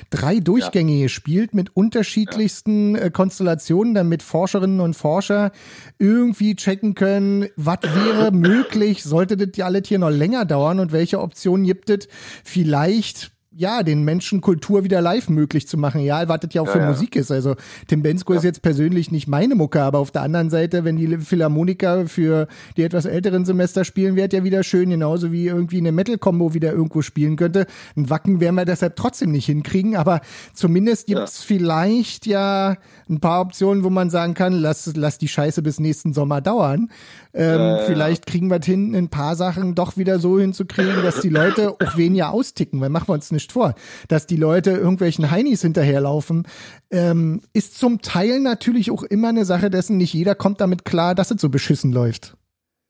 drei 0.10 0.40
Durchgänge 0.40 0.94
ja. 0.94 1.04
gespielt 1.04 1.54
mit 1.54 1.76
unterschiedlichsten 1.76 2.96
ja. 2.96 3.02
Äh, 3.02 3.12
Konstellationen, 3.12 3.94
damit 3.94 4.24
Forscherinnen 4.24 4.80
und 4.80 4.94
Forscher 4.96 5.52
irgendwie 5.98 6.56
checken 6.56 6.96
können, 6.96 7.48
was 7.56 7.80
wäre 7.84 8.32
möglich, 8.34 9.04
sollte 9.04 9.36
das 9.36 9.50
ja 9.56 9.66
alles 9.66 9.88
hier 9.88 10.00
noch 10.00 10.10
länger 10.10 10.46
dauern 10.46 10.80
und 10.80 10.92
welche 10.92 11.20
Optionen 11.20 11.66
gibt 11.66 11.90
es 11.90 12.08
vielleicht 12.44 13.32
ja, 13.58 13.84
den 13.84 14.04
Menschen 14.04 14.42
Kultur 14.42 14.84
wieder 14.84 15.02
live 15.02 15.30
möglich 15.30 15.68
zu 15.68 15.78
machen. 15.78 16.02
Ja, 16.02 16.26
das 16.26 16.54
ja 16.54 16.62
auch 16.62 16.68
ja, 16.68 16.74
für 16.74 16.80
ja. 16.80 16.90
Musik 16.90 17.16
ist. 17.16 17.32
Also 17.32 17.56
Tim 17.88 18.02
Bensko 18.02 18.34
ja. 18.34 18.40
ist 18.40 18.44
jetzt 18.44 18.62
persönlich 18.62 19.12
nicht 19.12 19.28
meine 19.28 19.56
Mucke, 19.56 19.82
aber 19.82 20.00
auf 20.00 20.12
der 20.12 20.24
anderen 20.24 20.50
Seite, 20.50 20.84
wenn 20.84 20.98
die 20.98 21.18
Philharmoniker 21.18 22.08
für 22.08 22.48
die 22.76 22.84
etwas 22.84 23.06
älteren 23.06 23.46
Semester 23.46 23.86
spielen, 23.86 24.18
wäre 24.18 24.30
ja 24.32 24.44
wieder 24.44 24.64
schön, 24.64 24.90
genauso 24.90 25.32
wie 25.32 25.48
irgendwie 25.48 25.78
eine 25.78 25.94
Metal-Combo 25.94 26.54
wieder 26.54 26.74
irgendwo 26.74 27.02
spielen 27.02 27.38
könnte. 27.38 27.66
Ein 27.96 28.10
Wacken 28.10 28.42
werden 28.42 28.56
wir 28.56 28.66
deshalb 28.66 28.98
trotzdem 28.98 29.32
nicht 29.32 29.46
hinkriegen, 29.46 29.96
aber 29.96 30.20
zumindest 30.54 31.08
gibt's 31.08 31.44
vielleicht 31.44 32.26
ja 32.26 32.76
ein 33.10 33.20
paar 33.20 33.40
Optionen, 33.42 33.84
wo 33.84 33.90
man 33.90 34.10
sagen 34.10 34.34
kann, 34.34 34.54
lass, 34.54 34.92
lass 34.96 35.18
die 35.18 35.28
Scheiße 35.28 35.62
bis 35.62 35.80
nächsten 35.80 36.14
Sommer 36.14 36.42
dauern. 36.42 36.90
Ähm, 37.34 37.60
äh, 37.60 37.86
vielleicht 37.86 38.26
kriegen 38.26 38.50
wir 38.50 38.60
hin, 38.62 38.96
ein 38.96 39.10
paar 39.10 39.36
Sachen 39.36 39.76
doch 39.76 39.98
wieder 39.98 40.20
so 40.20 40.40
hinzukriegen, 40.40 41.04
dass 41.04 41.22
die 41.22 41.30
Leute 41.30 41.72
auch 41.72 41.98
weniger 41.98 42.32
austicken, 42.32 42.82
weil 42.82 42.90
machen 42.90 43.10
wir 43.10 43.14
uns 43.14 43.32
nicht 43.46 43.52
vor, 43.52 43.76
dass 44.08 44.26
die 44.28 44.38
Leute 44.38 44.72
irgendwelchen 44.72 45.30
Heinis 45.30 45.62
hinterherlaufen, 45.62 46.48
ähm, 46.92 47.42
ist 47.54 47.78
zum 47.78 48.02
Teil 48.02 48.40
natürlich 48.40 48.92
auch 48.92 49.04
immer 49.04 49.30
eine 49.30 49.46
Sache 49.46 49.70
dessen, 49.70 49.98
nicht 49.98 50.14
jeder 50.14 50.36
kommt 50.36 50.62
damit 50.62 50.86
klar, 50.86 51.14
dass 51.14 51.32
es 51.32 51.40
so 51.40 51.50
beschissen 51.50 51.92
läuft. 51.92 52.36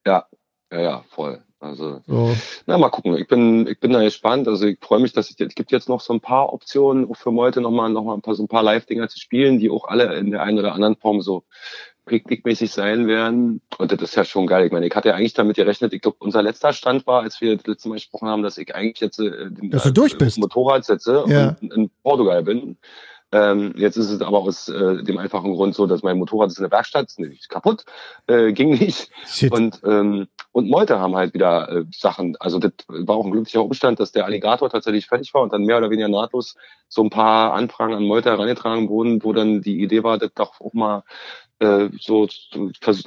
Ja, 0.06 0.26
ja, 0.72 0.82
ja, 0.82 1.04
voll. 1.10 1.42
Also, 1.60 2.02
so. 2.06 2.36
na, 2.68 2.78
mal 2.78 2.90
gucken. 2.90 3.18
Ich 3.18 3.28
bin, 3.28 3.66
ich 3.66 3.80
bin 3.80 3.92
da 3.92 4.04
gespannt. 4.04 4.48
Also, 4.48 4.68
ich 4.68 4.78
freue 4.80 5.00
mich, 5.00 5.14
dass 5.14 5.32
es 5.32 5.40
jetzt, 5.40 5.56
gibt 5.56 5.72
jetzt 5.72 5.90
noch 5.90 6.00
so 6.00 6.14
ein 6.14 6.22
paar 6.22 6.54
Optionen 6.54 7.14
für 7.16 7.32
heute 7.34 7.60
nochmal, 7.60 7.90
noch 7.90 8.04
mal 8.04 8.14
ein 8.14 8.22
paar, 8.22 8.36
so 8.36 8.44
ein 8.44 8.48
paar 8.48 8.62
Live-Dinger 8.62 9.08
zu 9.08 9.20
spielen, 9.20 9.58
die 9.58 9.72
auch 9.72 9.86
alle 9.86 10.16
in 10.16 10.32
der 10.32 10.44
einen 10.44 10.60
oder 10.60 10.74
anderen 10.74 10.96
Form 10.96 11.22
so 11.22 11.44
picknickmäßig 12.06 12.72
sein 12.72 13.08
werden. 13.08 13.62
Und 13.78 13.92
das 13.92 14.02
ist 14.02 14.16
ja 14.16 14.24
schon 14.24 14.48
geil. 14.48 14.66
Ich 14.66 14.72
meine, 14.72 14.88
ich 14.88 14.96
hatte 14.96 15.10
ja 15.10 15.16
eigentlich 15.16 15.34
damit 15.34 15.56
gerechnet, 15.56 15.94
ich 15.94 16.02
glaube, 16.02 16.18
unser 16.20 16.42
letzter 16.42 16.74
Stand 16.74 17.06
war, 17.08 17.24
als 17.24 17.42
wir 17.42 17.58
das 17.58 17.66
letzte 17.66 17.90
Mal 17.90 17.96
gesprochen 17.96 18.28
haben, 18.28 18.44
dass 18.44 18.58
ich 18.58 18.74
eigentlich 18.74 19.00
jetzt 19.00 19.20
äh, 19.20 19.50
den, 19.50 19.72
dass 19.72 19.84
du 19.84 19.92
durch 19.92 20.18
bist. 20.18 20.38
Motorrad 20.38 20.86
setze 20.86 21.26
ja. 21.28 21.56
und 21.62 21.74
in 21.74 21.90
Portugal 22.04 22.44
bin. 22.44 22.78
Ähm, 23.32 23.74
jetzt 23.76 23.98
ist 23.98 24.12
es 24.12 24.22
aber 24.22 24.40
aus 24.40 24.70
äh, 24.70 25.04
dem 25.04 25.18
einfachen 25.18 25.54
Grund 25.54 25.76
so, 25.76 25.88
dass 25.88 26.04
mein 26.04 26.18
Motorrad 26.18 26.52
ist 26.52 26.58
in 26.58 26.64
der 26.64 26.72
Werkstatt, 26.72 27.08
ist 27.08 27.20
nämlich 27.20 27.50
kaputt, 27.50 27.84
äh, 28.28 28.54
ging 28.54 28.70
nicht. 28.70 29.10
Shit. 29.26 29.52
Und 29.52 29.82
ähm, 29.84 30.28
und 30.56 30.70
Meute 30.70 31.00
haben 31.00 31.18
halt 31.18 31.34
wieder 31.34 31.70
äh, 31.70 31.84
Sachen. 31.92 32.38
Also 32.40 32.60
das 32.60 32.72
war 32.88 33.18
auch 33.18 33.26
ein 33.26 33.32
glücklicher 33.32 33.62
Umstand, 33.62 34.00
dass 34.00 34.14
der 34.14 34.24
Alligator 34.24 34.70
tatsächlich 34.70 35.08
fertig 35.08 35.34
war 35.34 35.42
und 35.42 35.52
dann 35.52 35.64
mehr 35.64 35.78
oder 35.78 35.90
weniger 35.90 36.08
nahtlos 36.08 36.56
so 36.88 37.04
ein 37.04 37.10
paar 37.10 37.54
Anfragen 37.54 37.94
an 37.94 38.04
Meute 38.06 38.30
herangetragen 38.30 38.88
wurden, 38.88 39.22
wo 39.22 39.34
dann 39.34 39.62
die 39.62 39.82
Idee 39.82 40.04
war, 40.04 40.18
das 40.18 40.32
doch 40.34 40.62
auch 40.62 40.72
mal 40.72 41.04
äh, 41.60 41.90
so, 42.00 42.28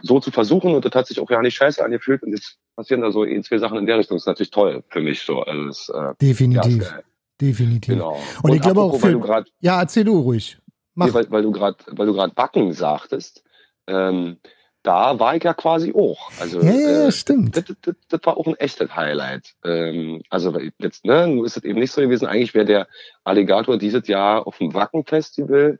so 0.02 0.20
zu 0.20 0.30
versuchen. 0.30 0.74
Und 0.74 0.84
das 0.84 0.92
hat 0.94 1.06
sich 1.06 1.20
auch 1.20 1.30
ja 1.30 1.42
nicht 1.42 1.56
scheiße 1.56 1.84
angefühlt. 1.84 2.22
Und 2.22 2.30
jetzt 2.30 2.58
passieren 2.76 3.02
da 3.02 3.10
so 3.10 3.22
ein, 3.22 3.42
zwei 3.42 3.58
Sachen 3.58 3.78
in 3.78 3.86
der 3.86 3.98
Richtung. 3.98 4.16
Das 4.16 4.22
ist 4.22 4.28
natürlich 4.28 4.50
toll 4.50 4.82
für 4.88 5.00
mich 5.00 5.22
so. 5.22 5.42
Also 5.42 5.66
das, 5.66 5.88
äh, 5.88 6.14
Definitiv. 6.20 6.82
Ja, 6.82 7.00
Definitiv. 7.40 7.94
Genau. 7.94 8.18
Und, 8.42 8.50
und 8.50 8.56
ich 8.56 8.62
glaube 8.62 8.80
auch, 8.80 8.98
für, 8.98 9.18
grad, 9.20 9.48
ja, 9.60 9.80
erzähl 9.80 10.04
du 10.04 10.18
ruhig. 10.18 10.58
Nee, 10.94 11.14
weil, 11.14 11.30
weil 11.30 11.42
du 11.42 11.52
gerade, 11.52 11.76
weil 11.86 12.06
du 12.06 12.12
gerade 12.12 12.34
Backen 12.34 12.72
sagtest, 12.72 13.44
ähm, 13.86 14.38
da 14.82 15.18
war 15.20 15.36
ich 15.36 15.44
ja 15.44 15.54
quasi 15.54 15.92
auch. 15.94 16.30
Also, 16.40 16.60
ja, 16.60 16.72
ja, 16.72 17.06
äh, 17.06 17.12
stimmt. 17.12 17.56
Das, 17.56 17.64
das, 17.82 17.94
das, 18.08 18.20
war 18.24 18.36
auch 18.36 18.46
ein 18.46 18.56
echtes 18.56 18.94
Highlight. 18.94 19.54
Ähm, 19.64 20.22
also 20.30 20.58
jetzt, 20.78 21.04
ne, 21.04 21.28
nur 21.28 21.46
ist 21.46 21.56
es 21.56 21.64
eben 21.64 21.78
nicht 21.78 21.92
so 21.92 22.00
gewesen. 22.00 22.26
Eigentlich 22.26 22.54
wäre 22.54 22.64
der 22.64 22.88
Alligator 23.22 23.78
dieses 23.78 24.08
Jahr 24.08 24.46
auf 24.46 24.58
dem 24.58 24.74
Wacken-Festival. 24.74 25.78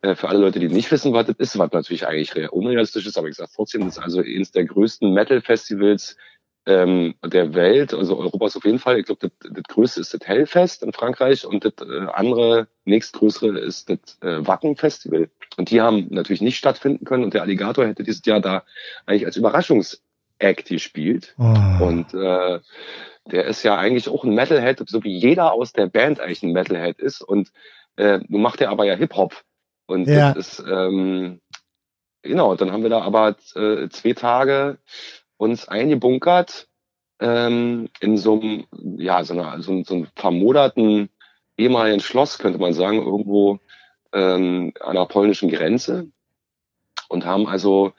Äh, 0.00 0.14
für 0.14 0.28
alle 0.28 0.38
Leute, 0.38 0.60
die 0.60 0.68
nicht 0.68 0.90
wissen, 0.92 1.12
was 1.12 1.26
das 1.26 1.36
ist, 1.38 1.58
was 1.58 1.72
natürlich 1.72 2.06
eigentlich 2.06 2.52
unrealistisch 2.52 3.06
ist, 3.06 3.18
aber 3.18 3.28
ich 3.28 3.36
sage 3.36 3.50
trotzdem, 3.54 3.84
das 3.84 3.96
ist 3.96 4.02
also 4.02 4.20
eines 4.20 4.52
der 4.52 4.64
größten 4.64 5.12
Metal-Festivals 5.12 6.16
ähm, 6.66 7.14
der 7.24 7.54
Welt, 7.54 7.94
also 7.94 8.18
Europas 8.18 8.56
auf 8.56 8.64
jeden 8.64 8.78
Fall. 8.78 8.98
Ich 8.98 9.06
glaube, 9.06 9.28
das, 9.28 9.52
das 9.52 9.62
größte 9.64 10.00
ist 10.00 10.14
das 10.14 10.20
Hellfest 10.24 10.82
in 10.82 10.92
Frankreich 10.92 11.46
und 11.46 11.64
das 11.64 11.72
äh, 11.80 12.06
andere, 12.12 12.68
nächstgrößere 12.84 13.58
ist 13.58 13.88
das 13.90 14.18
äh, 14.20 14.46
Wacken-Festival. 14.46 15.30
Und 15.56 15.70
die 15.70 15.80
haben 15.80 16.08
natürlich 16.10 16.42
nicht 16.42 16.58
stattfinden 16.58 17.04
können 17.04 17.24
und 17.24 17.34
der 17.34 17.42
Alligator 17.42 17.86
hätte 17.86 18.04
dieses 18.04 18.24
Jahr 18.24 18.40
da 18.40 18.64
eigentlich 19.06 19.26
als 19.26 19.36
Überraschungsact 19.36 20.66
gespielt. 20.66 21.34
Oh. 21.38 21.84
Und 21.84 22.12
äh, 22.14 22.60
der 23.30 23.44
ist 23.46 23.62
ja 23.62 23.76
eigentlich 23.76 24.08
auch 24.08 24.24
ein 24.24 24.34
Metalhead, 24.34 24.82
so 24.88 25.02
wie 25.02 25.16
jeder 25.16 25.52
aus 25.52 25.72
der 25.72 25.86
Band 25.86 26.20
eigentlich 26.20 26.42
ein 26.42 26.52
Metalhead 26.52 26.98
ist. 27.00 27.22
Und 27.22 27.50
äh, 27.96 28.20
nun 28.28 28.42
macht 28.42 28.60
er 28.60 28.70
aber 28.70 28.84
ja 28.84 28.94
Hip-Hop. 28.94 29.42
Und 29.88 30.06
ja. 30.06 30.34
das 30.34 30.58
ist, 30.58 30.64
ähm, 30.68 31.40
genau, 32.22 32.54
dann 32.54 32.72
haben 32.72 32.82
wir 32.82 32.90
da 32.90 33.00
aber 33.00 33.36
äh, 33.54 33.88
zwei 33.88 34.12
Tage 34.12 34.78
uns 35.38 35.66
eingebunkert 35.66 36.68
ähm, 37.20 37.88
in 38.00 38.18
so 38.18 38.40
einem, 38.40 38.66
ja, 38.98 39.24
so, 39.24 39.34
einer, 39.34 39.60
so, 39.62 39.82
so 39.82 39.94
einem 39.94 40.08
vermoderten 40.14 41.08
ehemaligen 41.56 42.00
Schloss, 42.00 42.38
könnte 42.38 42.58
man 42.58 42.74
sagen, 42.74 42.98
irgendwo 42.98 43.58
ähm, 44.12 44.74
an 44.80 44.94
der 44.94 45.06
polnischen 45.06 45.48
Grenze. 45.50 46.08
und 47.08 47.24
haben 47.24 47.46
also 47.46 47.92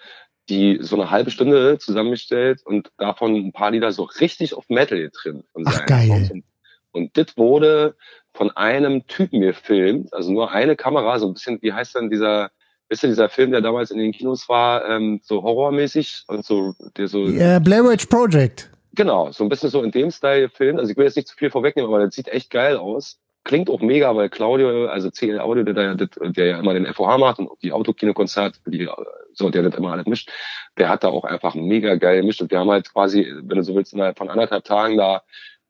die 0.49 0.80
so 0.82 0.95
eine 0.95 1.12
halbe 1.12 1.32
Stunde 1.32 1.78
zusammengestellt 1.78 2.62
und 2.65 2.91
davon 2.97 3.36
ein 3.36 3.52
paar 3.52 3.71
Lieder 3.71 3.91
so 3.91 4.04
richtig 4.04 4.54
auf 4.54 4.67
Metal 4.69 4.99
getrimmt. 4.99 5.45
Ach, 5.65 5.86
geil. 5.86 6.43
Und, 6.91 7.17
das 7.17 7.38
wurde 7.38 7.95
von 8.34 8.52
einem 8.52 9.06
Typen 9.08 9.41
gefilmt, 9.41 10.13
also 10.13 10.32
nur 10.32 10.52
eine 10.52 10.75
Kamera, 10.75 11.19
so 11.19 11.28
ein 11.28 11.34
bisschen, 11.34 11.62
wie 11.62 11.73
heißt 11.73 11.95
dann 11.95 12.10
dieser, 12.10 12.52
wisst 12.88 13.04
ihr, 13.04 13.10
dieser 13.10 13.30
Film, 13.30 13.52
der 13.52 13.62
damals 13.62 13.91
in 13.91 13.97
den 13.97 14.12
Kinos 14.12 14.47
war, 14.49 14.88
ähm, 14.88 15.19
so 15.23 15.43
horrormäßig 15.43 16.23
und 16.28 16.45
so, 16.45 16.73
der 16.97 17.08
so. 17.08 17.25
Yeah, 17.25 17.60
Blair 17.60 17.84
Witch 17.84 18.06
Project. 18.06 18.69
Genau, 18.93 19.32
so 19.32 19.43
ein 19.43 19.49
bisschen 19.49 19.69
so 19.69 19.84
in 19.84 19.91
dem 19.91 20.12
Style 20.12 20.41
gefilmt. 20.41 20.80
Also 20.80 20.91
ich 20.91 20.97
will 20.97 21.06
jetzt 21.06 21.15
nicht 21.15 21.28
zu 21.28 21.36
viel 21.36 21.52
vorwegnehmen, 21.52 21.89
aber 21.91 22.04
das 22.04 22.15
sieht 22.15 22.28
echt 22.28 22.49
geil 22.49 22.78
aus. 22.78 23.19
Klingt 23.45 23.69
auch 23.69 23.80
mega, 23.80 24.15
weil 24.15 24.30
Claudio, 24.30 24.88
also 24.88 25.10
CL 25.10 25.39
Audio, 25.39 25.63
der, 25.63 25.95
der, 25.95 26.08
der 26.08 26.45
ja 26.45 26.60
immer 26.60 26.73
den 26.73 26.86
FOH 26.86 27.17
macht 27.17 27.39
und 27.39 27.49
die 27.63 27.71
Autokinokonzert, 27.71 28.60
die, 28.65 28.89
so, 29.34 29.49
der 29.49 29.63
das 29.63 29.75
immer 29.75 29.93
alles 29.93 30.06
mischt, 30.06 30.30
der 30.78 30.89
hat 30.89 31.04
da 31.04 31.08
auch 31.08 31.23
einfach 31.23 31.56
mega 31.56 31.95
geil 31.95 32.21
gemischt. 32.21 32.41
Und 32.41 32.52
wir 32.52 32.60
haben 32.60 32.69
halt 32.69 32.91
quasi, 32.91 33.32
wenn 33.43 33.58
du 33.58 33.63
so 33.63 33.75
willst, 33.75 33.93
innerhalb 33.93 34.17
von 34.17 34.30
anderthalb 34.30 34.65
Tagen 34.65 34.97
da 34.97 35.21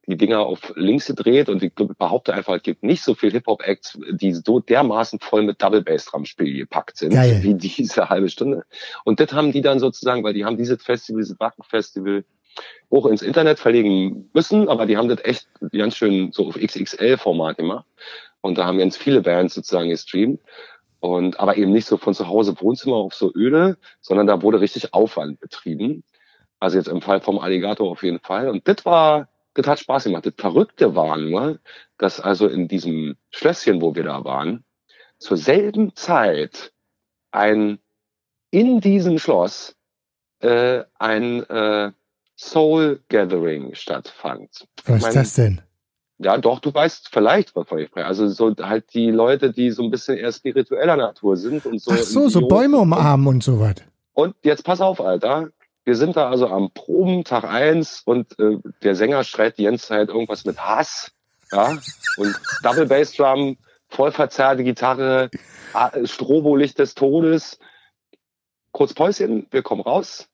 die 0.07 0.17
Dinger 0.17 0.39
auf 0.39 0.73
links 0.75 1.05
gedreht 1.05 1.49
und 1.49 1.61
ich 1.61 1.73
behaupte 1.75 2.33
einfach, 2.33 2.55
es 2.55 2.63
gibt 2.63 2.83
nicht 2.83 3.03
so 3.03 3.13
viel 3.13 3.31
Hip-Hop-Acts, 3.31 3.99
die 4.11 4.33
so 4.33 4.59
dermaßen 4.59 5.19
voll 5.19 5.43
mit 5.43 5.61
Double 5.61 5.83
Bass 5.83 6.05
Drum 6.05 6.25
Spiel 6.25 6.57
gepackt 6.57 6.97
sind, 6.97 7.13
Geil. 7.13 7.39
wie 7.43 7.53
diese 7.53 8.09
halbe 8.09 8.29
Stunde. 8.29 8.63
Und 9.03 9.19
das 9.19 9.31
haben 9.33 9.51
die 9.51 9.61
dann 9.61 9.79
sozusagen, 9.79 10.23
weil 10.23 10.33
die 10.33 10.45
haben 10.45 10.57
dieses 10.57 10.81
Festival, 10.81 11.21
dieses 11.21 11.39
Wacken-Festival 11.39 12.23
auch 12.89 13.05
ins 13.05 13.21
Internet 13.21 13.59
verlegen 13.59 14.29
müssen, 14.33 14.67
aber 14.67 14.85
die 14.85 14.97
haben 14.97 15.09
das 15.09 15.23
echt 15.23 15.47
ganz 15.71 15.95
schön 15.95 16.31
so 16.31 16.47
auf 16.47 16.55
XXL-Format 16.55 17.57
gemacht. 17.57 17.85
Und 18.41 18.57
da 18.57 18.65
haben 18.65 18.79
ganz 18.79 18.97
viele 18.97 19.21
Bands 19.21 19.53
sozusagen 19.53 19.89
gestreamt. 19.89 20.39
Und 21.01 21.39
aber 21.39 21.55
eben 21.55 21.71
nicht 21.71 21.85
so 21.85 21.97
von 21.97 22.13
zu 22.13 22.27
Hause 22.27 22.59
Wohnzimmer 22.59 22.97
auf 22.97 23.13
so 23.13 23.31
öde, 23.33 23.77
sondern 24.01 24.27
da 24.27 24.41
wurde 24.41 24.59
richtig 24.59 24.93
Aufwand 24.93 25.39
betrieben. 25.39 26.03
Also 26.59 26.77
jetzt 26.77 26.87
im 26.87 27.01
Fall 27.01 27.21
vom 27.21 27.39
Alligator 27.39 27.89
auf 27.89 28.03
jeden 28.03 28.19
Fall. 28.19 28.49
Und 28.49 28.67
das 28.67 28.85
war 28.85 29.29
hat 29.67 29.79
Spaß 29.79 30.05
gemacht. 30.05 30.25
Das 30.25 30.33
Verrückte 30.37 30.95
war 30.95 31.17
nur, 31.17 31.59
dass 31.97 32.19
also 32.19 32.47
in 32.47 32.67
diesem 32.67 33.15
Schlösschen, 33.31 33.81
wo 33.81 33.95
wir 33.95 34.03
da 34.03 34.23
waren, 34.23 34.63
zur 35.17 35.37
selben 35.37 35.95
Zeit 35.95 36.71
ein 37.31 37.79
in 38.51 38.79
diesem 38.81 39.19
Schloss 39.19 39.75
äh, 40.39 40.83
ein 40.97 41.43
äh, 41.49 41.91
Soul 42.35 43.03
Gathering 43.09 43.75
stattfand. 43.75 44.67
Was 44.85 45.05
ist 45.05 45.15
das 45.15 45.33
denn? 45.33 45.61
Ja, 46.19 46.37
doch, 46.37 46.59
du 46.59 46.73
weißt 46.73 47.09
vielleicht, 47.11 47.55
wovon 47.55 47.79
ich 47.79 47.87
spreche. 47.87 48.05
Also 48.05 48.27
so 48.27 48.53
halt 48.61 48.93
die 48.93 49.09
Leute, 49.09 49.53
die 49.53 49.71
so 49.71 49.83
ein 49.83 49.91
bisschen 49.91 50.17
eher 50.17 50.31
spiritueller 50.31 50.97
Natur 50.97 51.37
sind 51.37 51.65
und 51.65 51.81
so. 51.81 51.91
Ach 51.91 51.97
so, 51.97 52.27
so 52.27 52.47
Bäume 52.47 52.77
umarmen 52.77 53.27
und 53.27 53.43
so 53.43 53.59
was. 53.59 53.75
Und 54.13 54.35
jetzt 54.43 54.65
pass 54.65 54.81
auf, 54.81 54.99
Alter. 54.99 55.49
Wir 55.89 55.95
sind 55.95 56.17
da 56.17 56.29
also 56.29 56.45
am 56.49 56.69
Proben, 56.69 57.23
Tag 57.23 57.45
eins 57.45 58.03
und 58.05 58.37
äh, 58.37 58.59
der 58.83 58.93
Sänger 58.93 59.23
schreit 59.23 59.57
die 59.57 59.63
ganze 59.63 59.87
Zeit 59.87 60.09
irgendwas 60.09 60.45
mit 60.45 60.59
Hass. 60.59 61.11
Ja, 61.51 61.79
und 62.17 62.39
Double 62.61 62.85
Bass 62.85 63.13
Drum, 63.13 63.57
voll 63.87 64.11
verzerrte 64.11 64.63
Gitarre, 64.63 65.31
Strobolicht 66.03 66.77
des 66.77 66.93
Todes. 66.93 67.57
Kurz 68.71 68.93
Päuschen, 68.93 69.47
wir 69.49 69.63
kommen 69.63 69.81
raus. 69.81 70.29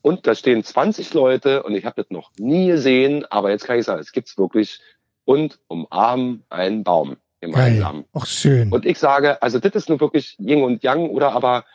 Und 0.00 0.26
da 0.26 0.34
stehen 0.34 0.64
20 0.64 1.12
Leute 1.12 1.62
und 1.62 1.74
ich 1.74 1.84
habe 1.84 2.02
das 2.02 2.10
noch 2.10 2.30
nie 2.38 2.68
gesehen, 2.68 3.26
aber 3.26 3.50
jetzt 3.50 3.66
kann 3.66 3.78
ich 3.78 3.84
sagen, 3.84 4.00
es 4.00 4.12
gibt's 4.12 4.38
wirklich. 4.38 4.80
Und 5.26 5.58
umarmen 5.68 6.44
einen 6.48 6.82
Baum 6.82 7.18
gemeinsam. 7.42 8.06
Ach 8.14 8.24
schön. 8.24 8.72
Und 8.72 8.86
ich 8.86 8.98
sage, 8.98 9.42
also 9.42 9.58
das 9.58 9.74
ist 9.74 9.90
nur 9.90 10.00
wirklich 10.00 10.38
Yin 10.38 10.62
und 10.62 10.82
Yang 10.82 11.10
oder 11.10 11.32
aber 11.32 11.66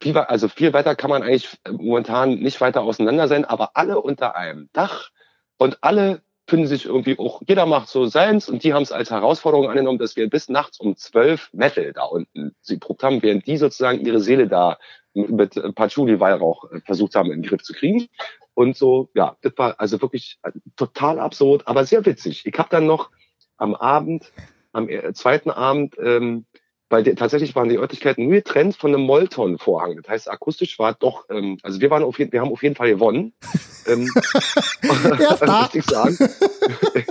viel, 0.00 0.16
also 0.16 0.48
viel 0.48 0.72
weiter 0.72 0.94
kann 0.94 1.10
man 1.10 1.22
eigentlich 1.22 1.58
momentan 1.70 2.38
nicht 2.38 2.60
weiter 2.60 2.82
auseinander 2.82 3.28
sein, 3.28 3.44
aber 3.44 3.70
alle 3.74 4.00
unter 4.00 4.36
einem 4.36 4.68
Dach 4.72 5.10
und 5.56 5.78
alle 5.82 6.22
finden 6.46 6.66
sich 6.66 6.86
irgendwie 6.86 7.18
auch, 7.18 7.42
jeder 7.46 7.66
macht 7.66 7.88
so 7.88 8.06
seins 8.06 8.48
und 8.48 8.64
die 8.64 8.72
haben 8.72 8.82
es 8.82 8.90
als 8.90 9.10
Herausforderung 9.10 9.68
angenommen, 9.68 9.98
dass 9.98 10.16
wir 10.16 10.30
bis 10.30 10.48
nachts 10.48 10.80
um 10.80 10.96
zwölf 10.96 11.50
Metal 11.52 11.92
da 11.92 12.04
unten 12.04 12.54
sie 12.62 12.78
probt 12.78 13.02
haben, 13.02 13.22
während 13.22 13.46
die 13.46 13.58
sozusagen 13.58 14.00
ihre 14.00 14.20
Seele 14.20 14.48
da 14.48 14.78
mit 15.12 15.60
Patchouli 15.74 16.20
Weihrauch 16.20 16.70
äh, 16.70 16.80
versucht 16.80 17.14
haben, 17.16 17.30
in 17.32 17.42
den 17.42 17.48
Griff 17.48 17.62
zu 17.62 17.74
kriegen. 17.74 18.08
Und 18.54 18.76
so, 18.76 19.10
ja, 19.14 19.36
das 19.42 19.52
war 19.56 19.78
also 19.78 20.00
wirklich 20.00 20.38
total 20.76 21.18
absurd, 21.18 21.66
aber 21.66 21.84
sehr 21.84 22.04
witzig. 22.06 22.46
Ich 22.46 22.58
habe 22.58 22.68
dann 22.70 22.86
noch 22.86 23.10
am 23.56 23.74
Abend, 23.74 24.32
am 24.72 24.88
äh, 24.88 25.12
zweiten 25.12 25.50
Abend, 25.50 25.96
ähm, 26.02 26.46
weil 26.90 27.02
die, 27.02 27.14
tatsächlich 27.14 27.54
waren 27.54 27.68
die 27.68 27.78
Örtlichkeiten 27.78 28.24
nur 28.24 28.32
getrennt 28.32 28.76
von 28.76 28.94
einem 28.94 29.04
Molton-Vorhang. 29.04 29.96
Das 29.96 30.08
heißt, 30.08 30.30
akustisch 30.30 30.78
war 30.78 30.94
doch, 30.94 31.26
ähm, 31.30 31.58
also 31.62 31.80
wir 31.80 31.90
waren 31.90 32.02
auf 32.02 32.18
jeden, 32.18 32.32
wir 32.32 32.40
haben 32.40 32.52
auf 32.52 32.62
jeden 32.62 32.74
Fall 32.74 32.90
gewonnen. 32.90 33.32
ähm, 33.86 34.08
möchte 34.82 35.78
ich 35.78 35.84
sagen. 35.84 36.16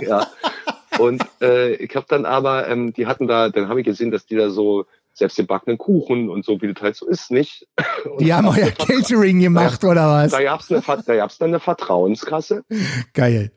ja. 0.00 0.26
Und 0.98 1.22
äh, 1.40 1.74
ich 1.74 1.94
habe 1.94 2.06
dann 2.08 2.24
aber, 2.24 2.68
ähm, 2.68 2.92
die 2.92 3.06
hatten 3.06 3.28
da, 3.28 3.50
dann 3.50 3.68
habe 3.68 3.80
ich 3.80 3.86
gesehen, 3.86 4.10
dass 4.10 4.26
die 4.26 4.36
da 4.36 4.50
so 4.50 4.86
selbst 5.12 5.38
den 5.38 5.46
backenen 5.46 5.78
Kuchen 5.78 6.28
und 6.28 6.44
so, 6.44 6.60
wie 6.60 6.72
das 6.72 6.82
halt 6.82 6.96
so 6.96 7.06
ist, 7.06 7.30
nicht. 7.30 7.66
Und 8.04 8.20
die 8.20 8.32
haben 8.32 8.46
euer 8.48 8.70
Catering 8.70 9.40
gemacht, 9.40 9.82
da, 9.82 9.88
oder 9.88 10.08
was? 10.08 10.32
Da 10.32 10.42
gab's 10.42 10.70
eine, 10.70 10.82
da 10.82 11.16
gab's 11.16 11.38
dann 11.38 11.48
eine 11.48 11.60
Vertrauenskasse. 11.60 12.64
Geil. 13.14 13.52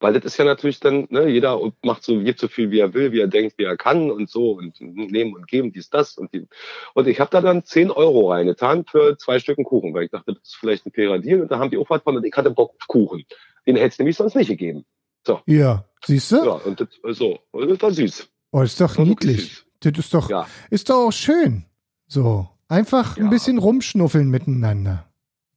Weil 0.00 0.14
das 0.14 0.24
ist 0.24 0.38
ja 0.38 0.44
natürlich 0.44 0.80
dann, 0.80 1.06
ne, 1.10 1.28
jeder 1.28 1.60
macht 1.82 2.02
so, 2.02 2.18
gibt 2.18 2.40
so 2.40 2.48
viel, 2.48 2.70
wie 2.70 2.80
er 2.80 2.94
will, 2.94 3.12
wie 3.12 3.20
er 3.20 3.28
denkt, 3.28 3.58
wie 3.58 3.64
er 3.64 3.76
kann 3.76 4.10
und 4.10 4.30
so 4.30 4.52
und 4.52 4.80
nehmen 4.80 5.34
und 5.34 5.46
geben, 5.46 5.72
dies, 5.72 5.90
das 5.90 6.16
und 6.16 6.32
die. 6.32 6.46
Und 6.94 7.06
ich 7.06 7.20
habe 7.20 7.30
da 7.30 7.40
dann 7.42 7.64
10 7.64 7.90
Euro 7.90 8.32
reingetan 8.32 8.86
für 8.86 9.18
zwei 9.18 9.38
Stücken 9.38 9.64
Kuchen, 9.64 9.92
weil 9.92 10.04
ich 10.04 10.10
dachte, 10.10 10.32
das 10.32 10.42
ist 10.42 10.56
vielleicht 10.56 10.86
ein 10.86 10.92
fairer 10.92 11.18
Deal. 11.18 11.42
Und 11.42 11.50
da 11.50 11.58
haben 11.58 11.70
die 11.70 11.76
auch 11.76 11.90
was 11.90 12.02
von 12.02 12.16
und 12.16 12.24
ich 12.24 12.34
hatte 12.34 12.50
Bock 12.50 12.70
auf 12.70 12.88
Kuchen. 12.88 13.24
Den 13.66 13.76
hätte 13.76 13.88
es 13.88 13.98
nämlich 13.98 14.16
sonst 14.16 14.34
nicht 14.36 14.48
gegeben. 14.48 14.86
So. 15.26 15.40
Ja, 15.44 15.84
siehst 16.04 16.32
du? 16.32 16.36
Ja, 16.36 16.52
und 16.52 16.80
das, 16.80 16.88
so, 17.16 17.38
und 17.50 17.68
das 17.68 17.82
war 17.82 17.92
süß. 17.92 18.28
Oh, 18.52 18.62
ist 18.62 18.80
doch 18.80 18.96
niedlich. 18.96 19.64
Das 19.80 19.92
ist 19.98 20.14
doch, 20.14 20.30
ja. 20.30 20.46
ist 20.70 20.88
doch 20.88 21.08
auch 21.08 21.12
schön. 21.12 21.66
So. 22.06 22.48
Einfach 22.68 23.16
ja. 23.16 23.24
ein 23.24 23.30
bisschen 23.30 23.58
rumschnuffeln 23.58 24.30
miteinander. 24.30 25.09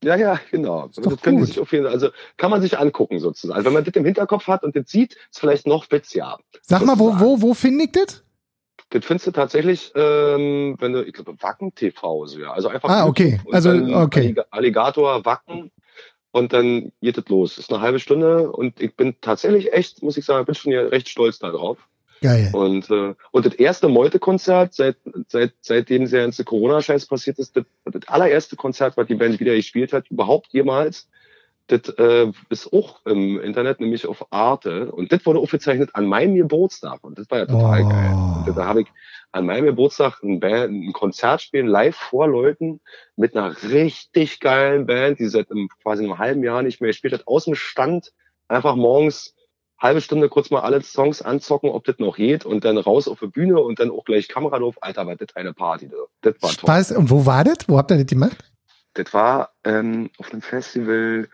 Ja, 0.04 0.16
ja, 0.16 0.40
genau. 0.50 0.86
Ist 0.86 1.04
das 1.04 1.20
können 1.22 1.44
sich 1.44 1.58
auf 1.58 1.72
jeden, 1.72 1.86
also 1.86 2.10
kann 2.36 2.50
man 2.50 2.60
sich 2.60 2.78
angucken 2.78 3.18
sozusagen. 3.18 3.56
Also 3.56 3.66
wenn 3.66 3.72
man 3.72 3.84
das 3.84 3.94
im 3.94 4.04
Hinterkopf 4.04 4.46
hat 4.46 4.62
und 4.62 4.76
das 4.76 4.90
sieht, 4.90 5.14
ist 5.30 5.40
vielleicht 5.40 5.66
noch 5.66 5.90
witziger. 5.90 6.38
Sag 6.62 6.84
mal, 6.84 6.98
wo, 6.98 7.18
wo, 7.18 7.40
wo 7.40 7.54
finde 7.54 7.84
ich 7.84 7.92
das? 7.92 8.22
Das 8.90 9.04
findest 9.04 9.26
du 9.26 9.30
tatsächlich, 9.32 9.92
ähm, 9.94 10.76
wenn 10.78 10.92
du, 10.92 11.02
ich 11.04 11.14
glaube, 11.14 11.34
Wacken 11.40 11.74
TV, 11.74 12.26
so 12.26 12.38
ja. 12.38 12.52
Also 12.52 12.68
einfach. 12.68 12.88
Ah, 12.88 13.06
okay. 13.06 13.40
Also, 13.50 13.70
okay. 13.70 14.34
Alligator, 14.50 15.24
Wacken. 15.24 15.70
Und 16.30 16.52
dann 16.52 16.92
geht 17.00 17.16
es 17.16 17.28
los. 17.28 17.56
Das 17.56 17.64
ist 17.64 17.72
eine 17.72 17.80
halbe 17.80 18.00
Stunde 18.00 18.50
und 18.50 18.80
ich 18.80 18.94
bin 18.96 19.14
tatsächlich 19.20 19.72
echt, 19.72 20.02
muss 20.02 20.16
ich 20.16 20.24
sagen, 20.24 20.44
bin 20.44 20.54
schon 20.54 20.72
hier 20.72 20.90
recht 20.90 21.08
stolz 21.08 21.38
darauf. 21.38 21.78
Geil. 22.24 22.48
Und, 22.54 22.90
äh, 22.90 23.14
und 23.32 23.44
das 23.44 23.52
erste 23.52 23.86
Meute-Konzert, 23.88 24.72
seit, 24.72 24.96
seit, 25.28 25.52
seitdem 25.60 26.08
der 26.08 26.22
ganze 26.22 26.42
Corona-Scheiß 26.42 27.04
passiert 27.04 27.38
ist, 27.38 27.54
das, 27.54 27.64
das 27.84 28.08
allererste 28.08 28.56
Konzert, 28.56 28.96
was 28.96 29.06
die 29.08 29.14
Band 29.14 29.38
wieder 29.40 29.54
gespielt 29.54 29.92
hat, 29.92 30.10
überhaupt 30.10 30.46
jemals, 30.54 31.06
das 31.66 31.90
äh, 31.98 32.32
ist 32.48 32.72
auch 32.72 33.04
im 33.04 33.38
Internet, 33.40 33.78
nämlich 33.80 34.06
auf 34.06 34.32
Arte. 34.32 34.90
Und 34.90 35.12
das 35.12 35.26
wurde 35.26 35.38
aufgezeichnet 35.38 35.90
an 35.92 36.06
meinem 36.06 36.34
Geburtstag. 36.34 37.04
Und 37.04 37.18
das 37.18 37.30
war 37.30 37.40
ja 37.40 37.46
total 37.46 37.82
oh. 37.82 37.88
geil. 37.90 38.44
Und 38.46 38.56
da 38.56 38.64
habe 38.64 38.80
ich 38.80 38.88
an 39.32 39.44
meinem 39.44 39.66
Geburtstag 39.66 40.22
ein, 40.22 40.40
Band, 40.40 40.72
ein 40.72 40.92
Konzert 40.94 41.42
spielen, 41.42 41.66
live 41.66 41.96
vor 41.96 42.26
Leuten, 42.26 42.80
mit 43.16 43.36
einer 43.36 43.54
richtig 43.64 44.40
geilen 44.40 44.86
Band, 44.86 45.18
die 45.18 45.26
seit 45.26 45.50
einem, 45.50 45.68
quasi 45.82 46.04
einem 46.04 46.18
halben 46.18 46.42
Jahr 46.42 46.62
nicht 46.62 46.80
mehr 46.80 46.88
gespielt 46.88 47.12
hat, 47.12 47.26
aus 47.26 47.44
dem 47.44 47.54
Stand, 47.54 48.14
einfach 48.48 48.76
morgens 48.76 49.34
halbe 49.78 50.00
Stunde 50.00 50.28
kurz 50.28 50.50
mal 50.50 50.60
alle 50.60 50.82
Songs 50.82 51.22
anzocken, 51.22 51.70
ob 51.70 51.84
das 51.84 51.98
noch 51.98 52.16
geht 52.16 52.44
und 52.44 52.64
dann 52.64 52.78
raus 52.78 53.08
auf 53.08 53.20
die 53.20 53.26
Bühne 53.26 53.60
und 53.60 53.80
dann 53.80 53.90
auch 53.90 54.04
gleich 54.04 54.28
Kamera 54.28 54.58
drauf. 54.58 54.76
Alter, 54.80 55.06
war 55.06 55.16
das 55.16 55.34
eine 55.34 55.52
Party. 55.52 55.90
Das 56.20 56.34
war 56.40 56.50
toll. 56.50 56.58
Spaß. 56.58 56.92
Und 56.92 57.10
wo 57.10 57.26
war 57.26 57.44
das? 57.44 57.58
Wo 57.66 57.76
habt 57.76 57.90
ihr 57.90 57.98
das 57.98 58.06
gemacht? 58.06 58.38
Das 58.94 59.12
war 59.12 59.50
ähm, 59.64 60.10
auf 60.18 60.32
einem 60.32 60.42
Festival 60.42 61.28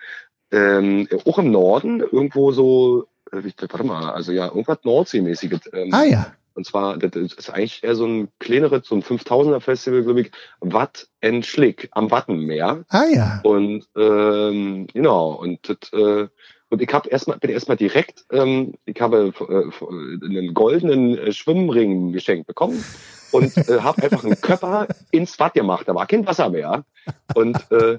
ähm, 0.51 1.09
auch 1.27 1.39
im 1.39 1.51
Norden, 1.51 2.01
irgendwo 2.01 2.53
so, 2.53 3.07
äh, 3.31 3.43
warte 3.43 3.85
mal, 3.85 4.11
also 4.11 4.33
ja, 4.33 4.47
irgendwas 4.47 4.79
Nordseemäßiges. 4.83 5.61
Ähm, 5.73 5.93
ah 5.93 6.05
ja. 6.05 6.33
Und 6.55 6.67
zwar, 6.67 6.99
das 6.99 7.15
ist 7.15 7.51
eigentlich 7.51 7.83
eher 7.85 7.95
so 7.95 8.07
ein 8.07 8.29
kleineres, 8.39 8.87
so 8.87 8.97
ein 8.97 9.03
5000er 9.03 9.61
Festival, 9.61 10.03
glaube 10.03 10.23
ich, 10.23 10.31
Watt 10.61 11.09
Schlick 11.43 11.89
am 11.93 12.11
Wattenmeer. 12.11 12.85
Ah 12.89 13.05
ja. 13.05 13.41
Und 13.45 13.87
ähm, 13.97 14.89
genau, 14.93 15.33
und 15.35 15.61
das, 15.69 15.93
äh, 15.93 16.29
und 16.71 16.81
ich 16.81 16.93
habe 16.93 17.09
erstmal 17.09 17.39
bin 17.39 17.51
erstmal 17.51 17.77
direkt, 17.77 18.25
ähm, 18.31 18.75
ich 18.85 19.01
habe 19.01 19.33
äh, 19.41 20.25
einen 20.25 20.55
goldenen 20.55 21.19
äh, 21.19 21.33
Schwimmring 21.33 22.13
geschenkt 22.13 22.47
bekommen 22.47 22.83
und 23.33 23.57
äh, 23.57 23.81
habe 23.81 24.05
einfach 24.05 24.25
einen 24.25 24.41
Körper 24.41 24.87
ins 25.11 25.37
Bad 25.37 25.55
gemacht. 25.55 25.89
Da 25.89 25.95
war 25.95 26.07
kein 26.07 26.27
Wasser 26.27 26.49
mehr 26.49 26.85
und 27.35 27.57
äh, 27.73 27.99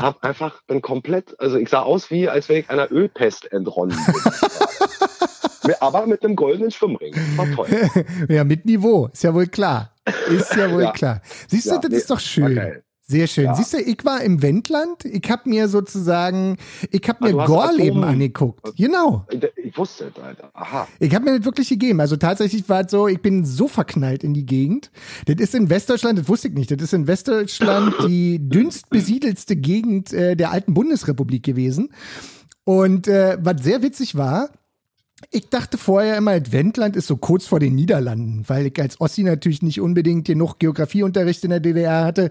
habe 0.00 0.22
einfach 0.22 0.62
ein 0.68 0.82
komplett, 0.82 1.38
also 1.40 1.58
ich 1.58 1.68
sah 1.68 1.82
aus 1.82 2.10
wie, 2.10 2.28
als 2.28 2.48
wäre 2.48 2.60
ich 2.60 2.70
einer 2.70 2.90
Ölpest 2.90 3.50
entronnen 3.52 3.96
bin. 4.06 5.74
Aber 5.80 6.06
mit 6.06 6.24
einem 6.24 6.34
goldenen 6.34 6.70
Schwimmring. 6.70 7.12
Das 7.14 7.36
war 7.36 7.54
toll. 7.54 7.90
ja, 8.28 8.42
mit 8.42 8.64
Niveau, 8.64 9.10
ist 9.12 9.22
ja 9.22 9.34
wohl 9.34 9.46
klar. 9.46 9.92
Ist 10.28 10.56
ja 10.56 10.72
wohl 10.72 10.84
ja. 10.84 10.92
klar. 10.92 11.20
Siehst 11.46 11.66
du, 11.66 11.74
ja, 11.74 11.78
das 11.78 11.90
nee, 11.90 11.96
ist 11.98 12.10
doch 12.10 12.20
schön. 12.20 12.82
Sehr 13.10 13.26
schön. 13.26 13.46
Ja. 13.46 13.54
Siehst 13.54 13.72
du, 13.72 13.78
ich 13.78 14.04
war 14.04 14.20
im 14.20 14.42
Wendland. 14.42 15.06
Ich 15.06 15.30
habe 15.30 15.48
mir 15.48 15.68
sozusagen, 15.68 16.58
ich 16.90 17.08
habe 17.08 17.24
mir 17.24 17.46
Gorleben 17.46 18.04
angeguckt. 18.04 18.76
Genau. 18.76 19.26
Ich 19.56 19.78
wusste 19.78 20.12
es, 20.14 20.22
Alter. 20.22 20.50
Aha. 20.52 20.86
Ich 20.98 21.14
habe 21.14 21.24
mir 21.24 21.38
das 21.38 21.46
wirklich 21.46 21.70
gegeben. 21.70 22.00
Also 22.02 22.16
tatsächlich 22.16 22.68
war 22.68 22.84
es 22.84 22.90
so, 22.90 23.08
ich 23.08 23.22
bin 23.22 23.46
so 23.46 23.66
verknallt 23.66 24.24
in 24.24 24.34
die 24.34 24.44
Gegend. 24.44 24.90
Das 25.24 25.36
ist 25.36 25.54
in 25.54 25.70
Westdeutschland, 25.70 26.18
das 26.18 26.28
wusste 26.28 26.48
ich 26.48 26.54
nicht, 26.54 26.70
das 26.70 26.82
ist 26.82 26.92
in 26.92 27.06
Westdeutschland 27.06 27.94
die 28.06 28.46
dünnst 28.46 28.90
besiedelste 28.90 29.56
Gegend 29.56 30.12
äh, 30.12 30.36
der 30.36 30.50
alten 30.50 30.74
Bundesrepublik 30.74 31.42
gewesen. 31.42 31.88
Und 32.64 33.08
äh, 33.08 33.38
was 33.40 33.62
sehr 33.62 33.82
witzig 33.82 34.16
war, 34.16 34.50
ich 35.30 35.50
dachte 35.50 35.78
vorher 35.78 36.16
immer, 36.16 36.40
Wendland 36.52 36.94
ist 36.94 37.08
so 37.08 37.16
kurz 37.16 37.44
vor 37.44 37.58
den 37.58 37.74
Niederlanden, 37.74 38.44
weil 38.46 38.66
ich 38.66 38.80
als 38.80 39.00
Ossi 39.00 39.24
natürlich 39.24 39.62
nicht 39.62 39.80
unbedingt 39.80 40.26
genug 40.26 40.58
Geografieunterricht 40.58 41.42
in 41.42 41.50
der 41.50 41.58
DDR 41.58 42.04
hatte, 42.04 42.30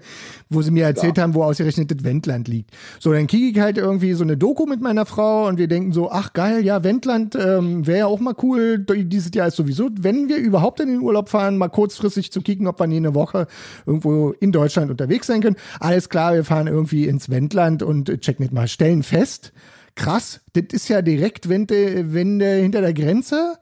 wo 0.50 0.62
sie 0.62 0.72
mir 0.72 0.86
erzählt 0.86 1.18
ja. 1.18 1.24
haben, 1.24 1.36
wo 1.36 1.44
ausgerechnet 1.44 1.92
das 1.92 2.04
Wendland 2.06 2.48
liegt. 2.48 2.72
So, 3.00 3.12
dann 3.12 3.28
kriege 3.28 3.48
ich 3.48 3.60
halt 3.60 3.78
irgendwie 3.78 4.14
so 4.14 4.24
eine 4.24 4.38
Doku 4.38 4.66
mit 4.66 4.82
meiner 4.82 5.06
Frau 5.06 5.48
und 5.48 5.58
wir 5.58 5.68
denken 5.68 5.92
so, 5.92 6.10
ach 6.10 6.32
geil, 6.32 6.64
ja, 6.64 6.84
Wendland 6.84 7.36
ähm, 7.36 7.86
wäre 7.86 8.00
ja 8.00 8.06
auch 8.08 8.22
mal 8.22 8.36
cool. 8.42 8.80
Dieses 8.80 9.32
Jahr 9.34 9.48
ist 9.48 9.58
sowieso, 9.58 9.90
wenn 10.00 10.30
wir 10.30 10.38
überhaupt 10.38 10.80
in 10.80 10.88
den 10.88 11.02
Urlaub 11.02 11.28
fahren, 11.28 11.58
mal 11.58 11.68
kurzfristig 11.68 12.32
zu 12.32 12.42
kicken, 12.42 12.68
ob 12.68 12.80
wir 12.80 12.88
nie 12.88 12.98
eine 12.98 13.14
Woche 13.14 13.48
irgendwo 13.86 14.32
in 14.32 14.54
Deutschland 14.54 14.90
unterwegs 14.90 15.28
sein 15.28 15.42
können. 15.42 15.58
Alles 15.82 16.08
klar, 16.08 16.34
wir 16.34 16.46
fahren 16.46 16.68
irgendwie 16.68 17.06
ins 17.06 17.30
Wendland 17.30 17.84
und 17.84 18.06
checken 18.22 18.44
nicht 18.44 18.54
mal, 18.54 18.70
stellen 18.70 19.04
fest, 19.04 19.52
krass, 19.98 20.40
das 20.54 20.66
ist 20.72 20.88
ja 20.88 21.02
direkt 21.02 21.50
Wende, 21.50 22.14
Wende 22.14 22.46
hinter 22.56 22.80
der 22.80 22.94
Grenze. 22.94 23.58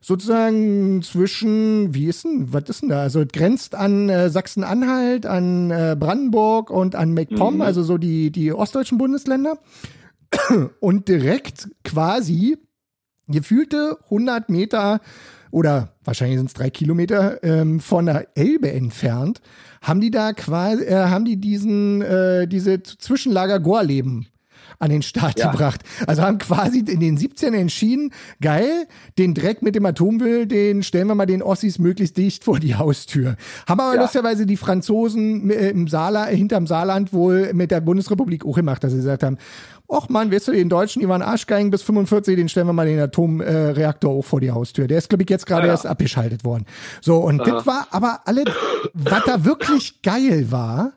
Sozusagen 0.00 1.00
zwischen, 1.00 1.94
wie 1.94 2.08
ist 2.08 2.24
denn, 2.24 2.52
was 2.52 2.64
ist 2.64 2.82
denn 2.82 2.90
da? 2.90 3.00
Also 3.00 3.22
es 3.22 3.28
grenzt 3.28 3.74
an 3.74 4.10
äh, 4.10 4.28
Sachsen-Anhalt, 4.28 5.24
an 5.24 5.70
äh, 5.70 5.96
Brandenburg 5.98 6.68
und 6.68 6.94
an 6.94 7.14
MacPom, 7.14 7.54
mhm. 7.54 7.60
also 7.62 7.82
so 7.82 7.96
die, 7.96 8.30
die 8.30 8.52
ostdeutschen 8.52 8.98
Bundesländer. 8.98 9.56
Und 10.80 11.08
direkt 11.08 11.68
quasi 11.84 12.58
gefühlte 13.28 13.98
100 14.04 14.50
Meter 14.50 15.00
oder 15.52 15.94
wahrscheinlich 16.02 16.38
sind 16.38 16.48
es 16.48 16.54
drei 16.54 16.68
Kilometer 16.68 17.42
ähm, 17.44 17.78
von 17.78 18.06
der 18.06 18.36
Elbe 18.36 18.72
entfernt, 18.72 19.40
haben 19.80 20.00
die 20.00 20.10
da 20.10 20.32
quasi, 20.32 20.82
äh, 20.82 21.06
haben 21.06 21.24
die 21.24 21.36
diesen, 21.36 22.02
äh, 22.02 22.48
diese 22.48 22.82
Zwischenlager 22.82 23.60
Gorleben 23.60 24.26
an 24.78 24.90
den 24.90 25.02
Start 25.02 25.38
ja. 25.38 25.50
gebracht. 25.50 25.82
Also 26.06 26.22
haben 26.22 26.38
quasi 26.38 26.80
in 26.80 27.00
den 27.00 27.16
17 27.16 27.54
entschieden, 27.54 28.12
geil, 28.40 28.86
den 29.18 29.34
Dreck 29.34 29.62
mit 29.62 29.74
dem 29.74 29.86
Atommüll, 29.86 30.46
den 30.46 30.82
stellen 30.82 31.08
wir 31.08 31.14
mal 31.14 31.26
den 31.26 31.42
Ossis 31.42 31.78
möglichst 31.78 32.16
dicht 32.16 32.44
vor 32.44 32.60
die 32.60 32.74
Haustür. 32.74 33.36
Haben 33.66 33.80
aber 33.80 33.94
ja. 33.94 34.02
lustigerweise 34.02 34.46
die 34.46 34.56
Franzosen 34.56 35.50
äh, 35.50 35.70
im 35.70 35.88
Saarland, 35.88 36.30
hinterm 36.30 36.66
Saarland 36.66 37.12
wohl 37.12 37.52
mit 37.52 37.70
der 37.70 37.80
Bundesrepublik 37.80 38.44
auch 38.44 38.56
gemacht, 38.56 38.84
dass 38.84 38.92
sie 38.92 38.98
gesagt 38.98 39.22
haben, 39.22 39.38
Och 39.86 40.08
man, 40.08 40.32
weißt 40.32 40.48
du, 40.48 40.52
den 40.52 40.70
Deutschen, 40.70 41.00
die 41.00 41.08
waren 41.08 41.20
arschgeigen 41.20 41.70
bis 41.70 41.82
45, 41.82 42.36
den 42.36 42.48
stellen 42.48 42.66
wir 42.66 42.72
mal 42.72 42.86
den 42.86 42.98
Atomreaktor 42.98 44.10
äh, 44.10 44.14
hoch 44.14 44.24
vor 44.24 44.40
die 44.40 44.50
Haustür. 44.50 44.86
Der 44.86 44.96
ist, 44.96 45.10
glaube 45.10 45.24
ich, 45.24 45.30
jetzt 45.30 45.46
gerade 45.46 45.66
ja, 45.66 45.74
erst 45.74 45.86
abgeschaltet 45.86 46.42
worden. 46.44 46.64
So, 47.02 47.18
und 47.18 47.38
das 47.46 47.66
war 47.66 47.88
aber 47.90 48.20
alle, 48.24 48.44
was 48.94 49.24
da 49.26 49.44
wirklich 49.44 50.00
geil 50.00 50.50
war, 50.50 50.94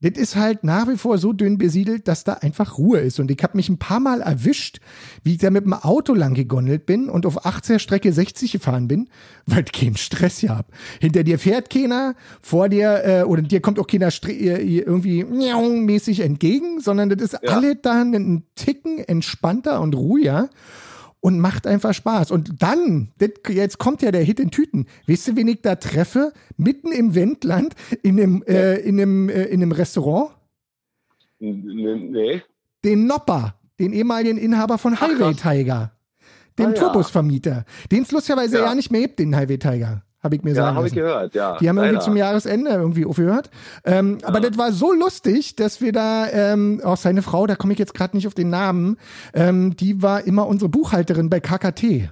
das 0.00 0.12
ist 0.12 0.36
halt 0.36 0.62
nach 0.62 0.86
wie 0.86 0.96
vor 0.96 1.18
so 1.18 1.32
dünn 1.32 1.58
besiedelt, 1.58 2.06
dass 2.06 2.22
da 2.22 2.34
einfach 2.34 2.78
Ruhe 2.78 3.00
ist. 3.00 3.18
Und 3.18 3.32
ich 3.32 3.42
habe 3.42 3.56
mich 3.56 3.68
ein 3.68 3.78
paar 3.78 3.98
Mal 3.98 4.20
erwischt, 4.20 4.78
wie 5.24 5.32
ich 5.32 5.38
da 5.38 5.50
mit 5.50 5.64
dem 5.64 5.72
Auto 5.72 6.14
lang 6.14 6.34
gegondelt 6.34 6.86
bin 6.86 7.08
und 7.08 7.26
auf 7.26 7.44
80er 7.44 7.80
Strecke 7.80 8.12
60 8.12 8.52
gefahren 8.52 8.86
bin, 8.86 9.08
weil 9.46 9.64
ich 9.64 9.72
keinen 9.72 9.96
Stress 9.96 10.40
ja 10.40 10.56
hab. 10.56 10.72
Hinter 11.00 11.24
dir 11.24 11.38
fährt 11.38 11.70
keiner, 11.70 12.14
vor 12.40 12.68
dir 12.68 13.04
äh, 13.04 13.22
oder 13.22 13.42
dir 13.42 13.60
kommt 13.60 13.80
auch 13.80 13.86
keiner 13.88 14.08
äh, 14.26 14.78
irgendwie 14.78 15.24
mäßig 15.24 16.20
entgegen, 16.20 16.80
sondern 16.80 17.08
das 17.08 17.20
ist 17.20 17.38
ja. 17.42 17.50
alle 17.50 17.74
da 17.74 18.00
einen 18.00 18.44
Ticken 18.54 18.98
entspannter 18.98 19.80
und 19.80 19.96
ruhiger 19.96 20.48
und 21.20 21.40
macht 21.40 21.66
einfach 21.66 21.94
Spaß. 21.94 22.30
Und 22.30 22.62
dann, 22.62 23.12
jetzt 23.48 23.78
kommt 23.78 24.02
ja 24.02 24.10
der 24.10 24.22
Hit 24.22 24.40
in 24.40 24.50
Tüten. 24.50 24.86
Weißt 25.06 25.28
du, 25.28 25.36
wen 25.36 25.48
ich 25.48 25.62
da 25.62 25.76
treffe? 25.76 26.32
Mitten 26.56 26.92
im 26.92 27.14
Wendland, 27.14 27.74
in 28.02 28.20
einem, 28.20 28.42
äh, 28.46 28.76
in 28.76 29.00
einem, 29.00 29.28
äh, 29.28 29.44
in 29.44 29.62
einem 29.62 29.72
Restaurant? 29.72 30.30
Nee. 31.40 32.42
Den 32.84 33.06
Nopper, 33.06 33.54
den 33.78 33.92
ehemaligen 33.92 34.38
Inhaber 34.38 34.78
von 34.78 35.00
Highway 35.00 35.34
Tiger. 35.34 35.92
Den 36.58 36.68
ah, 36.68 36.72
Turbusvermieter. 36.72 37.64
Den 37.92 38.02
es 38.02 38.10
lustigerweise 38.10 38.58
ja. 38.58 38.64
ja 38.66 38.74
nicht 38.74 38.90
mehr 38.90 39.02
gibt, 39.02 39.20
den 39.20 39.36
Highway 39.36 39.58
Tiger 39.58 40.02
habe 40.22 40.36
ich 40.36 40.42
mir 40.42 40.54
sagen 40.54 40.68
Ja, 40.68 40.74
habe 40.74 40.88
ich 40.88 40.94
gehört, 40.94 41.34
ja. 41.34 41.56
Die 41.58 41.68
haben 41.68 41.76
leider. 41.76 41.88
irgendwie 41.88 42.04
zum 42.04 42.16
Jahresende 42.16 42.70
irgendwie 42.70 43.06
aufgehört. 43.06 43.50
Ähm, 43.84 44.18
ja. 44.20 44.28
Aber 44.28 44.40
das 44.40 44.58
war 44.58 44.72
so 44.72 44.92
lustig, 44.92 45.56
dass 45.56 45.80
wir 45.80 45.92
da, 45.92 46.28
ähm, 46.30 46.80
auch 46.84 46.96
seine 46.96 47.22
Frau, 47.22 47.46
da 47.46 47.54
komme 47.56 47.72
ich 47.72 47.78
jetzt 47.78 47.94
gerade 47.94 48.16
nicht 48.16 48.26
auf 48.26 48.34
den 48.34 48.50
Namen, 48.50 48.96
ähm, 49.32 49.76
die 49.76 50.02
war 50.02 50.24
immer 50.24 50.46
unsere 50.46 50.68
Buchhalterin 50.68 51.30
bei 51.30 51.40
KKT. 51.40 52.10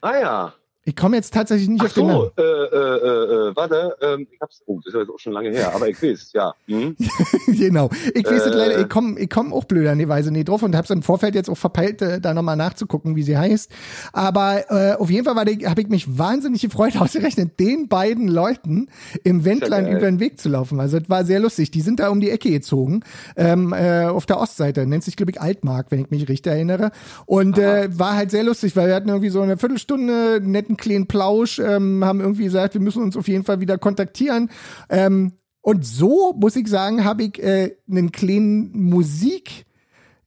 Ah 0.00 0.18
ja. 0.18 0.52
Ich 0.86 0.96
komme 0.96 1.16
jetzt 1.16 1.32
tatsächlich 1.32 1.70
nicht 1.70 1.80
Ach 1.80 1.86
auf 1.86 1.92
den 1.94 2.06
Namen. 2.06 2.30
Äh, 2.36 2.42
äh, 2.42 2.76
äh, 2.76 3.48
äh, 3.48 3.56
warte, 3.56 3.96
ähm, 4.02 4.26
ich 4.30 4.38
hab's, 4.38 4.60
oh, 4.66 4.80
das 4.84 4.92
ist 4.92 5.08
ja 5.08 5.14
auch 5.14 5.18
schon 5.18 5.32
lange 5.32 5.48
her, 5.48 5.74
aber 5.74 5.88
ich 5.88 6.02
weiß, 6.02 6.32
ja. 6.34 6.52
Hm? 6.66 6.94
genau. 7.46 7.88
Ich 8.14 8.26
weiß 8.26 8.46
äh, 8.46 8.50
leider, 8.50 8.80
ich 8.80 8.88
komme 8.90 9.18
ich 9.18 9.30
komm 9.30 9.54
auch 9.54 9.64
blöder 9.64 9.92
an 9.92 9.98
die 9.98 10.10
Weise 10.10 10.30
nicht 10.30 10.50
drauf 10.50 10.62
und 10.62 10.76
hab's 10.76 10.90
im 10.90 11.02
Vorfeld 11.02 11.34
jetzt 11.34 11.48
auch 11.48 11.56
verpeilt, 11.56 12.02
äh, 12.02 12.20
da 12.20 12.34
nochmal 12.34 12.56
nachzugucken, 12.56 13.16
wie 13.16 13.22
sie 13.22 13.38
heißt. 13.38 13.70
Aber 14.12 14.70
äh, 14.70 14.96
auf 14.96 15.08
jeden 15.08 15.24
Fall 15.24 15.34
habe 15.36 15.80
ich 15.80 15.88
mich 15.88 16.18
wahnsinnig 16.18 16.60
gefreut, 16.60 16.96
ausgerechnet 16.98 17.58
den 17.58 17.88
beiden 17.88 18.28
Leuten 18.28 18.88
im 19.22 19.46
Wendland 19.46 19.88
über 19.88 20.00
den 20.00 20.20
Weg 20.20 20.38
zu 20.38 20.50
laufen. 20.50 20.80
Also 20.80 20.98
es 20.98 21.08
war 21.08 21.24
sehr 21.24 21.40
lustig. 21.40 21.70
Die 21.70 21.80
sind 21.80 21.98
da 21.98 22.10
um 22.10 22.20
die 22.20 22.28
Ecke 22.28 22.50
gezogen, 22.50 23.04
ähm, 23.36 23.72
äh, 23.72 24.04
auf 24.04 24.26
der 24.26 24.38
Ostseite. 24.38 24.86
Nennt 24.86 25.04
sich, 25.04 25.16
glaube 25.16 25.32
ich, 25.32 25.40
Altmark, 25.40 25.86
wenn 25.88 26.00
ich 26.00 26.10
mich 26.10 26.28
richtig 26.28 26.52
erinnere. 26.52 26.90
Und 27.24 27.58
äh, 27.58 27.88
war 27.98 28.16
halt 28.16 28.30
sehr 28.30 28.44
lustig, 28.44 28.76
weil 28.76 28.88
wir 28.88 28.94
hatten 28.94 29.08
irgendwie 29.08 29.30
so 29.30 29.40
eine 29.40 29.56
Viertelstunde 29.56 30.42
netten 30.42 30.73
einen 30.74 30.76
kleinen 30.76 31.06
Plausch, 31.06 31.58
ähm, 31.58 32.04
haben 32.04 32.20
irgendwie 32.20 32.44
gesagt, 32.44 32.74
wir 32.74 32.80
müssen 32.80 33.02
uns 33.02 33.16
auf 33.16 33.28
jeden 33.28 33.44
Fall 33.44 33.60
wieder 33.60 33.78
kontaktieren. 33.78 34.50
Ähm, 34.88 35.32
und 35.60 35.86
so, 35.86 36.34
muss 36.34 36.56
ich 36.56 36.68
sagen, 36.68 37.04
habe 37.04 37.24
ich 37.24 37.42
äh, 37.42 37.76
einen 37.88 38.12
kleinen 38.12 38.70
Musik, 38.72 39.64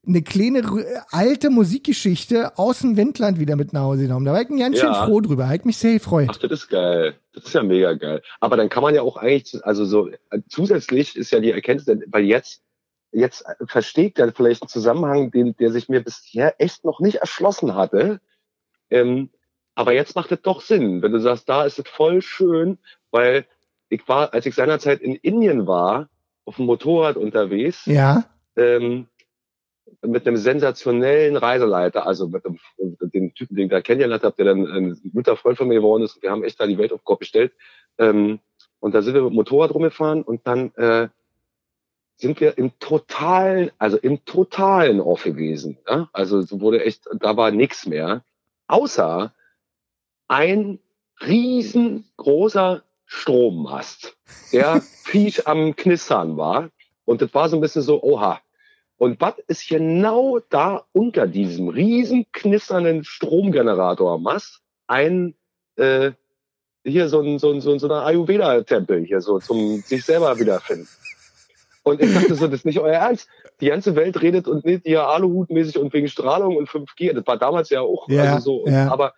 eine 0.08 0.22
kleine 0.22 0.64
alte 1.12 1.50
Musikgeschichte 1.50 2.58
aus 2.58 2.80
dem 2.80 2.98
Wendland 2.98 3.40
wieder 3.40 3.56
mit 3.56 3.74
nach 3.74 3.82
Hause 3.82 4.04
genommen. 4.04 4.26
Da 4.26 4.34
war 4.34 4.42
ich 4.42 4.48
ganz 4.48 4.80
schön 4.80 4.94
froh 4.94 5.22
drüber. 5.22 5.50
Hat 5.50 5.66
mich 5.66 5.78
sehr 5.78 5.94
gefreut. 5.94 6.30
Ach, 6.32 6.38
das 6.38 6.52
ist 6.52 6.70
geil. 6.70 7.16
Das 7.34 7.44
ist 7.44 7.54
ja 7.54 7.62
mega 7.62 7.94
geil. 7.94 8.22
Aber 8.40 8.58
dann 8.58 8.70
kann 8.70 8.82
man 8.82 8.96
ja 8.96 9.02
auch 9.02 9.18
eigentlich, 9.18 9.64
also 9.64 9.86
so 9.86 10.08
äh, 10.08 10.40
zusätzlich 10.48 11.16
ist 11.16 11.32
ja 11.32 11.40
die 11.40 11.52
Erkenntnis, 11.52 11.98
weil 12.08 12.24
jetzt 12.24 12.64
jetzt 13.12 13.46
versteht 13.68 14.20
er 14.20 14.32
vielleicht 14.32 14.64
einen 14.64 14.70
Zusammenhang, 14.70 15.32
den 15.32 15.56
der 15.58 15.72
sich 15.72 15.90
mir 15.90 16.04
bisher 16.04 16.60
echt 16.60 16.84
noch 16.86 17.00
nicht 17.00 17.18
erschlossen 17.18 17.76
hatte. 17.76 18.20
Ähm, 18.90 19.30
aber 19.78 19.94
jetzt 19.94 20.16
macht 20.16 20.32
es 20.32 20.42
doch 20.42 20.62
Sinn, 20.62 21.04
wenn 21.04 21.12
du 21.12 21.20
sagst, 21.20 21.48
da 21.48 21.64
ist 21.64 21.78
es 21.78 21.88
voll 21.88 22.24
schön, 22.24 22.80
weil 23.12 23.46
ich 23.90 24.08
war, 24.08 24.34
als 24.34 24.48
ich 24.48 24.56
seinerzeit 24.56 25.02
in 25.02 25.14
Indien 25.14 25.68
war, 25.68 26.10
auf 26.46 26.56
dem 26.56 26.66
Motorrad 26.66 27.16
unterwegs, 27.16 27.86
ja. 27.86 28.26
ähm, 28.56 29.06
mit 30.02 30.26
einem 30.26 30.38
sensationellen 30.38 31.38
Reiseleiter, 31.38 32.08
also 32.08 32.28
mit 32.28 32.44
dem, 32.44 32.58
mit 32.80 33.14
dem 33.14 33.36
Typen, 33.36 33.56
den 33.56 33.66
ich 33.66 33.72
da 33.72 33.82
kennengelernt 33.82 34.24
habe, 34.24 34.36
der 34.36 34.46
dann 34.46 34.66
ein 34.66 35.12
guter 35.14 35.38
Freund 35.38 35.60
von 35.60 35.68
mir 35.68 35.76
geworden 35.76 36.02
ist. 36.02 36.24
Wir 36.24 36.32
haben 36.32 36.44
echt 36.44 36.60
da 36.60 36.66
die 36.66 36.80
Welt 36.80 36.92
auf 36.92 37.02
den 37.02 37.06
Kopf 37.06 37.20
gestellt. 37.20 37.54
Ähm, 38.00 38.40
und 38.80 38.96
da 38.96 39.04
sind 39.04 39.14
wir 39.14 39.22
mit 39.22 39.32
dem 39.32 39.36
Motorrad 39.36 39.76
rumgefahren 39.76 40.24
und 40.24 40.48
dann 40.48 40.74
äh, 40.74 41.10
sind 42.16 42.42
wir 42.42 42.58
im 42.58 42.72
totalen, 42.80 43.70
also 43.78 43.98
im 43.98 44.26
totalen 44.26 45.02
Off 45.02 45.24
gewesen. 45.24 45.78
Ja? 45.88 46.10
Also 46.14 46.44
wurde 46.60 46.84
echt, 46.84 47.08
da 47.20 47.38
war 47.38 47.52
nichts 47.52 47.86
mehr. 47.86 48.24
Außer 48.66 49.34
ein 50.28 50.80
riesengroßer 51.22 52.84
Strommast, 53.06 54.18
der 54.52 54.82
fies 55.06 55.40
am 55.46 55.76
Knistern 55.76 56.38
war. 56.38 56.70
Und 57.06 57.22
das 57.22 57.34
war 57.34 57.48
so 57.50 57.58
ein 57.58 57.62
bisschen 57.62 57.82
so, 57.82 58.04
oha. 58.04 58.42
Und 58.98 59.22
was 59.22 59.36
ist 59.48 59.70
genau 59.70 60.40
da 60.50 60.84
unter 60.92 61.28
diesem 61.28 61.70
riesen 61.70 62.26
knisternden 62.32 63.04
Stromgeneratormast 63.04 64.62
ein 64.88 65.36
äh, 65.76 66.12
hier 66.84 67.08
so 67.10 67.22
ein 67.22 67.38
so 67.38 67.52
ein 67.52 67.62
so 67.62 67.72
ein 67.74 67.80
so 67.80 67.88
ein 67.88 67.92
Ayurveda-Tempel 67.92 69.06
hier 69.06 69.22
so 69.22 69.40
zum 69.40 69.82
sich 69.82 70.04
selber 70.04 70.40
wiederfinden. 70.40 70.88
Und 71.84 72.02
ich 72.02 72.14
dachte 72.14 72.36
so, 72.36 72.48
das 72.48 72.62
ist 72.62 72.66
nicht 72.66 72.80
euer 72.80 72.96
Ernst. 72.96 73.30
Die 73.62 73.68
ganze 73.68 73.96
Welt 73.96 74.22
redet 74.22 74.48
und 74.48 74.66
nicht 74.66 74.84
hier 74.86 75.08
Aluhutmäßig 75.08 75.78
und 75.78 75.94
wegen 75.94 76.10
Strahlung 76.10 76.58
und 76.58 76.68
5G. 76.68 77.14
Das 77.14 77.26
war 77.26 77.38
damals 77.38 77.70
ja 77.70 77.82
auch 77.82 78.10
ja, 78.10 78.34
also 78.34 78.66
so. 78.66 78.70
Ja. 78.70 78.92
Aber 78.92 79.14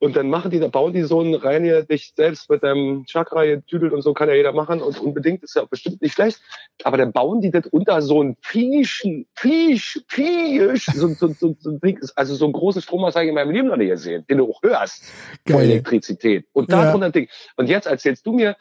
und 0.00 0.16
dann 0.16 0.30
machen 0.30 0.50
die, 0.50 0.60
da 0.60 0.68
bauen 0.68 0.92
die 0.92 1.02
so 1.02 1.20
einen 1.20 1.34
rein 1.34 1.64
hier, 1.64 1.82
dich 1.82 2.12
selbst 2.14 2.48
mit 2.48 2.62
deinem 2.62 3.04
Chakra 3.06 3.42
hier 3.42 3.64
tüdelt 3.66 3.92
und 3.92 4.02
so 4.02 4.14
kann 4.14 4.28
ja 4.28 4.34
jeder 4.34 4.52
machen 4.52 4.80
und 4.80 4.98
unbedingt 5.00 5.42
ist 5.42 5.56
ja 5.56 5.64
bestimmt 5.64 6.00
nicht 6.02 6.14
schlecht. 6.14 6.40
Aber 6.84 6.96
dann 6.96 7.12
bauen 7.12 7.40
die 7.40 7.50
das 7.50 7.66
unter 7.66 8.00
so 8.00 8.22
ein 8.22 8.36
Fieschen, 8.40 9.26
Fisch, 9.34 10.00
Fisch, 10.06 10.86
so, 10.86 11.08
so, 11.08 11.28
so, 11.28 11.56
so, 11.58 11.78
also 12.14 12.34
so 12.34 12.44
einen 12.44 12.52
großen 12.52 12.82
Strom 12.82 13.04
habe 13.04 13.22
ich 13.22 13.28
in 13.28 13.34
meinem 13.34 13.50
Leben 13.50 13.68
noch 13.68 13.76
nicht 13.76 13.90
gesehen, 13.90 14.24
den 14.28 14.38
du 14.38 14.52
auch 14.52 14.62
hörst. 14.62 15.02
Geil. 15.44 15.62
Elektrizität. 15.62 16.46
Und 16.52 16.70
da 16.70 16.84
ja. 16.84 16.90
drunter 16.92 17.06
ein 17.06 17.12
Ding. 17.12 17.28
Und 17.56 17.68
jetzt 17.68 17.86
erzählst 17.86 18.24
du 18.24 18.32
mir, 18.32 18.56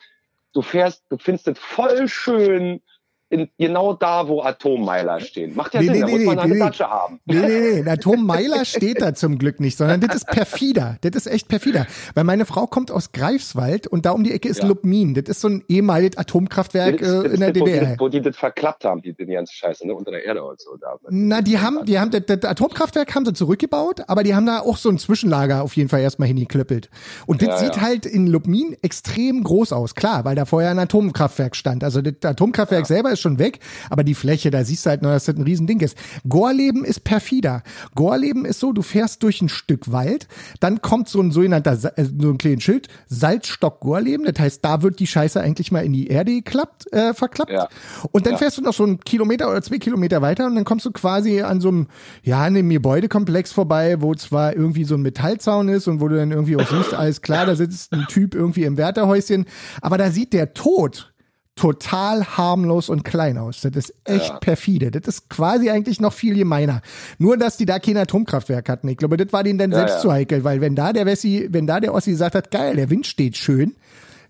du 0.54 0.64
fährst, 0.64 1.04
du 1.10 1.18
findest 1.18 1.48
das 1.48 1.60
voll 1.60 2.08
schön, 2.08 2.82
in, 3.30 3.50
genau 3.58 3.94
da, 3.94 4.28
wo 4.28 4.42
Atommeiler 4.42 5.20
stehen. 5.20 5.56
Macht 5.56 5.74
ja 5.74 5.82
nee, 5.82 5.88
Sinn, 5.88 5.96
nee, 5.96 6.02
da 6.02 6.08
muss 6.08 6.24
man 6.24 6.36
nee, 6.36 6.42
eine 6.42 6.54
nee, 6.54 6.60
Datsche 6.60 6.90
haben. 6.90 7.20
Nee, 7.26 7.36
nee, 7.36 7.82
nee, 7.82 7.90
Atommeiler 7.90 8.64
steht 8.64 9.02
da 9.02 9.14
zum 9.14 9.38
Glück 9.38 9.60
nicht, 9.60 9.78
sondern 9.78 10.00
das 10.00 10.16
ist 10.16 10.28
perfider. 10.28 10.98
Das 11.02 11.12
ist 11.14 11.28
echt 11.28 11.50
perfider. 11.50 11.88
Weil 12.14 12.24
meine 12.24 12.46
Frau 12.46 12.68
kommt 12.68 12.90
aus 12.90 13.12
Greifswald 13.12 13.88
und 13.88 14.06
da 14.06 14.12
um 14.12 14.24
die 14.24 14.32
Ecke 14.32 14.48
ist 14.48 14.62
ja. 14.62 14.68
Lubmin. 14.68 15.14
Das 15.14 15.26
ist 15.26 15.42
so 15.42 15.50
ein 15.50 15.64
ehemaliges 15.68 16.18
Atomkraftwerk 16.18 17.00
das, 17.00 17.10
das 17.10 17.24
äh, 17.26 17.28
in 17.34 17.40
der 17.42 17.52
DDR. 17.52 17.82
Wo 17.82 17.86
die, 17.86 18.00
wo 18.00 18.08
die, 18.10 18.22
das 18.22 18.38
verklappt 18.38 18.86
haben, 18.86 19.02
die, 19.02 19.14
die 19.14 19.26
ganze 19.26 19.54
Scheiße, 19.54 19.86
ne, 19.86 19.94
unter 19.94 20.12
der 20.12 20.24
Erde 20.24 20.44
und 20.44 20.62
so. 20.62 20.78
Da. 20.78 20.96
Na, 21.10 21.42
die 21.42 21.60
haben, 21.60 21.86
die 21.86 22.00
haben, 22.00 22.12
das, 22.12 22.24
das 22.26 22.44
Atomkraftwerk 22.44 23.14
haben 23.14 23.26
sie 23.26 23.34
zurückgebaut, 23.34 24.04
aber 24.08 24.24
die 24.24 24.36
haben 24.36 24.46
da 24.46 24.60
auch 24.60 24.78
so 24.78 24.90
ein 24.90 25.00
Zwischenlager 25.00 25.64
auf 25.64 25.76
jeden 25.76 25.90
Fall 25.90 26.00
erstmal 26.00 26.30
hingeklöppelt. 26.30 26.90
Und 27.26 27.42
das 27.42 27.50
ja, 27.50 27.58
sieht 27.58 27.76
ja. 27.76 27.82
halt 27.82 28.06
in 28.06 28.28
Lubmin 28.28 28.78
extrem 28.82 29.44
groß 29.44 29.74
aus. 29.74 29.96
Klar, 29.96 30.24
weil 30.24 30.36
da 30.36 30.46
vorher 30.46 30.72
ein 30.72 30.80
Atomkraftwerk 30.80 31.58
stand. 31.58 31.84
Also 31.84 32.02
das 32.02 32.14
Atomkraftwerk 32.24 32.86
selber 32.86 33.12
ist 33.12 33.17
schon 33.20 33.40
weg, 33.40 33.60
aber 33.90 34.04
die 34.04 34.16
Fläche, 34.16 34.52
da 34.52 34.64
siehst 34.64 34.86
du 34.86 34.90
halt 34.90 35.02
nur, 35.02 35.12
dass 35.12 35.26
das 35.26 35.36
ein 35.36 35.44
Riesending 35.44 35.80
ist. 35.82 35.98
Gorleben 36.28 36.86
ist 36.86 37.04
perfider. 37.04 37.64
Gorleben 37.96 38.46
ist 38.46 38.60
so, 38.60 38.72
du 38.72 38.82
fährst 38.82 39.24
durch 39.24 39.42
ein 39.42 39.50
Stück 39.50 39.92
Wald, 39.92 40.28
dann 40.60 40.82
kommt 40.82 41.10
so 41.10 41.22
ein 41.22 41.32
sogenannter, 41.32 41.74
äh, 41.96 42.06
so 42.06 42.30
ein 42.30 42.38
kleines 42.38 42.64
Schild, 42.64 42.88
Salzstock 43.08 43.80
Gorleben, 43.80 44.26
das 44.26 44.40
heißt, 44.40 44.64
da 44.64 44.82
wird 44.82 45.00
die 45.00 45.08
Scheiße 45.08 45.40
eigentlich 45.42 45.72
mal 45.72 45.86
in 45.86 45.94
die 45.94 46.08
Erde 46.08 46.34
geklappt, 46.34 46.92
äh, 46.92 47.14
verklappt. 47.14 47.52
Ja. 47.52 47.68
Und 48.12 48.26
dann 48.26 48.34
ja. 48.34 48.40
fährst 48.40 48.58
du 48.58 48.62
noch 48.62 48.74
so 48.74 48.84
einen 48.84 49.00
Kilometer 49.00 49.50
oder 49.50 49.62
zwei 49.62 49.78
Kilometer 49.78 50.22
weiter 50.22 50.46
und 50.46 50.56
dann 50.56 50.66
kommst 50.66 50.86
du 50.86 50.92
quasi 50.92 51.42
an 51.42 51.62
so 51.62 51.70
einem, 51.70 51.88
ja, 52.24 52.40
an 52.40 52.56
einem 52.56 52.70
Gebäudekomplex 52.70 53.52
vorbei, 53.52 54.02
wo 54.02 54.14
zwar 54.16 54.56
irgendwie 54.56 54.84
so 54.84 54.96
ein 54.96 55.02
Metallzaun 55.02 55.70
ist 55.70 55.88
und 55.88 56.02
wo 56.02 56.08
du 56.08 56.16
dann 56.16 56.32
irgendwie 56.32 56.56
auch 56.58 56.68
siehst, 56.68 56.94
alles 56.94 57.22
klar, 57.22 57.46
da 57.46 57.56
sitzt 57.56 57.94
ein 57.94 58.06
Typ 58.08 58.36
irgendwie 58.36 58.64
im 58.64 58.78
Wärterhäuschen, 58.78 59.46
aber 59.82 59.98
da 59.98 60.12
sieht 60.12 60.34
der 60.34 60.54
Tod 60.54 61.14
total 61.58 62.26
harmlos 62.26 62.90
und 62.90 63.04
klein 63.04 63.38
aus. 63.38 63.62
Das 63.62 63.76
ist 63.76 63.94
echt 64.06 64.30
ja. 64.30 64.38
perfide. 64.38 64.92
Das 64.92 65.08
ist 65.08 65.30
quasi 65.30 65.70
eigentlich 65.70 66.00
noch 66.00 66.14
viel 66.14 66.36
gemeiner. 66.36 66.82
Nur, 67.18 67.38
dass 67.38 67.58
die 67.58 67.66
da 67.66 67.80
kein 67.80 67.98
Atomkraftwerk 67.98 68.70
hatten. 68.70 68.88
Ich 68.88 68.98
glaube, 68.98 69.18
das 69.18 69.34
war 69.34 69.44
denen 69.44 69.60
dann 69.60 69.72
ja, 69.72 69.80
selbst 69.80 69.96
ja. 69.96 70.02
zu 70.02 70.12
heikel, 70.12 70.44
weil 70.44 70.62
wenn 70.62 70.76
da 70.76 70.94
der 70.94 71.06
Wessi, 71.06 71.50
wenn 71.52 71.68
da 71.68 71.80
der 71.80 71.94
Ossi 71.94 72.12
gesagt 72.12 72.36
hat, 72.36 72.52
geil, 72.52 72.76
der 72.76 72.90
Wind 72.90 73.06
steht 73.06 73.36
schön, 73.36 73.76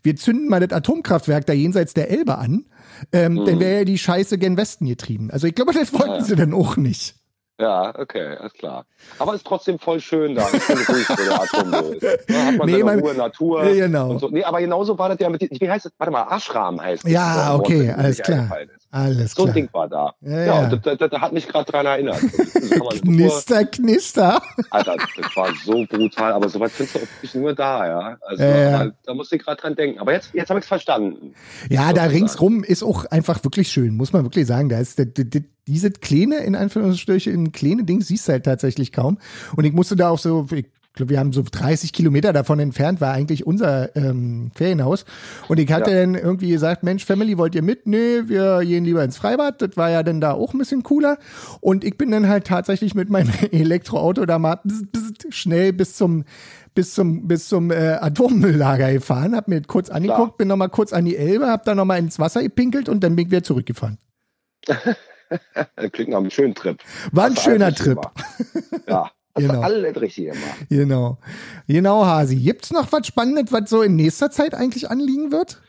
wir 0.02 0.16
zünden 0.16 0.48
mal 0.48 0.66
das 0.66 0.76
Atomkraftwerk 0.76 1.46
da 1.46 1.54
jenseits 1.54 1.94
der 1.94 2.10
Elbe 2.10 2.38
an, 2.38 2.66
ähm, 3.12 3.34
mhm. 3.34 3.46
dann 3.46 3.60
wäre 3.60 3.80
ja 3.80 3.86
die 3.86 3.98
Scheiße 3.98 4.38
gen 4.38 4.58
Westen 4.58 4.88
getrieben. 4.88 5.30
Also 5.30 5.48
ich 5.48 5.54
glaube, 5.54 5.74
das 5.74 5.94
wollten 5.94 6.24
sie 6.24 6.36
dann 6.36 6.54
auch 6.54 6.78
nicht. 6.78 7.17
Ja, 7.60 7.92
okay, 7.98 8.36
alles 8.40 8.54
klar. 8.54 8.86
Aber 9.18 9.34
ist 9.34 9.46
trotzdem 9.46 9.80
voll 9.80 10.00
schön 10.00 10.36
da. 10.36 10.48
Ich 10.54 10.62
finde 10.62 10.86
ruhig. 10.86 11.08
Da 11.08 12.46
hat 12.46 12.58
man 12.58 12.68
nee, 12.68 12.84
seine 12.84 13.02
Ruhe, 13.02 13.16
Natur. 13.16 13.64
Nee, 13.64 13.80
genau. 13.80 14.18
So. 14.20 14.30
Nee, 14.30 14.44
aber 14.44 14.60
genauso 14.60 14.98
war 15.00 15.10
das 15.10 15.18
ja 15.20 15.30
mit, 15.30 15.42
wie 15.42 15.70
heißt 15.70 15.86
das? 15.86 15.92
Warte 15.98 16.12
mal, 16.12 16.28
Ashram 16.30 16.80
heißt 16.80 17.04
das. 17.04 17.12
Ja, 17.12 17.56
okay, 17.56 17.92
alles 17.92 18.20
klar. 18.20 18.56
Alles 18.92 19.34
so 19.34 19.46
ein 19.46 19.54
Ding 19.54 19.70
war 19.74 19.90
da. 19.90 20.14
Ja, 20.22 20.32
ja. 20.32 20.46
ja 20.46 20.70
das, 20.70 20.98
das, 20.98 21.10
das, 21.10 21.22
hat 21.22 21.34
mich 21.34 21.48
gerade 21.48 21.70
dran 21.70 21.86
erinnert. 21.86 22.20
knister, 23.02 23.66
knister. 23.66 24.42
Alter, 24.70 24.96
das 24.96 25.36
war 25.36 25.50
so 25.66 25.86
brutal, 25.86 26.34
aber 26.34 26.50
sowas 26.50 26.72
findest 26.74 26.96
du 26.96 27.00
auch 27.00 27.34
nur 27.42 27.54
da, 27.54 27.88
ja. 27.88 28.18
Also 28.22 28.44
ja, 28.44 28.86
da, 28.86 28.92
da 29.04 29.14
musste 29.14 29.36
ich 29.36 29.44
gerade 29.44 29.60
dran 29.60 29.76
denken. 29.76 30.00
Aber 30.00 30.14
jetzt, 30.14 30.34
jetzt 30.34 30.50
habe 30.50 30.60
ich 30.60 30.64
es 30.64 30.70
verstanden. 30.70 31.34
Ja, 31.70 31.92
da 31.92 32.04
ringsrum 32.04 32.64
ist 32.64 32.84
auch 32.84 33.06
einfach 33.06 33.44
wirklich 33.44 33.70
schön, 33.70 33.96
muss 33.96 34.14
man 34.14 34.24
wirklich 34.24 34.46
sagen. 34.46 34.70
Da 34.70 34.80
ist 34.80 35.00
diese 35.68 35.92
kleine, 35.92 36.38
in 36.38 36.56
Anführungsstrichen, 36.56 37.52
kleine 37.52 37.84
Ding 37.84 38.02
siehst 38.02 38.28
du 38.28 38.34
halt 38.34 38.46
tatsächlich 38.46 38.92
kaum. 38.92 39.18
Und 39.56 39.66
ich 39.66 39.74
musste 39.74 39.96
da 39.96 40.10
auch 40.10 40.20
so, 40.20 40.48
ich 40.54 40.66
glaube, 40.98 41.12
wir 41.12 41.20
haben 41.20 41.32
so 41.32 41.44
30 41.50 41.94
Kilometer 41.94 42.34
davon 42.34 42.60
entfernt, 42.60 43.00
war 43.00 43.14
eigentlich 43.14 43.46
unser 43.46 43.96
ähm, 43.96 44.52
Ferienhaus. 44.56 45.06
Und 45.48 45.60
ich 45.60 45.72
hatte 45.72 45.92
ja. 45.92 46.02
dann 46.02 46.16
irgendwie 46.16 46.50
gesagt, 46.50 46.84
Mensch, 46.84 47.06
Family, 47.06 47.38
wollt 47.38 47.56
ihr 47.56 47.62
mit? 47.62 47.88
Nee, 47.88 48.24
wir 48.26 48.60
gehen 48.64 48.84
lieber 48.84 49.04
ins 49.04 49.18
Freibad. 49.18 49.62
Das 49.62 49.78
war 49.78 49.90
ja 49.90 50.04
dann 50.04 50.20
da 50.20 50.34
auch 50.34 50.54
ein 50.54 50.58
bisschen 50.58 50.84
cooler. 50.84 51.18
Und 51.62 51.84
ich 51.84 51.98
bin 51.98 52.12
dann 52.12 52.28
halt 52.28 52.48
tatsächlich 52.48 52.96
mit 52.96 53.10
meinem 53.10 53.32
Elektroauto 53.52 54.26
da 54.26 54.40
mal 54.40 54.60
schnell 55.30 55.72
bis 55.74 55.96
zum 55.96 56.26
bis 56.74 56.94
zum 56.94 57.28
bis 57.28 57.48
zum 57.48 57.72
äh, 57.72 57.98
Atommülllager 58.00 58.94
gefahren, 58.94 59.36
hab 59.36 59.48
mir 59.48 59.64
kurz 59.64 59.90
angeguckt, 59.90 60.18
Klar. 60.18 60.38
bin 60.38 60.48
noch 60.48 60.58
mal 60.58 60.68
kurz 60.68 60.94
an 60.94 61.06
die 61.06 61.18
Elbe, 61.18 61.48
hab 61.48 61.64
dann 61.66 61.78
noch 61.78 61.86
mal 61.86 61.98
ins 61.98 62.20
Wasser 62.20 62.44
gepinkelt 62.44 62.88
und 62.88 63.04
dann 63.04 63.16
bin 63.16 63.26
ich 63.26 63.32
wieder 63.32 63.44
zurückgefahren. 63.44 63.98
Klingt 65.92 66.10
nach 66.10 66.18
einem 66.18 66.30
schönen 66.30 66.56
Trip. 66.56 66.78
War 67.12 67.26
ein 67.26 67.38
schöner 67.38 67.74
Trip. 67.74 68.00
Ja. 68.88 69.12
Hast 69.38 69.48
genau. 69.48 69.62
alles 69.62 70.02
richtig 70.02 70.26
gemacht. 70.26 70.66
Genau. 70.70 71.18
Genau, 71.68 72.06
Hasi. 72.06 72.36
Gibt's 72.38 72.72
noch 72.72 72.92
was 72.92 73.08
Spannendes, 73.08 73.52
was 73.52 73.70
so 73.70 73.82
in 73.82 73.96
nächster 73.96 74.32
Zeit 74.32 74.54
eigentlich 74.54 74.90
anliegen 74.90 75.32
wird? 75.32 75.62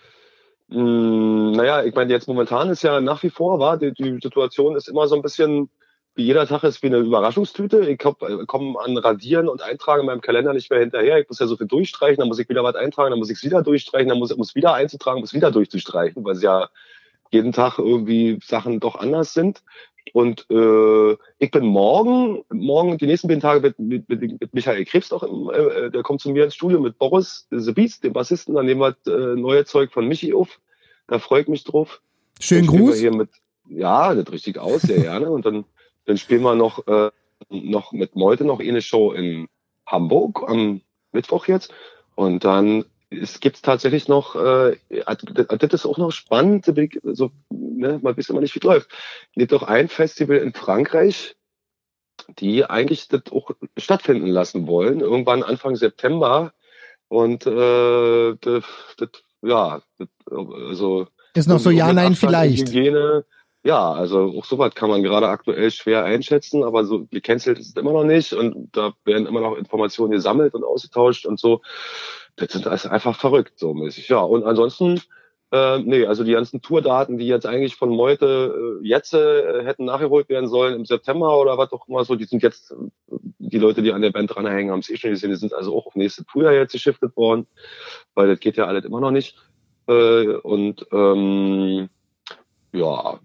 Mm, 0.68 1.52
naja, 1.52 1.82
ich 1.82 1.94
meine, 1.94 2.12
jetzt 2.12 2.28
momentan 2.28 2.70
ist 2.70 2.82
ja 2.82 3.00
nach 3.00 3.22
wie 3.22 3.30
vor, 3.30 3.58
war 3.58 3.78
die, 3.78 3.92
die 3.92 4.18
Situation 4.22 4.76
ist 4.76 4.88
immer 4.88 5.06
so 5.06 5.16
ein 5.16 5.22
bisschen, 5.22 5.70
wie 6.14 6.24
jeder 6.24 6.46
Tag 6.46 6.62
ist 6.64 6.82
wie 6.82 6.88
eine 6.88 6.98
Überraschungstüte. 6.98 7.80
Ich 7.80 8.04
äh, 8.04 8.46
komme 8.46 8.78
an 8.80 8.96
Radieren 8.98 9.48
und 9.48 9.62
Eintragen 9.62 10.00
in 10.00 10.06
meinem 10.06 10.20
Kalender 10.20 10.52
nicht 10.52 10.70
mehr 10.70 10.80
hinterher. 10.80 11.18
Ich 11.18 11.28
muss 11.28 11.38
ja 11.38 11.46
so 11.46 11.56
viel 11.56 11.66
durchstreichen, 11.66 12.18
dann 12.18 12.28
muss 12.28 12.38
ich 12.38 12.48
wieder 12.48 12.64
was 12.64 12.74
eintragen, 12.74 13.10
dann 13.10 13.18
muss 13.18 13.30
ich 13.30 13.38
es 13.38 13.44
wieder 13.44 13.62
durchstreichen, 13.62 14.08
dann 14.08 14.18
muss 14.18 14.30
ich 14.30 14.54
wieder 14.54 14.74
einzutragen, 14.74 15.20
muss 15.20 15.34
wieder 15.34 15.50
durchzustreichen, 15.50 16.24
weil 16.24 16.34
es 16.34 16.42
ja 16.42 16.68
jeden 17.30 17.52
Tag 17.52 17.78
irgendwie 17.78 18.38
Sachen 18.42 18.80
doch 18.80 18.96
anders 18.96 19.34
sind. 19.34 19.62
Und 20.12 20.46
äh, 20.50 21.12
ich 21.38 21.50
bin 21.50 21.66
morgen, 21.66 22.42
morgen 22.50 22.98
die 22.98 23.06
nächsten 23.06 23.28
beiden 23.28 23.42
Tage 23.42 23.60
mit, 23.60 24.08
mit, 24.08 24.40
mit 24.40 24.54
Michael 24.54 24.84
Krebs 24.84 25.12
auch, 25.12 25.22
im, 25.22 25.50
äh, 25.50 25.90
der 25.90 26.02
kommt 26.02 26.20
zu 26.20 26.30
mir 26.30 26.44
ins 26.44 26.54
Studio 26.54 26.80
mit 26.80 26.98
Boris 26.98 27.46
The 27.50 27.72
Beast, 27.72 28.04
dem 28.04 28.12
Bassisten, 28.12 28.54
dann 28.54 28.66
nehmen 28.66 28.80
wir 28.80 28.96
äh, 29.06 29.36
neue 29.36 29.64
Zeug 29.64 29.92
von 29.92 30.06
Michi 30.06 30.32
auf. 30.32 30.60
Da 31.08 31.18
freue 31.18 31.42
ich 31.42 31.48
mich 31.48 31.64
drauf. 31.64 32.00
Schönen 32.40 32.66
Gruß. 32.66 32.98
Hier 32.98 33.14
mit, 33.14 33.30
ja, 33.68 34.14
das 34.14 34.32
richtig 34.32 34.58
aus, 34.58 34.82
sehr 34.82 35.00
gerne. 35.00 35.30
Und 35.30 35.44
dann, 35.44 35.64
dann 36.06 36.16
spielen 36.16 36.42
wir 36.42 36.54
noch, 36.54 36.86
äh, 36.86 37.10
noch 37.50 37.92
mit 37.92 38.16
Meute 38.16 38.44
noch 38.44 38.60
eine 38.60 38.82
Show 38.82 39.12
in 39.12 39.48
Hamburg 39.86 40.44
am 40.46 40.80
Mittwoch 41.12 41.46
jetzt. 41.48 41.72
Und 42.14 42.44
dann 42.44 42.84
es 43.10 43.40
gibt 43.40 43.62
tatsächlich 43.62 44.08
noch, 44.08 44.36
äh, 44.36 44.76
das 44.88 45.72
ist 45.72 45.86
auch 45.86 45.98
noch 45.98 46.12
spannend, 46.12 46.66
so, 47.04 47.30
ne, 47.50 47.98
man 48.02 48.16
weiß 48.16 48.28
immer 48.28 48.40
nicht, 48.40 48.54
wie 48.54 48.58
es 48.58 48.64
läuft. 48.64 48.90
Es 48.90 49.38
gibt 49.38 49.54
auch 49.54 49.62
ein 49.62 49.88
Festival 49.88 50.38
in 50.38 50.52
Frankreich, 50.52 51.36
die 52.38 52.64
eigentlich 52.64 53.08
das 53.08 53.22
auch 53.30 53.52
stattfinden 53.76 54.26
lassen 54.26 54.66
wollen, 54.66 55.00
irgendwann 55.00 55.42
Anfang 55.42 55.76
September. 55.76 56.52
Und 57.08 57.46
äh, 57.46 58.34
das, 58.40 58.64
das, 58.98 59.08
ja, 59.42 59.80
das, 59.98 60.08
also 60.28 61.06
ist 61.34 61.46
noch 61.46 61.58
so 61.58 61.70
ja, 61.70 61.92
nein, 61.92 62.14
vielleicht. 62.14 62.68
Hygiene, 62.68 63.24
ja, 63.64 63.92
also 63.92 64.34
auch 64.36 64.44
sowas 64.44 64.74
kann 64.74 64.90
man 64.90 65.02
gerade 65.02 65.28
aktuell 65.28 65.70
schwer 65.70 66.04
einschätzen, 66.04 66.62
aber 66.64 66.84
so 66.84 67.06
gecancelt 67.10 67.58
ist 67.58 67.68
es 67.68 67.76
immer 67.76 67.92
noch 67.92 68.04
nicht 68.04 68.32
und 68.32 68.68
da 68.72 68.92
werden 69.04 69.26
immer 69.26 69.40
noch 69.40 69.56
Informationen 69.56 70.12
gesammelt 70.12 70.54
und 70.54 70.64
ausgetauscht 70.64 71.26
und 71.26 71.38
so 71.38 71.60
das 72.38 72.54
ist 72.54 72.86
einfach 72.86 73.16
verrückt, 73.16 73.58
so 73.58 73.74
mäßig. 73.74 74.08
Ja, 74.08 74.20
und 74.20 74.44
ansonsten, 74.44 75.00
äh, 75.52 75.78
nee, 75.78 76.06
also 76.06 76.24
die 76.24 76.32
ganzen 76.32 76.62
Tourdaten, 76.62 77.18
die 77.18 77.26
jetzt 77.26 77.46
eigentlich 77.46 77.76
von 77.76 77.90
Meute 77.90 78.80
äh, 78.82 78.86
jetzt 78.86 79.14
äh, 79.14 79.64
hätten 79.64 79.84
nachgeholt 79.84 80.28
werden 80.28 80.48
sollen 80.48 80.74
im 80.74 80.84
September 80.84 81.38
oder 81.38 81.58
was 81.58 81.72
auch 81.72 81.88
immer 81.88 82.04
so, 82.04 82.14
die 82.16 82.24
sind 82.24 82.42
jetzt, 82.42 82.72
äh, 82.72 83.16
die 83.38 83.58
Leute, 83.58 83.82
die 83.82 83.92
an 83.92 84.02
der 84.02 84.10
Band 84.10 84.34
dranhängen, 84.34 84.72
haben 84.72 84.80
es 84.80 84.90
eh 84.90 84.96
schon 84.96 85.10
gesehen, 85.10 85.30
die 85.30 85.36
sind 85.36 85.54
also 85.54 85.76
auch 85.76 85.86
auf 85.86 85.94
nächste 85.94 86.24
Tour 86.24 86.50
jetzt 86.52 86.72
geschiftet 86.72 87.16
worden, 87.16 87.46
weil 88.14 88.28
das 88.28 88.40
geht 88.40 88.56
ja 88.56 88.66
alles 88.66 88.84
immer 88.84 89.00
noch 89.00 89.10
nicht. 89.10 89.36
Äh, 89.86 90.34
und 90.42 90.86
ähm, 90.92 91.88
ja, 92.72 93.18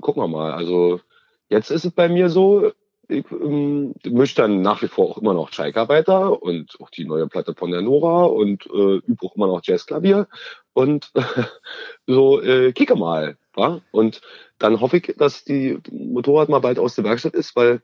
gucken 0.00 0.22
wir 0.22 0.28
mal. 0.28 0.52
Also 0.52 1.00
jetzt 1.48 1.70
ist 1.70 1.84
es 1.84 1.92
bei 1.92 2.08
mir 2.08 2.28
so, 2.28 2.72
ich 3.08 3.24
ähm, 3.30 3.94
mische 4.04 4.36
dann 4.36 4.62
nach 4.62 4.82
wie 4.82 4.88
vor 4.88 5.10
auch 5.10 5.18
immer 5.18 5.34
noch 5.34 5.52
Schalkarbeiter 5.52 6.42
und 6.42 6.76
auch 6.80 6.90
die 6.90 7.04
neue 7.04 7.26
Platte 7.26 7.54
von 7.54 7.70
der 7.70 7.82
Nora 7.82 8.24
und 8.24 8.66
äh, 8.66 8.96
übe 8.96 9.26
auch 9.26 9.36
immer 9.36 9.48
noch 9.48 9.62
Jazzklavier 9.62 10.28
und 10.72 11.10
äh, 11.14 11.22
so 12.06 12.40
äh, 12.40 12.72
kicke 12.72 12.96
mal. 12.96 13.36
Ja? 13.56 13.80
Und 13.90 14.20
dann 14.58 14.80
hoffe 14.80 14.98
ich, 14.98 15.14
dass 15.18 15.44
die 15.44 15.78
Motorrad 15.90 16.48
mal 16.48 16.60
bald 16.60 16.78
aus 16.78 16.94
der 16.94 17.04
Werkstatt 17.04 17.34
ist, 17.34 17.56
weil 17.56 17.82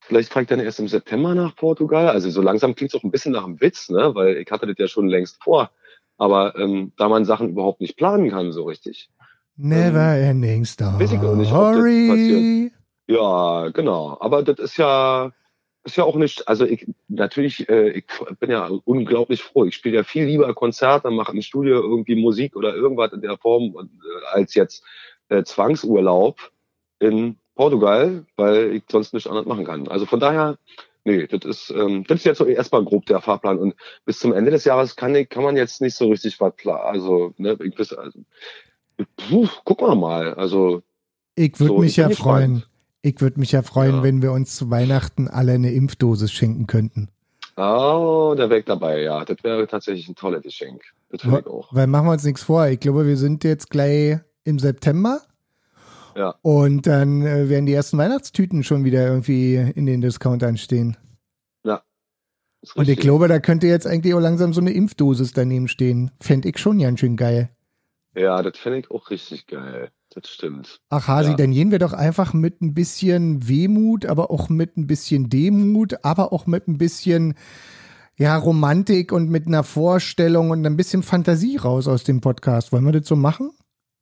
vielleicht 0.00 0.32
fahre 0.32 0.42
ich 0.42 0.48
dann 0.48 0.60
erst 0.60 0.80
im 0.80 0.88
September 0.88 1.34
nach 1.34 1.56
Portugal. 1.56 2.08
Also 2.08 2.30
so 2.30 2.42
langsam 2.42 2.74
klingt 2.74 2.92
es 2.92 3.00
auch 3.00 3.04
ein 3.04 3.10
bisschen 3.10 3.32
nach 3.32 3.44
einem 3.44 3.60
Witz, 3.60 3.88
ne? 3.88 4.14
weil 4.14 4.36
ich 4.36 4.50
hatte 4.50 4.66
das 4.66 4.76
ja 4.78 4.88
schon 4.88 5.08
längst 5.08 5.42
vor. 5.42 5.70
Aber 6.18 6.54
ähm, 6.56 6.92
da 6.98 7.08
man 7.08 7.24
Sachen 7.24 7.50
überhaupt 7.50 7.80
nicht 7.80 7.96
planen 7.96 8.30
kann 8.30 8.52
so 8.52 8.64
richtig. 8.64 9.10
Never 9.56 10.16
ähm, 10.16 10.42
ending 10.42 10.64
story. 10.64 11.00
Weiß 11.00 11.12
ich 11.12 11.18
auch 11.18 11.34
nicht, 11.34 11.52
ob 11.52 11.72
das 11.72 11.82
passiert. 11.82 12.72
Ja, 13.10 13.70
genau. 13.70 14.16
Aber 14.20 14.44
das 14.44 14.60
ist 14.60 14.76
ja, 14.76 15.32
ist 15.82 15.96
ja 15.96 16.04
auch 16.04 16.14
nicht, 16.14 16.46
also 16.46 16.64
ich 16.64 16.86
natürlich, 17.08 17.68
äh, 17.68 17.90
ich 17.90 18.04
bin 18.38 18.50
ja 18.50 18.70
unglaublich 18.84 19.42
froh. 19.42 19.64
Ich 19.64 19.74
spiele 19.74 19.96
ja 19.96 20.04
viel 20.04 20.26
lieber 20.26 20.54
Konzerte, 20.54 21.10
mache 21.10 21.32
im 21.32 21.42
Studio 21.42 21.80
irgendwie 21.80 22.14
Musik 22.14 22.54
oder 22.54 22.74
irgendwas 22.74 23.12
in 23.12 23.22
der 23.22 23.36
Form 23.36 23.74
äh, 23.74 24.26
als 24.32 24.54
jetzt 24.54 24.84
äh, 25.28 25.42
Zwangsurlaub 25.42 26.38
in 27.00 27.36
Portugal, 27.56 28.26
weil 28.36 28.76
ich 28.76 28.84
sonst 28.88 29.12
nichts 29.12 29.28
anderes 29.28 29.48
machen 29.48 29.64
kann. 29.64 29.88
Also 29.88 30.06
von 30.06 30.20
daher, 30.20 30.56
nee, 31.02 31.26
das 31.26 31.44
ist, 31.44 31.70
ähm, 31.70 32.04
das 32.06 32.18
ist 32.20 32.26
jetzt 32.26 32.38
so 32.38 32.44
erstmal 32.46 32.84
grob 32.84 33.06
der 33.06 33.20
Fahrplan. 33.20 33.58
Und 33.58 33.74
bis 34.04 34.20
zum 34.20 34.32
Ende 34.32 34.52
des 34.52 34.64
Jahres 34.64 34.94
kann, 34.94 35.16
ich, 35.16 35.28
kann 35.28 35.42
man 35.42 35.56
jetzt 35.56 35.80
nicht 35.80 35.96
so 35.96 36.08
richtig 36.10 36.40
was 36.40 36.54
planen. 36.54 36.82
Also, 36.84 37.34
ne, 37.38 37.58
ich, 37.60 37.74
bis, 37.74 37.92
also 37.92 38.20
Puh, 39.16 39.48
gucken 39.64 39.88
wir 39.88 39.96
mal. 39.96 40.34
Also. 40.34 40.82
Ich 41.34 41.58
würde 41.58 41.74
so, 41.74 41.78
mich 41.78 41.96
ja 41.96 42.08
freuen. 42.10 42.64
Ich 43.02 43.20
würde 43.20 43.40
mich 43.40 43.52
ja 43.52 43.62
freuen, 43.62 43.96
ja. 43.96 44.02
wenn 44.02 44.22
wir 44.22 44.32
uns 44.32 44.56
zu 44.56 44.70
Weihnachten 44.70 45.28
alle 45.28 45.52
eine 45.52 45.72
Impfdosis 45.72 46.32
schenken 46.32 46.66
könnten. 46.66 47.08
Oh, 47.56 48.34
der 48.36 48.48
Weg 48.50 48.66
dabei, 48.66 49.02
ja. 49.02 49.24
Das 49.24 49.42
wäre 49.42 49.66
tatsächlich 49.66 50.08
ein 50.08 50.14
tolles 50.14 50.42
Geschenk. 50.42 50.82
Das 51.10 51.22
finde 51.22 51.40
ich 51.40 51.46
auch. 51.46 51.74
Weil 51.74 51.86
machen 51.86 52.06
wir 52.06 52.12
uns 52.12 52.24
nichts 52.24 52.42
vor. 52.42 52.66
Ich 52.68 52.80
glaube, 52.80 53.06
wir 53.06 53.16
sind 53.16 53.44
jetzt 53.44 53.70
gleich 53.70 54.18
im 54.44 54.58
September. 54.58 55.20
Ja. 56.16 56.34
Und 56.42 56.86
dann 56.86 57.22
äh, 57.22 57.48
werden 57.48 57.66
die 57.66 57.72
ersten 57.72 57.98
Weihnachtstüten 57.98 58.64
schon 58.64 58.84
wieder 58.84 59.06
irgendwie 59.06 59.56
in 59.56 59.86
den 59.86 60.00
Discountern 60.00 60.56
stehen. 60.56 60.96
Ja. 61.64 61.82
Und 62.74 62.88
ich 62.88 62.98
glaube, 62.98 63.28
da 63.28 63.38
könnte 63.38 63.66
jetzt 63.66 63.86
eigentlich 63.86 64.14
auch 64.14 64.20
langsam 64.20 64.52
so 64.52 64.60
eine 64.60 64.72
Impfdosis 64.72 65.32
daneben 65.32 65.68
stehen. 65.68 66.10
Fände 66.20 66.48
ich 66.48 66.58
schon 66.58 66.78
ganz 66.78 67.00
schön 67.00 67.16
geil. 67.16 67.50
Ja, 68.14 68.42
das 68.42 68.58
fände 68.58 68.80
ich 68.80 68.90
auch 68.90 69.10
richtig 69.10 69.46
geil. 69.46 69.90
Das 70.10 70.28
stimmt. 70.28 70.80
Ach, 70.88 71.06
Hasi, 71.06 71.30
ja. 71.30 71.36
dann 71.36 71.52
gehen 71.52 71.70
wir 71.70 71.78
doch 71.78 71.92
einfach 71.92 72.32
mit 72.32 72.60
ein 72.60 72.74
bisschen 72.74 73.48
Wehmut, 73.48 74.06
aber 74.06 74.30
auch 74.30 74.48
mit 74.48 74.76
ein 74.76 74.86
bisschen 74.86 75.30
Demut, 75.30 76.04
aber 76.04 76.32
auch 76.32 76.46
mit 76.46 76.66
ein 76.66 76.78
bisschen 76.78 77.34
ja, 78.16 78.36
Romantik 78.36 79.12
und 79.12 79.30
mit 79.30 79.46
einer 79.46 79.62
Vorstellung 79.62 80.50
und 80.50 80.66
ein 80.66 80.76
bisschen 80.76 81.02
Fantasie 81.02 81.56
raus 81.56 81.86
aus 81.88 82.04
dem 82.04 82.20
Podcast. 82.20 82.72
Wollen 82.72 82.84
wir 82.84 82.92
das 82.92 83.06
so 83.06 83.16
machen? 83.16 83.52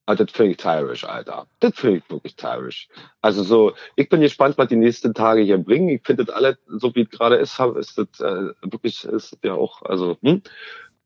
Ah, 0.06 0.14
das 0.14 0.32
finde 0.32 0.52
ich 0.52 0.56
tierisch, 0.56 1.04
Alter. 1.04 1.46
Das 1.60 1.74
finde 1.74 1.98
ich 1.98 2.10
wirklich 2.10 2.34
tierisch. 2.34 2.88
Also 3.20 3.42
so, 3.42 3.74
ich 3.94 4.08
bin 4.08 4.22
gespannt, 4.22 4.56
was 4.56 4.68
die 4.68 4.76
nächsten 4.76 5.12
Tage 5.12 5.42
hier 5.42 5.58
bringen. 5.58 5.90
Ich 5.90 6.00
finde 6.02 6.24
das 6.24 6.34
alles, 6.34 6.56
so 6.66 6.94
wie 6.94 7.02
es 7.02 7.10
gerade 7.10 7.36
ist, 7.36 7.60
ist 7.60 7.98
das 7.98 8.20
äh, 8.20 8.54
wirklich, 8.62 9.04
ist 9.04 9.36
ja 9.44 9.52
auch, 9.52 9.82
also, 9.82 10.16
hm, 10.22 10.42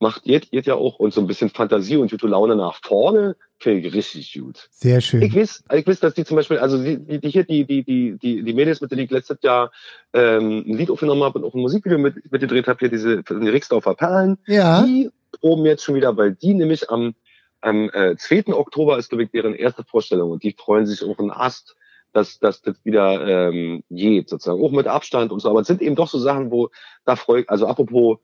macht 0.02 0.24
geht, 0.24 0.50
geht 0.50 0.66
ja 0.66 0.74
auch 0.74 0.98
und 0.98 1.14
so 1.14 1.20
ein 1.20 1.26
bisschen 1.26 1.48
Fantasie 1.48 1.96
und 1.96 2.10
gute 2.10 2.26
Laune 2.26 2.56
nach 2.56 2.80
vorne, 2.82 3.36
finde 3.58 3.86
ich 3.86 3.94
richtig 3.94 4.34
gut. 4.38 4.68
Sehr 4.72 5.00
schön. 5.00 5.22
Ich 5.22 5.34
weiß, 5.34 5.64
ich 5.74 5.86
weiß, 5.86 6.00
dass 6.00 6.14
die 6.14 6.24
zum 6.24 6.36
Beispiel, 6.36 6.58
also 6.58 6.82
die, 6.82 6.98
die 6.98 7.28
hier, 7.30 7.44
die, 7.44 7.64
die, 7.64 7.84
die, 7.84 8.18
die, 8.18 8.42
die 8.42 8.52
Mädels, 8.52 8.80
mit 8.80 8.90
denen 8.90 9.02
ich 9.02 9.10
letztes 9.10 9.38
Jahr 9.42 9.70
ähm, 10.12 10.64
ein 10.66 10.76
Lied 10.76 10.90
aufgenommen 10.90 11.22
habe 11.22 11.38
und 11.38 11.44
auch 11.44 11.54
ein 11.54 11.60
Musikvideo 11.60 11.98
mit, 11.98 12.30
mitgedreht 12.30 12.66
habe, 12.66 12.80
hier 12.80 12.90
diese 12.90 13.22
die 13.22 13.48
Rixdorfer 13.48 13.94
Perlen, 13.94 14.38
ja. 14.46 14.82
die 14.82 15.10
proben 15.40 15.64
jetzt 15.64 15.84
schon 15.84 15.94
wieder, 15.94 16.16
weil 16.16 16.32
die 16.32 16.52
nämlich 16.52 16.90
am, 16.90 17.14
am 17.60 17.88
äh, 17.90 18.16
2. 18.16 18.48
Oktober 18.48 18.98
ist, 18.98 19.08
glaube 19.08 19.22
ich, 19.22 19.30
deren 19.30 19.54
erste 19.54 19.84
Vorstellung 19.84 20.32
und 20.32 20.42
die 20.42 20.52
freuen 20.52 20.86
sich 20.86 21.04
auch 21.04 21.18
einen 21.20 21.30
Ast, 21.30 21.76
dass, 22.12 22.40
dass 22.40 22.60
das 22.60 22.74
wieder 22.84 23.50
ähm, 23.50 23.84
geht, 23.88 24.28
sozusagen, 24.28 24.62
auch 24.62 24.72
mit 24.72 24.88
Abstand 24.88 25.30
und 25.30 25.40
so. 25.40 25.48
Aber 25.48 25.60
es 25.60 25.68
sind 25.68 25.80
eben 25.80 25.94
doch 25.94 26.08
so 26.08 26.18
Sachen, 26.18 26.50
wo 26.50 26.70
da 27.04 27.14
freue 27.14 27.42
ich, 27.42 27.48
also 27.48 27.68
apropos 27.68 28.18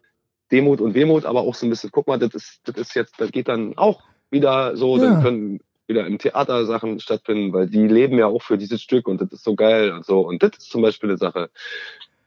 Demut 0.50 0.80
und 0.80 0.94
Wehmut, 0.94 1.24
aber 1.24 1.40
auch 1.40 1.54
so 1.54 1.66
ein 1.66 1.70
bisschen, 1.70 1.90
guck 1.90 2.06
mal, 2.06 2.18
das 2.18 2.34
ist, 2.34 2.60
das 2.64 2.76
ist 2.76 2.94
jetzt, 2.94 3.14
das 3.18 3.30
geht 3.30 3.48
dann 3.48 3.76
auch 3.76 4.02
wieder 4.30 4.76
so, 4.76 4.96
ja. 4.96 5.04
dann 5.04 5.22
können 5.22 5.60
wieder 5.86 6.06
im 6.06 6.18
Theater 6.18 6.66
Sachen 6.66 7.00
stattfinden, 7.00 7.52
weil 7.52 7.66
die 7.66 7.86
leben 7.86 8.18
ja 8.18 8.26
auch 8.26 8.42
für 8.42 8.58
dieses 8.58 8.82
Stück 8.82 9.08
und 9.08 9.20
das 9.20 9.32
ist 9.32 9.42
so 9.42 9.54
geil 9.54 9.90
und 9.92 10.04
so. 10.04 10.20
Und 10.20 10.42
das 10.42 10.50
ist 10.58 10.70
zum 10.70 10.82
Beispiel 10.82 11.08
eine 11.08 11.18
Sache, 11.18 11.50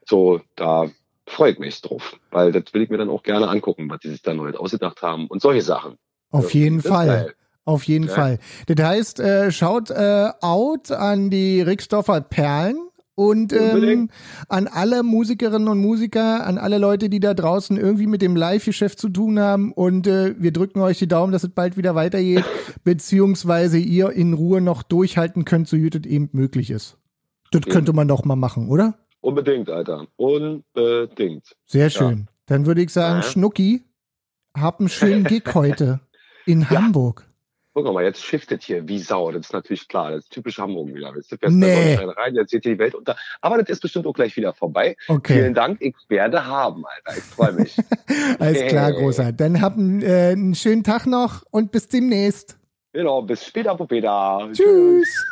so, 0.05 0.41
da 0.55 0.89
freue 1.27 1.51
ich 1.51 1.59
mich 1.59 1.79
drauf, 1.81 2.17
weil 2.31 2.51
das 2.51 2.73
will 2.73 2.81
ich 2.81 2.89
mir 2.89 2.97
dann 2.97 3.09
auch 3.09 3.23
gerne 3.23 3.47
angucken, 3.47 3.89
was 3.89 3.99
die 3.99 4.09
sich 4.09 4.21
da 4.21 4.33
neu 4.33 4.51
ausgedacht 4.53 5.01
haben 5.01 5.27
und 5.27 5.41
solche 5.41 5.61
Sachen. 5.61 5.97
Auf 6.31 6.53
jeden 6.53 6.81
Fall. 6.81 7.33
Auf 7.63 7.83
jeden 7.83 8.07
ja. 8.07 8.13
Fall. 8.13 8.39
Das 8.67 8.85
heißt, 8.85 9.19
äh, 9.19 9.51
schaut 9.51 9.91
äh, 9.91 10.29
out 10.41 10.91
an 10.91 11.29
die 11.29 11.61
Rixdorfer 11.61 12.21
Perlen 12.21 12.89
und 13.15 13.53
ähm, 13.53 14.09
an 14.47 14.67
alle 14.67 15.03
Musikerinnen 15.03 15.67
und 15.67 15.79
Musiker, 15.79 16.45
an 16.45 16.57
alle 16.57 16.77
Leute, 16.77 17.09
die 17.09 17.19
da 17.19 17.33
draußen 17.33 17.77
irgendwie 17.77 18.07
mit 18.07 18.21
dem 18.21 18.35
Live-Geschäft 18.35 18.99
zu 18.99 19.09
tun 19.09 19.39
haben. 19.39 19.73
Und 19.73 20.07
äh, 20.07 20.35
wir 20.39 20.51
drücken 20.51 20.79
euch 20.81 20.97
die 20.97 21.07
Daumen, 21.07 21.31
dass 21.31 21.43
es 21.43 21.49
bald 21.49 21.77
wieder 21.77 21.93
weitergeht, 21.93 22.45
beziehungsweise 22.83 23.77
ihr 23.77 24.11
in 24.11 24.33
Ruhe 24.33 24.61
noch 24.61 24.83
durchhalten 24.83 25.45
könnt, 25.45 25.67
so 25.67 25.77
gut 25.77 25.95
es 25.95 26.05
eben 26.09 26.29
möglich 26.31 26.71
ist. 26.71 26.97
Das 27.51 27.63
eben. 27.63 27.71
könnte 27.71 27.93
man 27.93 28.07
doch 28.07 28.23
mal 28.23 28.35
machen, 28.35 28.69
oder? 28.69 28.97
Unbedingt, 29.19 29.69
Alter. 29.69 30.07
Unbedingt. 30.15 31.55
Sehr 31.65 31.89
schön. 31.89 32.17
Ja. 32.19 32.25
Dann 32.47 32.65
würde 32.65 32.81
ich 32.81 32.91
sagen, 32.91 33.21
ja. 33.21 33.23
Schnucki, 33.23 33.83
hab 34.55 34.79
einen 34.79 34.89
schönen 34.89 35.25
Gig 35.25 35.43
heute 35.53 35.99
in 36.45 36.61
ja. 36.61 36.69
Hamburg. 36.71 37.30
Guck 37.73 37.85
mal, 37.93 38.03
jetzt 38.03 38.23
shiftet 38.23 38.63
hier 38.63 38.87
wie 38.89 38.99
Sau. 38.99 39.31
Das 39.31 39.45
ist 39.45 39.53
natürlich 39.53 39.87
klar. 39.87 40.11
Das 40.11 40.25
ist 40.25 40.31
typisch 40.31 40.57
Hamburg 40.57 40.93
wieder. 40.93 41.13
Jetzt 41.15 41.29
fährst 41.29 41.55
nee. 41.55 41.95
rein, 41.95 42.35
jetzt 42.35 42.51
sieht 42.51 42.65
die 42.65 42.77
Welt 42.77 42.95
unter. 42.95 43.15
Aber 43.39 43.57
das 43.57 43.69
ist 43.69 43.81
bestimmt 43.81 44.05
auch 44.07 44.13
gleich 44.13 44.35
wieder 44.35 44.53
vorbei. 44.53 44.97
Okay. 45.07 45.35
Vielen 45.35 45.53
Dank. 45.53 45.77
Ich 45.79 45.95
werde 46.09 46.45
haben, 46.45 46.83
Alter. 46.85 47.17
Ich 47.17 47.23
freue 47.23 47.53
mich. 47.53 47.77
Alles 48.39 48.67
klar, 48.67 48.91
Großer. 48.91 49.31
Dann 49.31 49.61
habt 49.61 49.77
einen, 49.77 50.01
äh, 50.01 50.31
einen 50.31 50.53
schönen 50.53 50.83
Tag 50.83 51.05
noch 51.05 51.43
und 51.51 51.71
bis 51.71 51.87
demnächst. 51.87 52.57
Genau, 52.91 53.21
bis 53.21 53.45
später, 53.45 53.75
Popeda. 53.75 54.49
Tschüss. 54.51 54.57
Tschüss. 54.57 55.25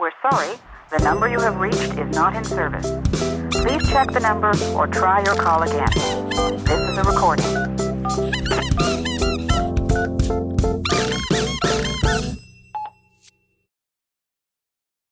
We're 0.00 0.10
sorry. 0.22 0.58
The 0.90 1.04
number 1.04 1.28
you 1.28 1.38
have 1.38 1.60
reached 1.60 1.96
is 1.98 2.16
not 2.16 2.34
in 2.34 2.42
service. 2.42 3.49
Please 3.62 3.88
check 3.90 4.10
the 4.10 4.20
number 4.20 4.52
or 4.74 4.86
try 4.86 5.22
your 5.22 5.34
call 5.34 5.62
again. 5.62 5.88
This 6.64 6.80
is 6.80 6.98
a 6.98 7.02
recording. 7.02 8.39